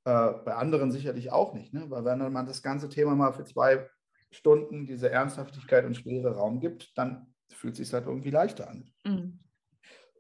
Äh, 0.05 0.33
bei 0.45 0.55
anderen 0.55 0.91
sicherlich 0.91 1.31
auch 1.31 1.55
nicht. 1.55 1.73
Ne? 1.73 1.87
Weil 1.89 2.05
wenn 2.05 2.33
man 2.33 2.47
das 2.47 2.63
ganze 2.63 2.89
Thema 2.89 3.15
mal 3.15 3.33
für 3.33 3.45
zwei 3.45 3.89
Stunden 4.31 4.87
diese 4.87 5.11
Ernsthaftigkeit 5.11 5.85
und 5.85 5.97
schwere 5.97 6.35
Raum 6.35 6.61
gibt, 6.61 6.97
dann 6.99 7.30
fühlt 7.53 7.77
sich 7.77 7.93
halt 7.93 8.07
irgendwie 8.07 8.31
leichter 8.31 8.69
an. 8.69 8.91
Mhm. 9.05 9.41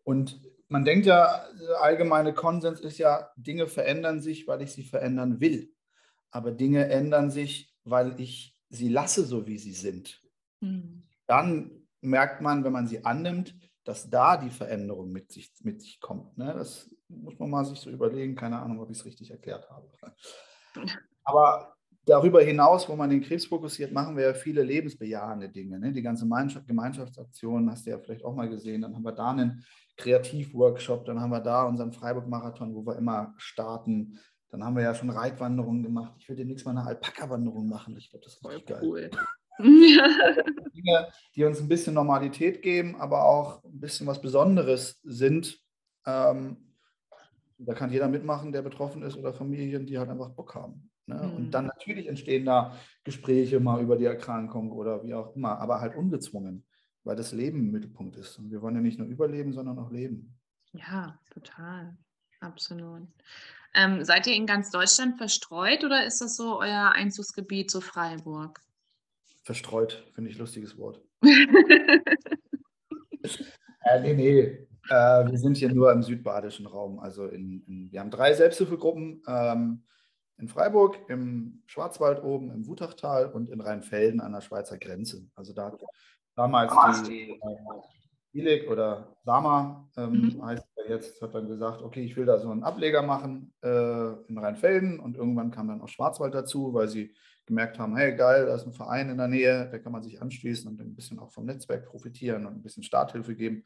Und 0.05 0.41
man 0.69 0.85
denkt 0.85 1.07
ja, 1.07 1.45
der 1.61 1.83
allgemeine 1.83 2.33
Konsens 2.33 2.81
ist 2.81 2.99
ja, 2.99 3.31
Dinge 3.37 3.67
verändern 3.67 4.21
sich, 4.21 4.47
weil 4.47 4.63
ich 4.63 4.73
sie 4.73 4.85
verändern 4.85 5.41
will. 5.41 5.73
Aber 6.31 6.53
Dinge 6.53 6.89
ändern 6.89 7.31
sich, 7.31 7.75
weil 7.85 8.21
ich 8.21 8.57
sie 8.69 8.89
lasse, 8.89 9.25
so 9.25 9.47
wie 9.47 9.59
sie 9.59 9.73
sind. 9.73 10.23
Mhm. 10.61 11.03
Dann 11.27 11.87
merkt 12.01 12.41
man, 12.41 12.65
wenn 12.65 12.73
man 12.73 12.87
sie 12.87 13.05
annimmt, 13.05 13.57
dass 13.85 14.09
da 14.11 14.37
die 14.37 14.51
Veränderung 14.51 15.11
mit 15.11 15.33
sich, 15.33 15.53
mit 15.63 15.81
sich 15.83 16.01
kommt. 16.01 16.37
Ne? 16.39 16.55
Das 16.55 16.89
muss 17.09 17.39
man 17.39 17.51
mal 17.51 17.65
sich 17.65 17.81
so 17.81 17.91
überlegen. 17.91 18.37
Keine 18.37 18.61
Ahnung, 18.61 18.81
ob 18.81 18.91
ich 18.91 18.99
es 18.99 19.05
richtig 19.05 19.31
erklärt 19.31 19.69
habe. 19.71 19.91
Aber 21.25 21.77
darüber 22.11 22.43
hinaus, 22.43 22.89
wo 22.89 22.97
man 22.97 23.11
den 23.11 23.23
Krebs 23.23 23.47
fokussiert, 23.47 23.93
machen 23.93 24.17
wir 24.17 24.25
ja 24.25 24.35
viele 24.35 24.63
lebensbejahende 24.63 25.49
Dinge. 25.49 25.79
Ne? 25.79 25.93
Die 25.93 26.03
ganze 26.03 26.27
Gemeinschaftsaktion 26.67 27.71
hast 27.71 27.87
du 27.87 27.91
ja 27.91 27.99
vielleicht 27.99 28.25
auch 28.25 28.35
mal 28.35 28.49
gesehen. 28.49 28.83
Dann 28.83 28.95
haben 28.95 29.05
wir 29.05 29.13
da 29.13 29.31
einen 29.31 29.65
Kreativworkshop, 29.97 31.05
dann 31.05 31.21
haben 31.21 31.31
wir 31.31 31.41
da 31.41 31.65
unseren 31.65 31.93
Freiburg-Marathon, 31.93 32.75
wo 32.75 32.87
wir 32.87 32.97
immer 32.97 33.35
starten. 33.37 34.19
Dann 34.51 34.65
haben 34.65 34.77
wir 34.77 34.83
ja 34.83 34.95
schon 34.95 35.11
Reitwanderungen 35.11 35.83
gemacht. 35.83 36.15
Ich 36.19 36.29
will 36.29 36.37
demnächst 36.37 36.65
mal 36.65 36.73
eine 36.73 36.87
Alpaka-Wanderung 36.87 37.69
machen. 37.69 37.97
Ich 37.97 38.11
glaube, 38.11 38.25
das 38.25 38.35
ist 38.35 38.45
richtig 38.45 38.67
geil. 38.67 38.81
Cool. 38.83 39.11
Dinge, 39.61 41.09
die 41.37 41.45
uns 41.45 41.61
ein 41.61 41.69
bisschen 41.69 41.95
Normalität 41.95 42.63
geben, 42.63 42.97
aber 42.97 43.25
auch 43.25 43.63
ein 43.63 43.79
bisschen 43.79 44.07
was 44.07 44.21
Besonderes 44.21 45.01
sind. 45.05 45.61
Ähm, 46.07 46.57
da 47.59 47.75
kann 47.75 47.93
jeder 47.93 48.09
mitmachen, 48.09 48.53
der 48.53 48.63
betroffen 48.63 49.03
ist 49.03 49.17
oder 49.17 49.35
Familien, 49.35 49.87
die 49.87 49.99
halt 49.99 50.09
einfach 50.09 50.31
Bock 50.31 50.55
haben. 50.55 50.90
Ne? 51.11 51.23
Mhm. 51.23 51.37
Und 51.37 51.51
dann 51.51 51.67
natürlich 51.67 52.07
entstehen 52.07 52.47
da 52.47 52.77
Gespräche 53.05 53.61
mal 53.61 53.83
über 53.83 53.97
die 53.97 54.05
Erkrankung 54.05 54.73
oder 54.73 55.03
wie 55.05 55.15
auch 55.15 55.35
immer, 55.35 55.59
aber 55.59 55.81
halt 55.81 55.97
ungezwungen, 55.97 56.65
weil 57.05 57.17
das 57.17 57.33
Leben 57.33 57.59
im 57.59 57.73
Mittelpunkt 57.73 58.17
ist. 58.17 58.39
Und 58.39 58.51
wir 58.51 58.63
wollen 58.63 58.77
ja 58.77 58.81
nicht 58.81 58.99
nur 58.99 59.09
überleben, 59.09 59.53
sondern 59.53 59.79
auch 59.79 59.91
leben. 59.91 60.39
Ja, 60.73 61.19
total. 61.33 61.97
Absolut. 62.41 63.03
Ähm, 63.75 64.05
seid 64.05 64.27
ihr 64.27 64.35
in 64.35 64.47
ganz 64.47 64.71
Deutschland 64.71 65.19
verstreut 65.19 65.85
oder 65.85 66.07
ist 66.07 66.21
das 66.21 66.37
so 66.37 66.61
euer 66.61 66.93
Einzugsgebiet, 66.95 67.71
so 67.71 67.81
Freiburg? 67.81 68.61
Verstreut, 69.43 70.05
finde 70.15 70.31
ich 70.31 70.39
lustiges 70.39 70.77
Wort. 70.79 71.01
äh, 71.23 71.29
nee, 74.01 74.15
nee. 74.15 74.67
Äh, 74.89 75.31
wir 75.31 75.39
sind 75.39 75.57
hier 75.57 75.73
nur 75.73 75.93
im 75.93 76.03
südbadischen 76.03 76.67
Raum. 76.67 76.99
Also 76.99 77.27
in, 77.27 77.63
in, 77.67 77.93
wir 77.93 78.01
haben 78.01 78.11
drei 78.11 78.35
Selbsthilfegruppen. 78.35 79.23
Ähm, 79.27 79.85
in 80.41 80.49
Freiburg, 80.49 80.99
im 81.09 81.63
Schwarzwald 81.67 82.23
oben, 82.23 82.51
im 82.51 82.67
Wutachtal 82.67 83.27
und 83.27 83.51
in 83.51 83.61
Rheinfelden 83.61 84.21
an 84.21 84.33
der 84.33 84.41
Schweizer 84.41 84.79
Grenze. 84.79 85.27
Also 85.35 85.53
da 85.53 85.77
damals 86.35 87.03
die 87.03 87.39
äh, 88.33 88.67
oder 88.69 89.17
Sama 89.25 89.89
ähm, 89.97 90.35
mhm. 90.35 90.45
heißt 90.45 90.65
er 90.77 90.89
jetzt, 90.89 91.21
hat 91.21 91.35
dann 91.35 91.49
gesagt, 91.49 91.83
okay, 91.83 92.03
ich 92.03 92.17
will 92.17 92.27
da 92.27 92.39
so 92.39 92.51
einen 92.51 92.63
Ableger 92.63 93.03
machen 93.03 93.53
äh, 93.63 94.13
in 94.29 94.39
Rheinfelden 94.39 95.01
und 95.01 95.17
irgendwann 95.17 95.51
kam 95.51 95.69
dann 95.69 95.83
auch 95.83 95.89
Schwarzwald 95.89 96.35
dazu, 96.35 96.73
weil 96.73 96.89
sie 96.89 97.15
gemerkt 97.47 97.79
haben, 97.79 97.97
hey 97.97 98.15
geil, 98.15 98.47
da 98.47 98.55
ist 98.55 98.67
ein 98.67 98.73
Verein 98.73 99.11
in 99.11 99.19
der 99.19 99.27
Nähe, 99.29 99.69
da 99.71 99.79
kann 99.79 99.93
man 99.93 100.03
sich 100.03 100.23
anschließen 100.23 100.71
und 100.71 100.81
ein 100.81 100.95
bisschen 100.95 101.19
auch 101.19 101.33
vom 101.33 101.47
Netzwerk 101.47 101.87
profitieren 101.87 102.47
und 102.47 102.55
ein 102.55 102.63
bisschen 102.63 102.85
Starthilfe 102.85 103.35
geben. 103.35 103.65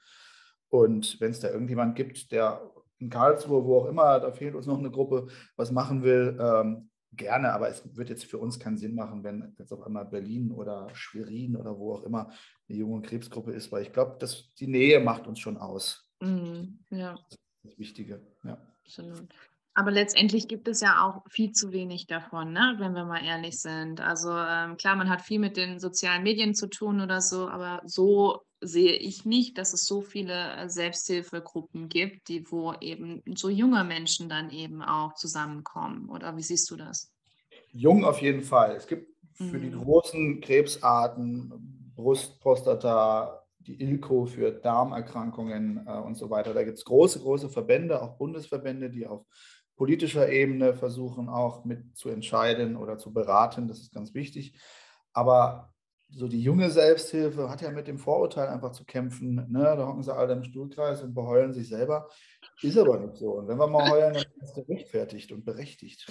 Und 0.69 1.21
wenn 1.21 1.31
es 1.31 1.41
da 1.41 1.51
irgendjemand 1.51 1.95
gibt, 1.95 2.33
der 2.33 2.63
in 3.05 3.11
Karlsruhe, 3.11 3.65
wo 3.65 3.81
auch 3.81 3.87
immer, 3.87 4.19
da 4.19 4.33
fehlt 4.33 4.55
uns 4.55 4.67
noch 4.67 4.79
eine 4.79 4.91
Gruppe, 4.91 5.27
was 5.57 5.71
machen 5.71 6.03
will, 6.03 6.39
ähm, 6.41 6.91
gerne, 7.13 7.53
aber 7.53 7.69
es 7.69 7.97
wird 7.97 8.09
jetzt 8.09 8.25
für 8.25 8.39
uns 8.39 8.59
keinen 8.59 8.79
Sinn 8.79 8.95
machen, 8.95 9.23
wenn 9.23 9.55
jetzt 9.59 9.73
auf 9.73 9.83
einmal 9.83 10.07
Berlin 10.07 10.51
oder 10.51 10.89
Schwerin 10.95 11.55
oder 11.55 11.79
wo 11.79 11.95
auch 11.95 12.03
immer 12.03 12.31
eine 12.69 12.79
junge 12.79 13.03
Krebsgruppe 13.03 13.53
ist, 13.53 13.71
weil 13.71 13.83
ich 13.83 13.93
glaube, 13.93 14.19
die 14.59 14.67
Nähe 14.67 15.01
macht 15.01 15.27
uns 15.27 15.39
schon 15.39 15.59
aus. 15.59 16.09
Mhm, 16.21 16.81
ja. 16.91 17.13
Das 17.13 17.37
ist 17.37 17.41
das 17.63 17.79
Wichtige, 17.79 18.23
ja. 18.43 18.59
Absolut. 18.85 19.29
Aber 19.77 19.91
letztendlich 19.91 20.47
gibt 20.47 20.69
es 20.69 20.81
ja 20.81 21.05
auch 21.05 21.29
viel 21.29 21.53
zu 21.53 21.73
wenig 21.73 22.07
davon, 22.07 22.53
ne? 22.53 22.77
wenn 22.79 22.95
wir 22.95 23.05
mal 23.05 23.25
ehrlich 23.25 23.61
sind. 23.61 24.01
Also 24.01 24.31
ähm, 24.31 24.77
klar, 24.77 24.95
man 24.95 25.11
hat 25.11 25.21
viel 25.21 25.41
mit 25.41 25.57
den 25.57 25.81
sozialen 25.81 26.23
Medien 26.23 26.55
zu 26.55 26.69
tun 26.69 27.01
oder 27.01 27.21
so, 27.21 27.49
aber 27.49 27.83
so 27.85 28.43
sehe 28.67 28.95
ich 28.95 29.25
nicht, 29.25 29.59
dass 29.59 29.73
es 29.73 29.87
so 29.87 30.01
viele 30.01 30.57
äh, 30.57 30.69
Selbsthilfegruppen 30.69 31.89
gibt, 31.89 32.29
die 32.29 32.51
wo 32.51 32.73
eben 32.81 33.23
so 33.35 33.49
junge 33.49 33.85
Menschen 33.85 34.29
dann 34.29 34.51
eben 34.51 34.83
auch 34.83 35.15
zusammenkommen. 35.15 36.09
Oder 36.09 36.37
wie 36.37 36.43
siehst 36.43 36.71
du 36.71 36.77
das? 36.77 37.13
Jung 37.73 38.05
auf 38.05 38.21
jeden 38.21 38.43
Fall. 38.43 38.77
Es 38.77 38.87
gibt 38.87 39.13
für 39.33 39.59
mhm. 39.59 39.63
die 39.63 39.71
großen 39.71 40.41
Krebsarten, 40.41 41.93
Brust, 41.95 42.41
Prostata, 42.41 43.45
die 43.59 43.81
ILCO 43.81 44.27
für 44.27 44.53
Darmerkrankungen 44.53 45.87
äh, 45.87 45.93
und 45.93 46.17
so 46.17 46.31
weiter. 46.31 46.55
Da 46.55 46.65
gibt 46.65 46.79
es 46.79 46.85
große, 46.85 47.21
große 47.21 47.49
Verbände, 47.49 48.01
auch 48.01 48.17
Bundesverbände, 48.17 48.91
die 48.91 49.07
auf 49.07 49.25
politischer 49.77 50.31
Ebene 50.31 50.75
versuchen 50.75 51.29
auch 51.29 51.65
mit 51.65 51.97
zu 51.97 52.09
entscheiden 52.09 52.77
oder 52.77 52.99
zu 52.99 53.13
beraten. 53.13 53.67
Das 53.67 53.81
ist 53.81 53.93
ganz 53.93 54.15
wichtig. 54.15 54.57
Aber 55.13 55.74
so 56.11 56.29
die 56.29 56.41
junge 56.43 56.71
Selbsthilfe 56.71 57.49
hat 57.51 57.63
ja 57.63 57.71
mit 57.71 57.89
dem 57.89 57.99
Vorurteil 57.99 58.49
einfach 58.49 58.73
zu 58.73 58.85
kämpfen. 58.85 59.35
Ne? 59.51 59.63
Da 59.63 59.87
hocken 59.87 60.03
sie 60.03 60.15
alle 60.15 60.35
im 60.35 60.45
Stuhlkreis 60.45 61.03
und 61.03 61.15
beheulen 61.15 61.53
sich 61.53 61.69
selber. 61.69 62.09
Ist 62.63 62.79
aber 62.79 62.99
nicht 62.99 63.17
so. 63.17 63.33
Und 63.33 63.49
wenn 63.49 63.59
wir 63.59 63.67
mal 63.67 63.91
heulen, 63.91 64.15
dann 64.15 64.23
ist 64.23 64.37
das 64.41 64.55
gerechtfertigt 64.55 65.33
und 65.33 65.45
berechtigt. 65.45 66.07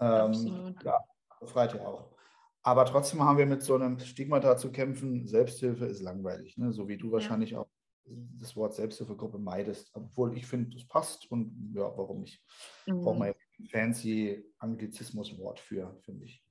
Ähm, 0.00 0.74
ja, 0.82 0.98
befreit 1.40 1.74
ja 1.74 1.86
auch. 1.86 2.16
Aber 2.62 2.84
trotzdem 2.84 3.22
haben 3.22 3.38
wir 3.38 3.46
mit 3.46 3.62
so 3.62 3.74
einem 3.74 3.98
Stigmata 3.98 4.56
zu 4.56 4.70
kämpfen. 4.70 5.26
Selbsthilfe 5.26 5.86
ist 5.86 6.02
langweilig, 6.02 6.56
ne? 6.58 6.72
so 6.72 6.88
wie 6.88 6.98
du 6.98 7.10
wahrscheinlich 7.10 7.56
auch 7.56 7.68
das 8.04 8.56
Wort 8.56 8.74
Selbsthilfegruppe 8.74 9.38
meidest. 9.38 9.90
Obwohl 9.94 10.36
ich 10.36 10.46
finde, 10.46 10.76
es 10.76 10.86
passt 10.86 11.30
und 11.30 11.72
ja, 11.74 11.82
warum 11.96 12.20
nicht? 12.20 12.42
Mhm. 12.86 13.02
Braucht 13.02 13.18
man 13.18 13.34
fancy 13.70 14.44
Anglizismuswort 14.58 15.60
für, 15.60 15.98
finde 16.02 16.24
ich. 16.24 16.44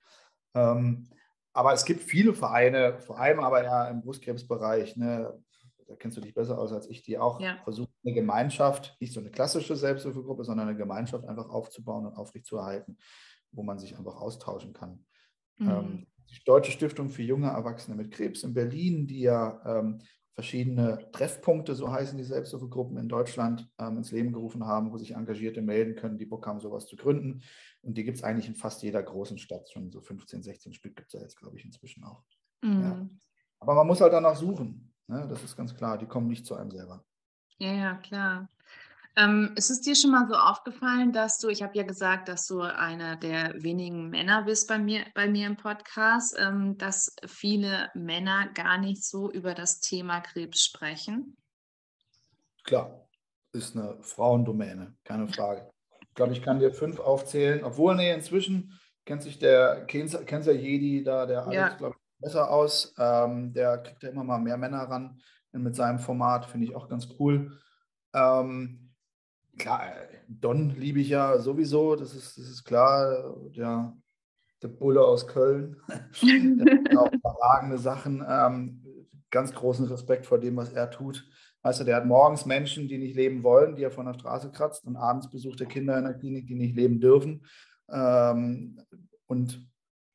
Ähm, 0.55 1.07
aber 1.54 1.74
es 1.74 1.86
gibt 1.86 2.04
viele 2.04 2.34
Vereine, 2.34 3.00
vor 3.00 3.20
allem 3.20 3.39
aber 3.39 3.64
ja 3.64 3.88
im 3.89 4.02
Brustkrebsbereich, 4.02 4.95
ne, 4.97 5.34
da 5.88 5.95
kennst 5.95 6.18
du 6.18 6.22
dich 6.22 6.34
besser 6.34 6.58
aus 6.60 6.72
als 6.72 6.88
ich, 6.88 7.02
die 7.02 7.18
auch 7.18 7.39
ja. 7.41 7.58
versuchen, 7.64 7.91
eine 8.06 8.14
Gemeinschaft, 8.14 8.95
nicht 9.00 9.14
so 9.14 9.20
eine 9.20 9.32
klassische 9.32 9.76
Selbsthilfegruppe, 9.76 10.43
sondern 10.43 10.70
eine 10.70 10.78
Gemeinschaft 10.78 11.26
einfach 11.26 11.50
aufzubauen 11.50 12.06
und 12.06 12.16
aufrechtzuerhalten, 12.16 12.97
wo 13.52 13.64
man 13.64 13.80
sich 13.80 13.97
einfach 13.97 14.16
austauschen 14.16 14.74
kann. 14.74 15.06
Mhm. 15.58 15.70
Ähm, 15.70 16.08
die 16.30 16.43
Deutsche 16.45 16.72
Stiftung 16.72 17.10
für 17.10 17.24
junge 17.24 17.47
Erwachsene 17.47 17.97
mit 17.97 18.12
Krebs 18.12 18.43
in 18.43 18.54
Berlin, 18.54 19.08
die 19.08 19.22
ja 19.22 19.62
ähm, 19.66 20.00
verschiedene 20.36 21.10
Treffpunkte, 21.12 21.76
so 21.76 21.91
heißen 21.91 22.18
die 22.18 22.24
Selbsthilfegruppen 22.24 22.97
in 22.97 23.10
Deutschland, 23.10 23.68
ähm, 23.78 23.97
ins 23.97 24.12
Leben 24.12 24.32
gerufen 24.32 24.66
haben, 24.66 24.91
wo 24.91 24.97
sich 24.97 25.12
Engagierte 25.12 25.62
melden 25.62 25.95
können, 25.95 26.18
die 26.18 26.26
Bock 26.26 26.47
haben, 26.47 26.60
sowas 26.60 26.86
zu 26.86 26.95
gründen. 26.95 27.41
Und 27.82 27.98
die 27.98 28.04
gibt 28.04 28.18
es 28.18 28.24
eigentlich 28.24 28.48
in 28.48 28.56
fast 28.56 28.84
jeder 28.84 29.02
großen 29.02 29.38
Stadt. 29.38 29.70
Schon 29.70 29.92
so 29.92 30.02
15, 30.02 30.44
16 30.44 30.74
Stück 30.74 30.96
gibt 30.96 31.08
es 31.08 31.14
ja 31.14 31.22
jetzt, 31.22 31.38
glaube 31.38 31.58
ich, 31.58 31.66
inzwischen 31.66 32.04
auch. 32.04 32.24
Mhm. 32.62 32.82
Ja. 32.82 33.10
Aber 33.60 33.76
man 33.76 33.88
muss 33.88 34.02
halt 34.02 34.14
danach 34.14 34.36
suchen. 34.36 34.94
Ne? 35.08 35.28
Das 35.30 35.44
ist 35.44 35.56
ganz 35.56 35.76
klar. 35.76 35.98
Die 35.98 36.06
kommen 36.06 36.28
nicht 36.28 36.46
zu 36.46 36.56
einem 36.56 36.72
selber. 36.72 37.04
Ja, 37.58 37.74
ja, 37.74 37.96
klar. 37.96 38.50
Ähm, 39.16 39.54
ist 39.56 39.70
es 39.70 39.82
dir 39.82 39.96
schon 39.96 40.12
mal 40.12 40.28
so 40.30 40.36
aufgefallen, 40.36 41.12
dass 41.12 41.40
du, 41.40 41.50
ich 41.50 41.62
habe 41.62 41.76
ja 41.76 41.84
gesagt, 41.84 42.30
dass 42.30 42.48
du 42.48 42.62
einer 42.62 43.18
der 43.18 43.54
wenigen 43.62 44.10
Männer 44.10 44.44
bist 44.44 44.68
bei 44.68 44.78
mir, 44.78 45.06
bei 45.14 45.28
mir 45.28 45.48
im 45.48 45.58
Podcast, 45.58 46.38
ähm, 46.40 46.78
dass 46.78 47.16
viele 47.26 47.90
Männer 47.96 48.50
gar 48.54 48.78
nicht 48.78 49.04
so 49.04 49.30
über 49.32 49.54
das 49.54 49.82
Thema 49.82 50.22
Krebs 50.22 50.64
sprechen? 50.64 51.36
Klar, 52.64 53.10
ist 53.52 53.76
eine 53.76 54.02
Frauendomäne, 54.02 54.96
keine 55.04 55.28
Frage. 55.28 55.70
Ich 56.20 56.22
glaube, 56.22 56.34
ich 56.34 56.41
kann 56.41 56.59
dir 56.59 56.74
fünf 56.74 56.99
aufzählen, 56.99 57.63
obwohl, 57.63 57.95
nee, 57.95 58.13
inzwischen 58.13 58.78
kennt 59.05 59.24
sich 59.24 59.39
der 59.39 59.86
Cancer 59.86 60.51
Jedi 60.51 61.01
da, 61.01 61.26
der 61.26 61.43
Alex, 61.43 61.55
ja. 61.55 61.70
glaube 61.78 61.95
ich, 61.97 62.22
besser 62.22 62.51
aus. 62.51 62.93
Ähm, 62.99 63.53
der 63.53 63.78
kriegt 63.78 64.03
ja 64.03 64.09
immer 64.09 64.26
mal 64.26 64.38
mehr 64.38 64.57
Männer 64.57 64.82
ran 64.82 65.22
mit 65.53 65.78
seinem 65.78 65.97
Format, 65.97 66.45
finde 66.45 66.67
ich 66.67 66.76
auch 66.76 66.89
ganz 66.89 67.07
cool. 67.17 67.57
Ähm, 68.13 68.91
klar, 69.57 69.93
Don 70.28 70.72
liebe 70.72 70.99
ich 70.99 71.07
ja 71.07 71.39
sowieso, 71.39 71.95
das 71.95 72.13
ist, 72.13 72.38
das 72.38 72.49
ist 72.49 72.65
klar. 72.65 73.38
Der, 73.55 73.95
der 74.61 74.67
Bulle 74.67 75.01
aus 75.01 75.26
Köln. 75.26 75.78
der 76.22 76.99
auch 76.99 77.11
überragende 77.13 77.78
Sachen. 77.78 78.26
Ähm, 78.28 79.07
ganz 79.32 79.53
großen 79.53 79.86
Respekt 79.86 80.26
vor 80.26 80.38
dem, 80.38 80.57
was 80.57 80.74
er 80.74 80.91
tut. 80.91 81.26
Weißt 81.62 81.82
du, 81.82 81.84
der 81.84 81.97
hat 81.97 82.05
morgens 82.05 82.45
Menschen, 82.45 82.88
die 82.88 82.97
nicht 82.97 83.16
leben 83.16 83.43
wollen, 83.43 83.76
die 83.76 83.84
er 83.84 83.91
von 83.91 84.05
der 84.05 84.14
Straße 84.14 84.51
kratzt, 84.51 84.86
und 84.86 84.95
abends 84.95 85.30
besucht 85.30 85.60
er 85.62 85.68
Kinder 85.68 85.97
in 85.97 86.05
der 86.05 86.14
Klinik, 86.14 86.47
die 86.47 86.55
nicht 86.55 86.76
leben 86.76 86.99
dürfen. 86.99 87.45
Ähm, 87.89 88.82
und 89.28 89.68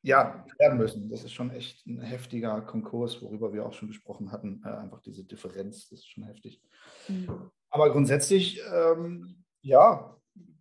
ja, 0.02 0.44
sterben 0.54 0.78
müssen. 0.78 1.08
Das 1.08 1.24
ist 1.24 1.32
schon 1.32 1.50
echt 1.50 1.86
ein 1.86 2.00
heftiger 2.00 2.60
Konkurs, 2.60 3.22
worüber 3.22 3.52
wir 3.52 3.64
auch 3.64 3.72
schon 3.72 3.88
gesprochen 3.88 4.32
hatten. 4.32 4.62
Äh, 4.64 4.68
einfach 4.68 5.00
diese 5.00 5.24
Differenz, 5.24 5.88
das 5.88 6.00
ist 6.00 6.10
schon 6.10 6.24
heftig. 6.24 6.60
Mhm. 7.08 7.50
Aber 7.70 7.90
grundsätzlich, 7.90 8.60
ähm, 8.72 9.44
ja, 9.62 10.16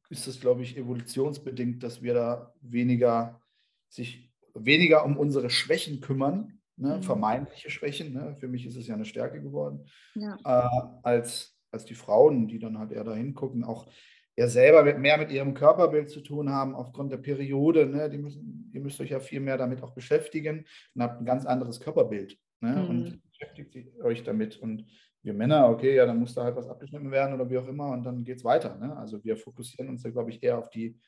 ist 0.09 0.27
es, 0.27 0.39
glaube 0.39 0.63
ich, 0.63 0.77
evolutionsbedingt, 0.77 1.83
dass 1.83 2.01
wir 2.01 2.13
da 2.13 2.53
weniger 2.61 3.41
sich 3.89 4.33
weniger 4.53 5.05
um 5.05 5.17
unsere 5.17 5.49
Schwächen 5.49 6.01
kümmern, 6.01 6.59
ne? 6.77 6.97
mhm. 6.97 7.03
vermeintliche 7.03 7.69
Schwächen. 7.69 8.13
Ne? 8.13 8.35
Für 8.39 8.47
mich 8.47 8.65
ist 8.65 8.75
es 8.75 8.87
ja 8.87 8.95
eine 8.95 9.05
Stärke 9.05 9.41
geworden, 9.41 9.85
ja. 10.15 10.37
äh, 10.43 10.97
als, 11.03 11.57
als 11.71 11.85
die 11.85 11.95
Frauen, 11.95 12.47
die 12.47 12.59
dann 12.59 12.77
halt 12.77 12.91
eher 12.91 13.03
da 13.03 13.13
hingucken, 13.13 13.63
auch 13.63 13.87
eher 14.35 14.47
selber 14.47 14.83
mit, 14.83 14.97
mehr 14.99 15.17
mit 15.17 15.31
ihrem 15.31 15.53
Körperbild 15.53 16.09
zu 16.09 16.21
tun 16.21 16.49
haben, 16.49 16.75
aufgrund 16.75 17.11
der 17.11 17.17
Periode. 17.17 17.85
Ne? 17.85 18.09
Die 18.09 18.17
müssen, 18.17 18.71
ihr 18.73 18.81
müsst 18.81 18.99
euch 18.99 19.11
ja 19.11 19.19
viel 19.19 19.39
mehr 19.39 19.57
damit 19.57 19.81
auch 19.83 19.93
beschäftigen 19.93 20.65
und 20.95 21.03
habt 21.03 21.21
ein 21.21 21.25
ganz 21.25 21.45
anderes 21.45 21.79
Körperbild 21.79 22.37
ne? 22.61 22.71
Mhm. 22.71 22.89
und 22.89 23.21
beschäftigt 23.29 24.01
euch 24.01 24.23
damit. 24.23 24.57
Und 24.57 24.85
wir 25.21 25.33
Männer, 25.33 25.69
okay, 25.69 25.95
ja, 25.95 26.05
dann 26.05 26.19
muss 26.19 26.33
da 26.33 26.43
halt 26.43 26.55
was 26.55 26.67
abgeschnitten 26.67 27.11
werden 27.11 27.33
oder 27.33 27.49
wie 27.49 27.57
auch 27.57 27.67
immer 27.67 27.91
und 27.91 28.03
dann 28.03 28.23
geht 28.23 28.37
es 28.37 28.43
weiter. 28.43 28.75
Ne? 28.75 28.95
Also 28.97 29.23
wir 29.23 29.37
fokussieren 29.37 29.89
uns 29.89 30.03
da, 30.03 30.09
glaube 30.09 30.31
ich, 30.31 30.43
eher 30.43 30.57
auf 30.57 30.69
die, 30.69 30.99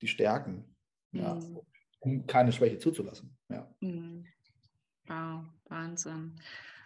die 0.00 0.06
Stärken, 0.06 0.76
ja, 1.12 1.34
mhm. 1.34 1.60
um 2.00 2.26
keine 2.26 2.52
Schwäche 2.52 2.78
zuzulassen. 2.78 3.36
Ja. 3.48 3.68
Mhm. 3.80 4.24
Wow, 5.08 5.44
Wahnsinn. 5.68 6.34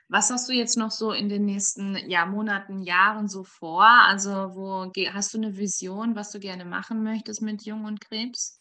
Was 0.08 0.30
hast 0.30 0.48
du 0.48 0.52
jetzt 0.52 0.76
noch 0.76 0.90
so 0.90 1.12
in 1.12 1.28
den 1.28 1.44
nächsten 1.44 1.96
ja, 2.08 2.26
Monaten, 2.26 2.82
Jahren 2.82 3.28
so 3.28 3.44
vor? 3.44 3.86
Also, 3.86 4.30
wo 4.56 4.90
hast 5.12 5.34
du 5.34 5.38
eine 5.38 5.56
Vision, 5.56 6.16
was 6.16 6.32
du 6.32 6.40
gerne 6.40 6.64
machen 6.64 7.04
möchtest 7.04 7.42
mit 7.42 7.62
Jung 7.62 7.84
und 7.84 8.00
Krebs? 8.00 8.60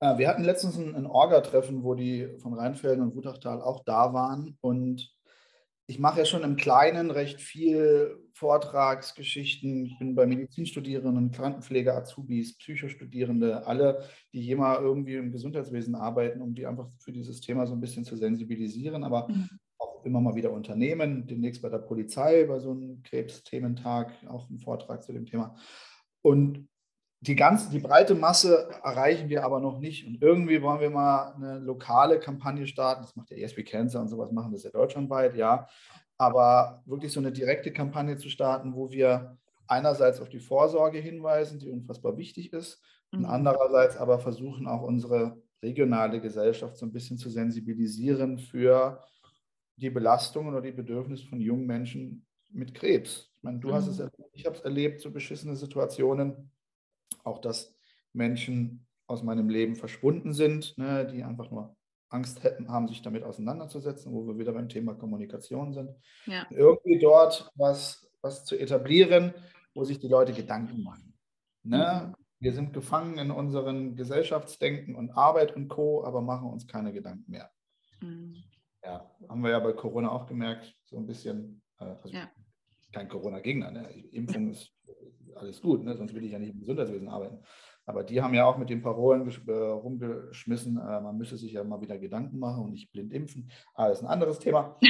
Äh, 0.00 0.18
wir 0.18 0.28
hatten 0.28 0.42
letztens 0.42 0.76
ein, 0.76 0.96
ein 0.96 1.06
Orga-Treffen, 1.06 1.84
wo 1.84 1.94
die 1.94 2.28
von 2.38 2.54
Rheinfelden 2.54 3.04
und 3.04 3.14
Wutachtal 3.14 3.62
auch 3.62 3.84
da 3.84 4.12
waren. 4.12 4.58
Und 4.60 5.13
ich 5.86 5.98
mache 5.98 6.20
ja 6.20 6.24
schon 6.24 6.44
im 6.44 6.56
Kleinen 6.56 7.10
recht 7.10 7.40
viel 7.40 8.16
Vortragsgeschichten. 8.32 9.84
Ich 9.84 9.98
bin 9.98 10.14
bei 10.14 10.26
Medizinstudierenden, 10.26 11.30
Krankenpfleger, 11.30 11.94
Azubis, 11.94 12.56
Psychostudierende, 12.56 13.66
alle, 13.66 14.02
die 14.32 14.40
jemals 14.40 14.80
irgendwie 14.80 15.16
im 15.16 15.30
Gesundheitswesen 15.30 15.94
arbeiten, 15.94 16.40
um 16.40 16.54
die 16.54 16.66
einfach 16.66 16.88
für 16.98 17.12
dieses 17.12 17.40
Thema 17.40 17.66
so 17.66 17.74
ein 17.74 17.80
bisschen 17.80 18.04
zu 18.04 18.16
sensibilisieren. 18.16 19.04
Aber 19.04 19.28
mhm. 19.28 19.50
auch 19.78 20.04
immer 20.06 20.20
mal 20.20 20.34
wieder 20.34 20.52
Unternehmen, 20.52 21.26
demnächst 21.26 21.60
bei 21.60 21.68
der 21.68 21.78
Polizei, 21.78 22.44
bei 22.44 22.58
so 22.60 22.70
einem 22.70 23.02
Krebsthementag, 23.02 24.14
auch 24.26 24.48
ein 24.48 24.58
Vortrag 24.58 25.02
zu 25.04 25.12
dem 25.12 25.26
Thema. 25.26 25.54
Und 26.22 26.66
die 27.26 27.36
ganze, 27.36 27.70
die 27.70 27.78
breite 27.78 28.14
Masse 28.14 28.68
erreichen 28.82 29.28
wir 29.28 29.44
aber 29.44 29.58
noch 29.58 29.78
nicht. 29.78 30.06
Und 30.06 30.20
irgendwie 30.20 30.60
wollen 30.60 30.80
wir 30.80 30.90
mal 30.90 31.32
eine 31.34 31.58
lokale 31.58 32.20
Kampagne 32.20 32.66
starten. 32.66 33.02
Das 33.02 33.16
macht 33.16 33.30
ja 33.30 33.38
ESP 33.38 33.64
Cancer 33.64 34.00
und 34.00 34.08
sowas 34.08 34.30
machen 34.30 34.52
das 34.52 34.62
ja 34.62 34.70
deutschlandweit, 34.70 35.34
ja. 35.34 35.66
Aber 36.18 36.82
wirklich 36.84 37.12
so 37.12 37.20
eine 37.20 37.32
direkte 37.32 37.72
Kampagne 37.72 38.18
zu 38.18 38.28
starten, 38.28 38.74
wo 38.74 38.90
wir 38.90 39.38
einerseits 39.66 40.20
auf 40.20 40.28
die 40.28 40.38
Vorsorge 40.38 40.98
hinweisen, 40.98 41.58
die 41.58 41.70
unfassbar 41.70 42.16
wichtig 42.18 42.52
ist, 42.52 42.82
und 43.10 43.20
mhm. 43.20 43.26
andererseits 43.26 43.96
aber 43.96 44.18
versuchen 44.18 44.66
auch 44.66 44.82
unsere 44.82 45.40
regionale 45.62 46.20
Gesellschaft 46.20 46.76
so 46.76 46.84
ein 46.84 46.92
bisschen 46.92 47.16
zu 47.16 47.30
sensibilisieren 47.30 48.38
für 48.38 49.00
die 49.76 49.90
Belastungen 49.90 50.52
oder 50.52 50.60
die 50.60 50.72
Bedürfnisse 50.72 51.26
von 51.26 51.40
jungen 51.40 51.66
Menschen 51.66 52.26
mit 52.50 52.74
Krebs. 52.74 53.32
Ich 53.36 53.42
meine, 53.42 53.60
du 53.60 53.68
mhm. 53.68 53.72
hast 53.74 53.86
es 53.86 53.98
erlebt, 53.98 54.30
ich 54.32 54.46
habe 54.46 54.56
es 54.56 54.62
erlebt, 54.62 55.00
so 55.00 55.10
beschissene 55.10 55.56
Situationen 55.56 56.50
auch 57.24 57.40
dass 57.40 57.74
Menschen 58.12 58.86
aus 59.06 59.22
meinem 59.22 59.48
Leben 59.48 59.76
verschwunden 59.76 60.32
sind, 60.32 60.76
ne, 60.78 61.06
die 61.06 61.22
einfach 61.22 61.50
nur 61.50 61.76
Angst 62.08 62.44
hätten, 62.44 62.68
haben, 62.68 62.88
sich 62.88 63.02
damit 63.02 63.24
auseinanderzusetzen, 63.24 64.12
wo 64.12 64.26
wir 64.26 64.38
wieder 64.38 64.52
beim 64.52 64.68
Thema 64.68 64.94
Kommunikation 64.94 65.72
sind. 65.72 65.90
Ja. 66.26 66.46
Irgendwie 66.50 66.98
dort 66.98 67.50
was, 67.56 68.08
was 68.22 68.44
zu 68.44 68.56
etablieren, 68.56 69.34
wo 69.74 69.84
sich 69.84 69.98
die 69.98 70.08
Leute 70.08 70.32
Gedanken 70.32 70.82
machen. 70.82 71.14
Ne? 71.64 72.06
Mhm. 72.08 72.24
Wir 72.38 72.52
sind 72.52 72.72
gefangen 72.72 73.18
in 73.18 73.30
unseren 73.30 73.96
Gesellschaftsdenken 73.96 74.94
und 74.94 75.10
Arbeit 75.10 75.56
und 75.56 75.68
Co., 75.68 76.04
aber 76.04 76.20
machen 76.20 76.50
uns 76.50 76.66
keine 76.66 76.92
Gedanken 76.92 77.30
mehr. 77.30 77.50
Mhm. 78.00 78.36
Ja, 78.82 79.10
haben 79.28 79.42
wir 79.42 79.50
ja 79.50 79.60
bei 79.60 79.72
Corona 79.72 80.10
auch 80.10 80.26
gemerkt, 80.26 80.76
so 80.84 80.98
ein 80.98 81.06
bisschen, 81.06 81.62
äh, 81.78 81.84
also 81.84 82.14
ja. 82.14 82.30
kein 82.92 83.08
Corona-Gegner, 83.08 83.70
ne? 83.70 83.90
Impfung 84.12 84.48
ist 84.50 84.72
alles 85.36 85.60
gut, 85.60 85.84
ne? 85.84 85.96
sonst 85.96 86.14
will 86.14 86.24
ich 86.24 86.32
ja 86.32 86.38
nicht 86.38 86.54
im 86.54 86.60
Gesundheitswesen 86.60 87.08
arbeiten. 87.08 87.38
Aber 87.86 88.02
die 88.02 88.22
haben 88.22 88.34
ja 88.34 88.46
auch 88.46 88.56
mit 88.56 88.70
den 88.70 88.82
Parolen 88.82 89.28
äh, 89.28 89.52
rumgeschmissen, 89.52 90.78
äh, 90.78 91.00
man 91.00 91.18
müsse 91.18 91.36
sich 91.36 91.52
ja 91.52 91.64
mal 91.64 91.80
wieder 91.80 91.98
Gedanken 91.98 92.38
machen 92.38 92.64
und 92.64 92.70
nicht 92.72 92.90
blind 92.92 93.12
impfen. 93.12 93.50
Aber 93.74 93.88
das 93.88 93.98
ist 93.98 94.04
ein 94.04 94.10
anderes 94.10 94.38
Thema. 94.38 94.76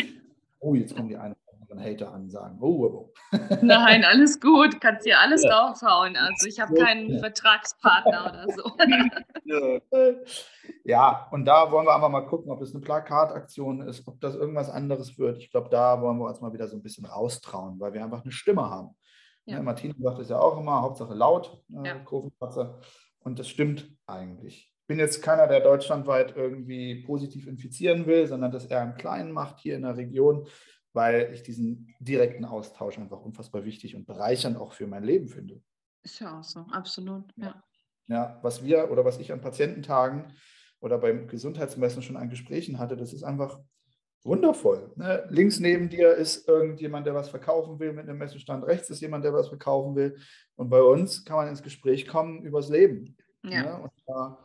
Oh, 0.66 0.74
jetzt 0.74 0.96
kommen 0.96 1.08
die 1.10 1.16
einen 1.18 1.34
anderen 1.60 1.92
Hater 1.92 2.12
an 2.12 2.22
und 2.22 2.30
sagen, 2.30 2.58
oh, 2.60 2.86
oh, 2.86 3.12
oh. 3.32 3.38
Nein, 3.62 4.04
alles 4.04 4.40
gut, 4.40 4.80
kannst 4.80 5.06
dir 5.06 5.18
alles 5.18 5.42
ja. 5.42 5.54
raushauen. 5.54 6.16
Also 6.16 6.46
ich 6.46 6.60
habe 6.60 6.74
keinen 6.74 7.10
ja. 7.10 7.18
Vertragspartner 7.18 8.22
oder 8.22 8.46
so. 8.50 8.72
ja, 10.84 11.28
und 11.32 11.44
da 11.44 11.70
wollen 11.70 11.86
wir 11.86 11.94
einfach 11.94 12.08
mal 12.08 12.26
gucken, 12.26 12.50
ob 12.50 12.62
es 12.62 12.74
eine 12.74 12.82
Plakataktion 12.82 13.82
ist, 13.82 14.06
ob 14.06 14.20
das 14.20 14.34
irgendwas 14.34 14.70
anderes 14.70 15.18
wird. 15.18 15.38
Ich 15.38 15.50
glaube, 15.50 15.68
da 15.70 16.00
wollen 16.00 16.18
wir 16.18 16.26
uns 16.26 16.40
mal 16.40 16.52
wieder 16.52 16.68
so 16.68 16.76
ein 16.76 16.82
bisschen 16.82 17.04
raustrauen, 17.04 17.78
weil 17.80 17.92
wir 17.92 18.02
einfach 18.02 18.22
eine 18.22 18.32
Stimme 18.32 18.70
haben. 18.70 18.94
Ja. 19.46 19.58
Ne, 19.58 19.62
Martina 19.62 19.94
sagt 19.98 20.20
es 20.20 20.28
ja 20.28 20.38
auch 20.38 20.58
immer, 20.58 20.80
Hauptsache 20.82 21.14
laut, 21.14 21.62
äh, 21.70 21.88
ja. 21.88 21.98
Kurvenkratzer. 22.00 22.80
Und 23.20 23.38
das 23.38 23.48
stimmt 23.48 23.96
eigentlich. 24.06 24.72
Ich 24.80 24.86
bin 24.86 24.98
jetzt 24.98 25.22
keiner, 25.22 25.46
der 25.46 25.60
deutschlandweit 25.60 26.36
irgendwie 26.36 27.02
positiv 27.02 27.46
infizieren 27.46 28.06
will, 28.06 28.26
sondern 28.26 28.52
das 28.52 28.66
eher 28.66 28.82
im 28.82 28.94
Kleinen 28.94 29.32
macht 29.32 29.60
hier 29.60 29.76
in 29.76 29.82
der 29.82 29.96
Region, 29.96 30.46
weil 30.92 31.32
ich 31.32 31.42
diesen 31.42 31.94
direkten 32.00 32.44
Austausch 32.44 32.98
einfach 32.98 33.20
unfassbar 33.20 33.64
wichtig 33.64 33.96
und 33.96 34.06
bereichernd 34.06 34.56
auch 34.56 34.72
für 34.72 34.86
mein 34.86 35.04
Leben 35.04 35.28
finde. 35.28 35.62
Ist 36.02 36.20
ja 36.20 36.38
auch 36.38 36.44
so, 36.44 36.60
absolut, 36.70 37.32
ja. 37.36 37.62
Ja, 38.06 38.38
was 38.42 38.62
wir 38.62 38.90
oder 38.90 39.06
was 39.06 39.18
ich 39.18 39.32
an 39.32 39.40
Patiententagen 39.40 40.34
oder 40.80 40.98
beim 40.98 41.26
Gesundheitsmessen 41.26 42.02
schon 42.02 42.18
an 42.18 42.28
Gesprächen 42.28 42.78
hatte, 42.78 42.96
das 42.96 43.14
ist 43.14 43.24
einfach 43.24 43.58
Wundervoll. 44.24 44.90
Ne? 44.96 45.26
Links 45.28 45.60
neben 45.60 45.90
dir 45.90 46.14
ist 46.14 46.48
irgendjemand, 46.48 47.06
der 47.06 47.14
was 47.14 47.28
verkaufen 47.28 47.78
will 47.78 47.92
mit 47.92 48.08
einem 48.08 48.18
Messestand. 48.18 48.66
Rechts 48.66 48.88
ist 48.88 49.02
jemand, 49.02 49.24
der 49.24 49.34
was 49.34 49.48
verkaufen 49.48 49.94
will. 49.94 50.16
Und 50.56 50.70
bei 50.70 50.80
uns 50.80 51.24
kann 51.24 51.36
man 51.36 51.48
ins 51.48 51.62
Gespräch 51.62 52.08
kommen 52.08 52.42
übers 52.42 52.70
Leben. 52.70 53.16
Ja. 53.42 53.62
Ne? 53.62 53.82
Und 53.82 53.92
da 54.06 54.38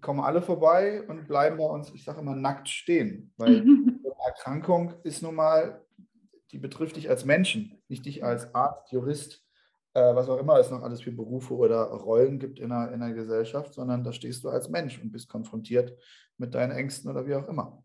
kommen 0.00 0.20
alle 0.20 0.42
vorbei 0.42 1.02
und 1.06 1.28
bleiben 1.28 1.56
bei 1.56 1.64
uns, 1.64 1.92
ich 1.94 2.04
sage 2.04 2.20
immer, 2.20 2.34
nackt 2.34 2.68
stehen. 2.68 3.32
Weil 3.36 3.60
eine 3.60 4.00
Erkrankung 4.26 4.94
ist 5.04 5.22
nun 5.22 5.36
mal, 5.36 5.84
die 6.50 6.58
betrifft 6.58 6.96
dich 6.96 7.08
als 7.08 7.24
Menschen, 7.24 7.80
nicht 7.88 8.04
dich 8.04 8.24
als 8.24 8.52
Arzt, 8.54 8.90
Jurist, 8.90 9.46
äh, 9.94 10.14
was 10.14 10.28
auch 10.28 10.38
immer 10.38 10.58
es 10.58 10.70
noch 10.70 10.82
alles 10.82 11.00
für 11.00 11.12
Berufe 11.12 11.54
oder 11.54 11.84
Rollen 11.84 12.40
gibt 12.40 12.58
in 12.58 12.70
der, 12.70 12.92
in 12.92 13.00
der 13.00 13.12
Gesellschaft, 13.12 13.74
sondern 13.74 14.02
da 14.02 14.12
stehst 14.12 14.42
du 14.42 14.48
als 14.48 14.68
Mensch 14.68 15.00
und 15.00 15.12
bist 15.12 15.28
konfrontiert 15.28 15.96
mit 16.38 16.54
deinen 16.54 16.72
Ängsten 16.72 17.08
oder 17.08 17.24
wie 17.26 17.34
auch 17.34 17.46
immer. 17.46 17.84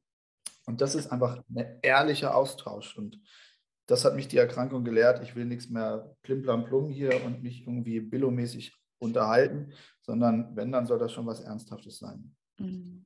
Und 0.67 0.81
das 0.81 0.95
ist 0.95 1.11
einfach 1.11 1.41
ein 1.49 1.79
ehrlicher 1.81 2.35
Austausch. 2.35 2.97
Und 2.97 3.19
das 3.87 4.03
hat 4.03 4.15
mich 4.15 4.27
die 4.27 4.37
Erkrankung 4.37 4.83
gelehrt. 4.83 5.23
Ich 5.23 5.35
will 5.35 5.45
nichts 5.45 5.69
mehr 5.69 6.15
plimplam 6.21 6.89
hier 6.89 7.23
und 7.25 7.41
mich 7.41 7.61
irgendwie 7.61 8.01
billomäßig 8.01 8.75
unterhalten, 8.99 9.71
sondern 10.01 10.55
wenn, 10.55 10.71
dann 10.71 10.85
soll 10.85 10.99
das 10.99 11.13
schon 11.13 11.25
was 11.25 11.39
Ernsthaftes 11.39 11.99
sein. 11.99 12.35
Mhm. 12.59 13.05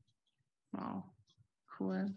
Wow, 0.72 1.04
cool. 1.80 2.16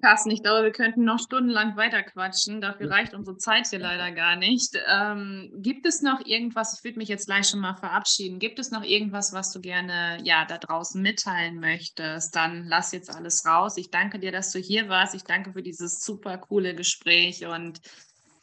Carsten, 0.00 0.30
ich 0.30 0.42
glaube, 0.42 0.64
wir 0.64 0.72
könnten 0.72 1.04
noch 1.04 1.18
stundenlang 1.18 1.76
weiterquatschen. 1.76 2.60
Dafür 2.60 2.90
reicht 2.90 3.14
unsere 3.14 3.36
Zeit 3.36 3.66
hier 3.68 3.78
leider 3.78 4.10
gar 4.12 4.36
nicht. 4.36 4.78
Ähm, 4.88 5.52
gibt 5.56 5.86
es 5.86 6.02
noch 6.02 6.24
irgendwas, 6.24 6.78
ich 6.78 6.84
würde 6.84 6.98
mich 6.98 7.08
jetzt 7.08 7.26
gleich 7.26 7.48
schon 7.48 7.60
mal 7.60 7.76
verabschieden, 7.76 8.38
gibt 8.38 8.58
es 8.58 8.70
noch 8.70 8.82
irgendwas, 8.82 9.32
was 9.32 9.52
du 9.52 9.60
gerne 9.60 10.18
ja, 10.24 10.44
da 10.44 10.58
draußen 10.58 11.00
mitteilen 11.00 11.60
möchtest? 11.60 12.34
Dann 12.34 12.64
lass 12.66 12.92
jetzt 12.92 13.14
alles 13.14 13.44
raus. 13.46 13.76
Ich 13.76 13.90
danke 13.90 14.18
dir, 14.18 14.32
dass 14.32 14.52
du 14.52 14.58
hier 14.58 14.88
warst. 14.88 15.14
Ich 15.14 15.24
danke 15.24 15.52
für 15.52 15.62
dieses 15.62 16.00
super 16.00 16.38
coole 16.38 16.74
Gespräch 16.74 17.44
und 17.46 17.80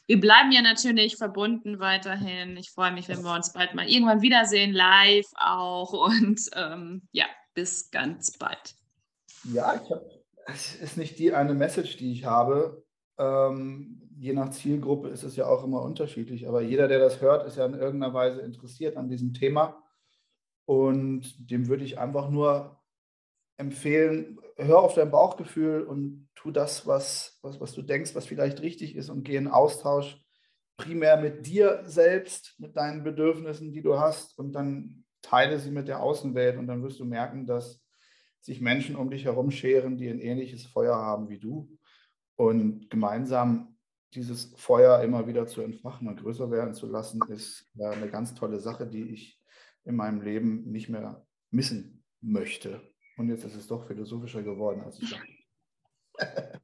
wir 0.06 0.20
bleiben 0.20 0.52
ja 0.52 0.62
natürlich 0.62 1.16
verbunden 1.16 1.80
weiterhin. 1.80 2.56
Ich 2.56 2.70
freue 2.70 2.92
mich, 2.92 3.08
wenn 3.08 3.22
wir 3.22 3.34
uns 3.34 3.52
bald 3.52 3.74
mal 3.74 3.86
irgendwann 3.86 4.22
wiedersehen, 4.22 4.72
live 4.72 5.26
auch. 5.34 5.92
Und 5.92 6.40
ähm, 6.54 7.02
ja, 7.12 7.26
bis 7.52 7.90
ganz 7.90 8.38
bald. 8.38 8.74
Ja, 9.52 9.74
ich 9.74 9.90
habe 9.90 10.18
es 10.48 10.74
ist 10.76 10.96
nicht 10.96 11.18
die 11.18 11.32
eine 11.32 11.54
Message, 11.54 11.96
die 11.98 12.12
ich 12.12 12.24
habe. 12.24 12.84
Ähm, 13.18 14.10
je 14.16 14.32
nach 14.32 14.50
Zielgruppe 14.50 15.08
ist 15.08 15.22
es 15.22 15.36
ja 15.36 15.46
auch 15.46 15.62
immer 15.64 15.82
unterschiedlich, 15.82 16.48
aber 16.48 16.62
jeder, 16.62 16.88
der 16.88 16.98
das 16.98 17.20
hört, 17.20 17.46
ist 17.46 17.56
ja 17.56 17.66
in 17.66 17.74
irgendeiner 17.74 18.14
Weise 18.14 18.40
interessiert 18.40 18.96
an 18.96 19.08
diesem 19.08 19.34
Thema. 19.34 19.82
Und 20.64 21.50
dem 21.50 21.68
würde 21.68 21.84
ich 21.84 21.98
einfach 21.98 22.30
nur 22.30 22.80
empfehlen, 23.58 24.40
hör 24.56 24.80
auf 24.80 24.94
dein 24.94 25.10
Bauchgefühl 25.10 25.82
und 25.82 26.28
tu 26.34 26.50
das, 26.50 26.86
was, 26.86 27.38
was, 27.42 27.60
was 27.60 27.72
du 27.72 27.82
denkst, 27.82 28.14
was 28.14 28.26
vielleicht 28.26 28.62
richtig 28.62 28.96
ist 28.96 29.10
und 29.10 29.24
geh 29.24 29.36
in 29.36 29.48
Austausch 29.48 30.22
primär 30.76 31.16
mit 31.16 31.46
dir 31.46 31.82
selbst, 31.84 32.54
mit 32.58 32.76
deinen 32.76 33.02
Bedürfnissen, 33.02 33.72
die 33.72 33.82
du 33.82 33.98
hast 33.98 34.38
und 34.38 34.52
dann 34.52 35.04
teile 35.22 35.58
sie 35.58 35.72
mit 35.72 35.88
der 35.88 36.00
Außenwelt 36.00 36.56
und 36.56 36.68
dann 36.68 36.82
wirst 36.82 37.00
du 37.00 37.04
merken, 37.04 37.46
dass 37.46 37.80
sich 38.40 38.60
Menschen 38.60 38.96
um 38.96 39.10
dich 39.10 39.24
herum 39.24 39.50
scheren, 39.50 39.96
die 39.96 40.08
ein 40.08 40.20
ähnliches 40.20 40.66
Feuer 40.66 40.96
haben 40.96 41.28
wie 41.28 41.38
du 41.38 41.68
und 42.36 42.88
gemeinsam 42.90 43.76
dieses 44.14 44.54
Feuer 44.56 45.02
immer 45.02 45.26
wieder 45.26 45.46
zu 45.46 45.60
entfachen 45.60 46.08
und 46.08 46.20
größer 46.20 46.50
werden 46.50 46.72
zu 46.72 46.86
lassen, 46.86 47.20
ist 47.28 47.70
eine 47.78 48.08
ganz 48.08 48.34
tolle 48.34 48.58
Sache, 48.58 48.86
die 48.86 49.02
ich 49.02 49.38
in 49.84 49.96
meinem 49.96 50.22
Leben 50.22 50.70
nicht 50.70 50.88
mehr 50.88 51.26
missen 51.50 52.04
möchte. 52.20 52.80
Und 53.16 53.28
jetzt 53.28 53.44
ist 53.44 53.56
es 53.56 53.66
doch 53.66 53.86
philosophischer 53.86 54.42
geworden, 54.42 54.82
als 54.82 54.98
ich 55.00 55.10
dachte. 55.10 55.32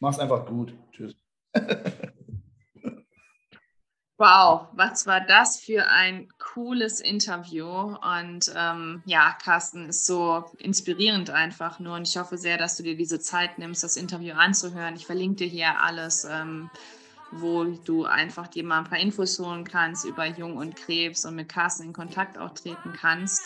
Mach's 0.00 0.18
einfach 0.18 0.46
gut. 0.46 0.76
Tschüss. 0.92 1.16
Wow, 4.18 4.68
was 4.72 5.06
war 5.06 5.20
das 5.20 5.60
für 5.60 5.88
ein 5.88 6.28
cooles 6.38 7.00
Interview. 7.00 7.66
Und 7.66 8.50
ähm, 8.56 9.02
ja, 9.04 9.36
Carsten 9.44 9.90
ist 9.90 10.06
so 10.06 10.44
inspirierend 10.56 11.28
einfach 11.28 11.80
nur. 11.80 11.96
Und 11.96 12.08
ich 12.08 12.16
hoffe 12.16 12.38
sehr, 12.38 12.56
dass 12.56 12.78
du 12.78 12.82
dir 12.82 12.96
diese 12.96 13.20
Zeit 13.20 13.58
nimmst, 13.58 13.84
das 13.84 13.96
Interview 13.96 14.32
anzuhören. 14.34 14.96
Ich 14.96 15.04
verlinke 15.04 15.44
dir 15.44 15.48
hier 15.48 15.80
alles, 15.82 16.24
ähm, 16.24 16.70
wo 17.30 17.64
du 17.64 18.06
einfach 18.06 18.46
dir 18.46 18.64
mal 18.64 18.78
ein 18.78 18.84
paar 18.84 18.98
Infos 18.98 19.38
holen 19.38 19.64
kannst 19.64 20.06
über 20.06 20.24
Jung 20.24 20.56
und 20.56 20.76
Krebs 20.76 21.26
und 21.26 21.34
mit 21.34 21.50
Carsten 21.50 21.82
in 21.84 21.92
Kontakt 21.92 22.38
auch 22.38 22.54
treten 22.54 22.94
kannst. 22.94 23.42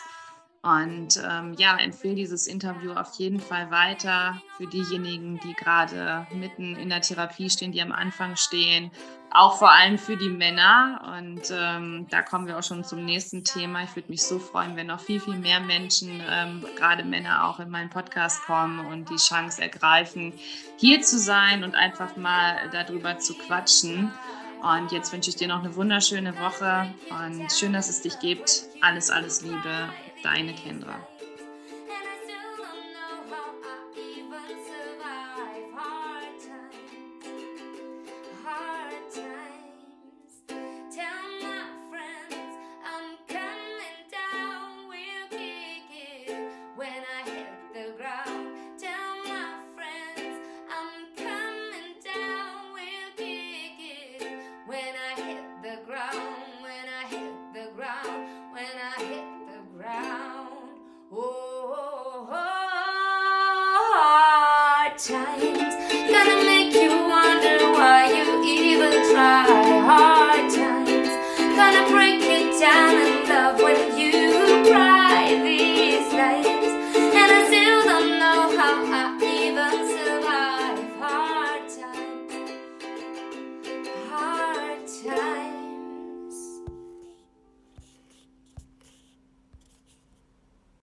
Und 0.62 1.16
ähm, 1.26 1.54
ja, 1.54 1.78
empfehle 1.78 2.16
dieses 2.16 2.46
Interview 2.46 2.92
auf 2.92 3.14
jeden 3.14 3.40
Fall 3.40 3.70
weiter 3.70 4.42
für 4.58 4.66
diejenigen, 4.66 5.40
die 5.40 5.54
gerade 5.54 6.26
mitten 6.34 6.76
in 6.76 6.90
der 6.90 7.00
Therapie 7.00 7.48
stehen, 7.48 7.72
die 7.72 7.80
am 7.80 7.92
Anfang 7.92 8.36
stehen. 8.36 8.90
Auch 9.30 9.56
vor 9.56 9.72
allem 9.72 9.96
für 9.96 10.18
die 10.18 10.28
Männer. 10.28 11.16
Und 11.18 11.50
ähm, 11.50 12.06
da 12.10 12.20
kommen 12.20 12.46
wir 12.46 12.58
auch 12.58 12.62
schon 12.62 12.84
zum 12.84 13.06
nächsten 13.06 13.42
Thema. 13.42 13.84
Ich 13.84 13.96
würde 13.96 14.10
mich 14.10 14.22
so 14.22 14.38
freuen, 14.38 14.76
wenn 14.76 14.88
noch 14.88 15.00
viel, 15.00 15.18
viel 15.18 15.38
mehr 15.38 15.60
Menschen, 15.60 16.22
ähm, 16.28 16.62
gerade 16.76 17.04
Männer, 17.04 17.48
auch 17.48 17.58
in 17.58 17.70
meinen 17.70 17.88
Podcast 17.88 18.42
kommen 18.42 18.84
und 18.84 19.08
die 19.08 19.16
Chance 19.16 19.62
ergreifen, 19.62 20.34
hier 20.76 21.00
zu 21.00 21.18
sein 21.18 21.64
und 21.64 21.74
einfach 21.74 22.16
mal 22.16 22.68
darüber 22.70 23.18
zu 23.18 23.32
quatschen. 23.32 24.12
Und 24.62 24.92
jetzt 24.92 25.10
wünsche 25.10 25.30
ich 25.30 25.36
dir 25.36 25.48
noch 25.48 25.60
eine 25.60 25.74
wunderschöne 25.74 26.38
Woche 26.38 26.92
und 27.08 27.50
schön, 27.50 27.72
dass 27.72 27.88
es 27.88 28.02
dich 28.02 28.18
gibt. 28.18 28.64
Alles, 28.82 29.08
alles 29.08 29.40
Liebe, 29.40 29.88
deine 30.22 30.54
Kendra. 30.54 31.09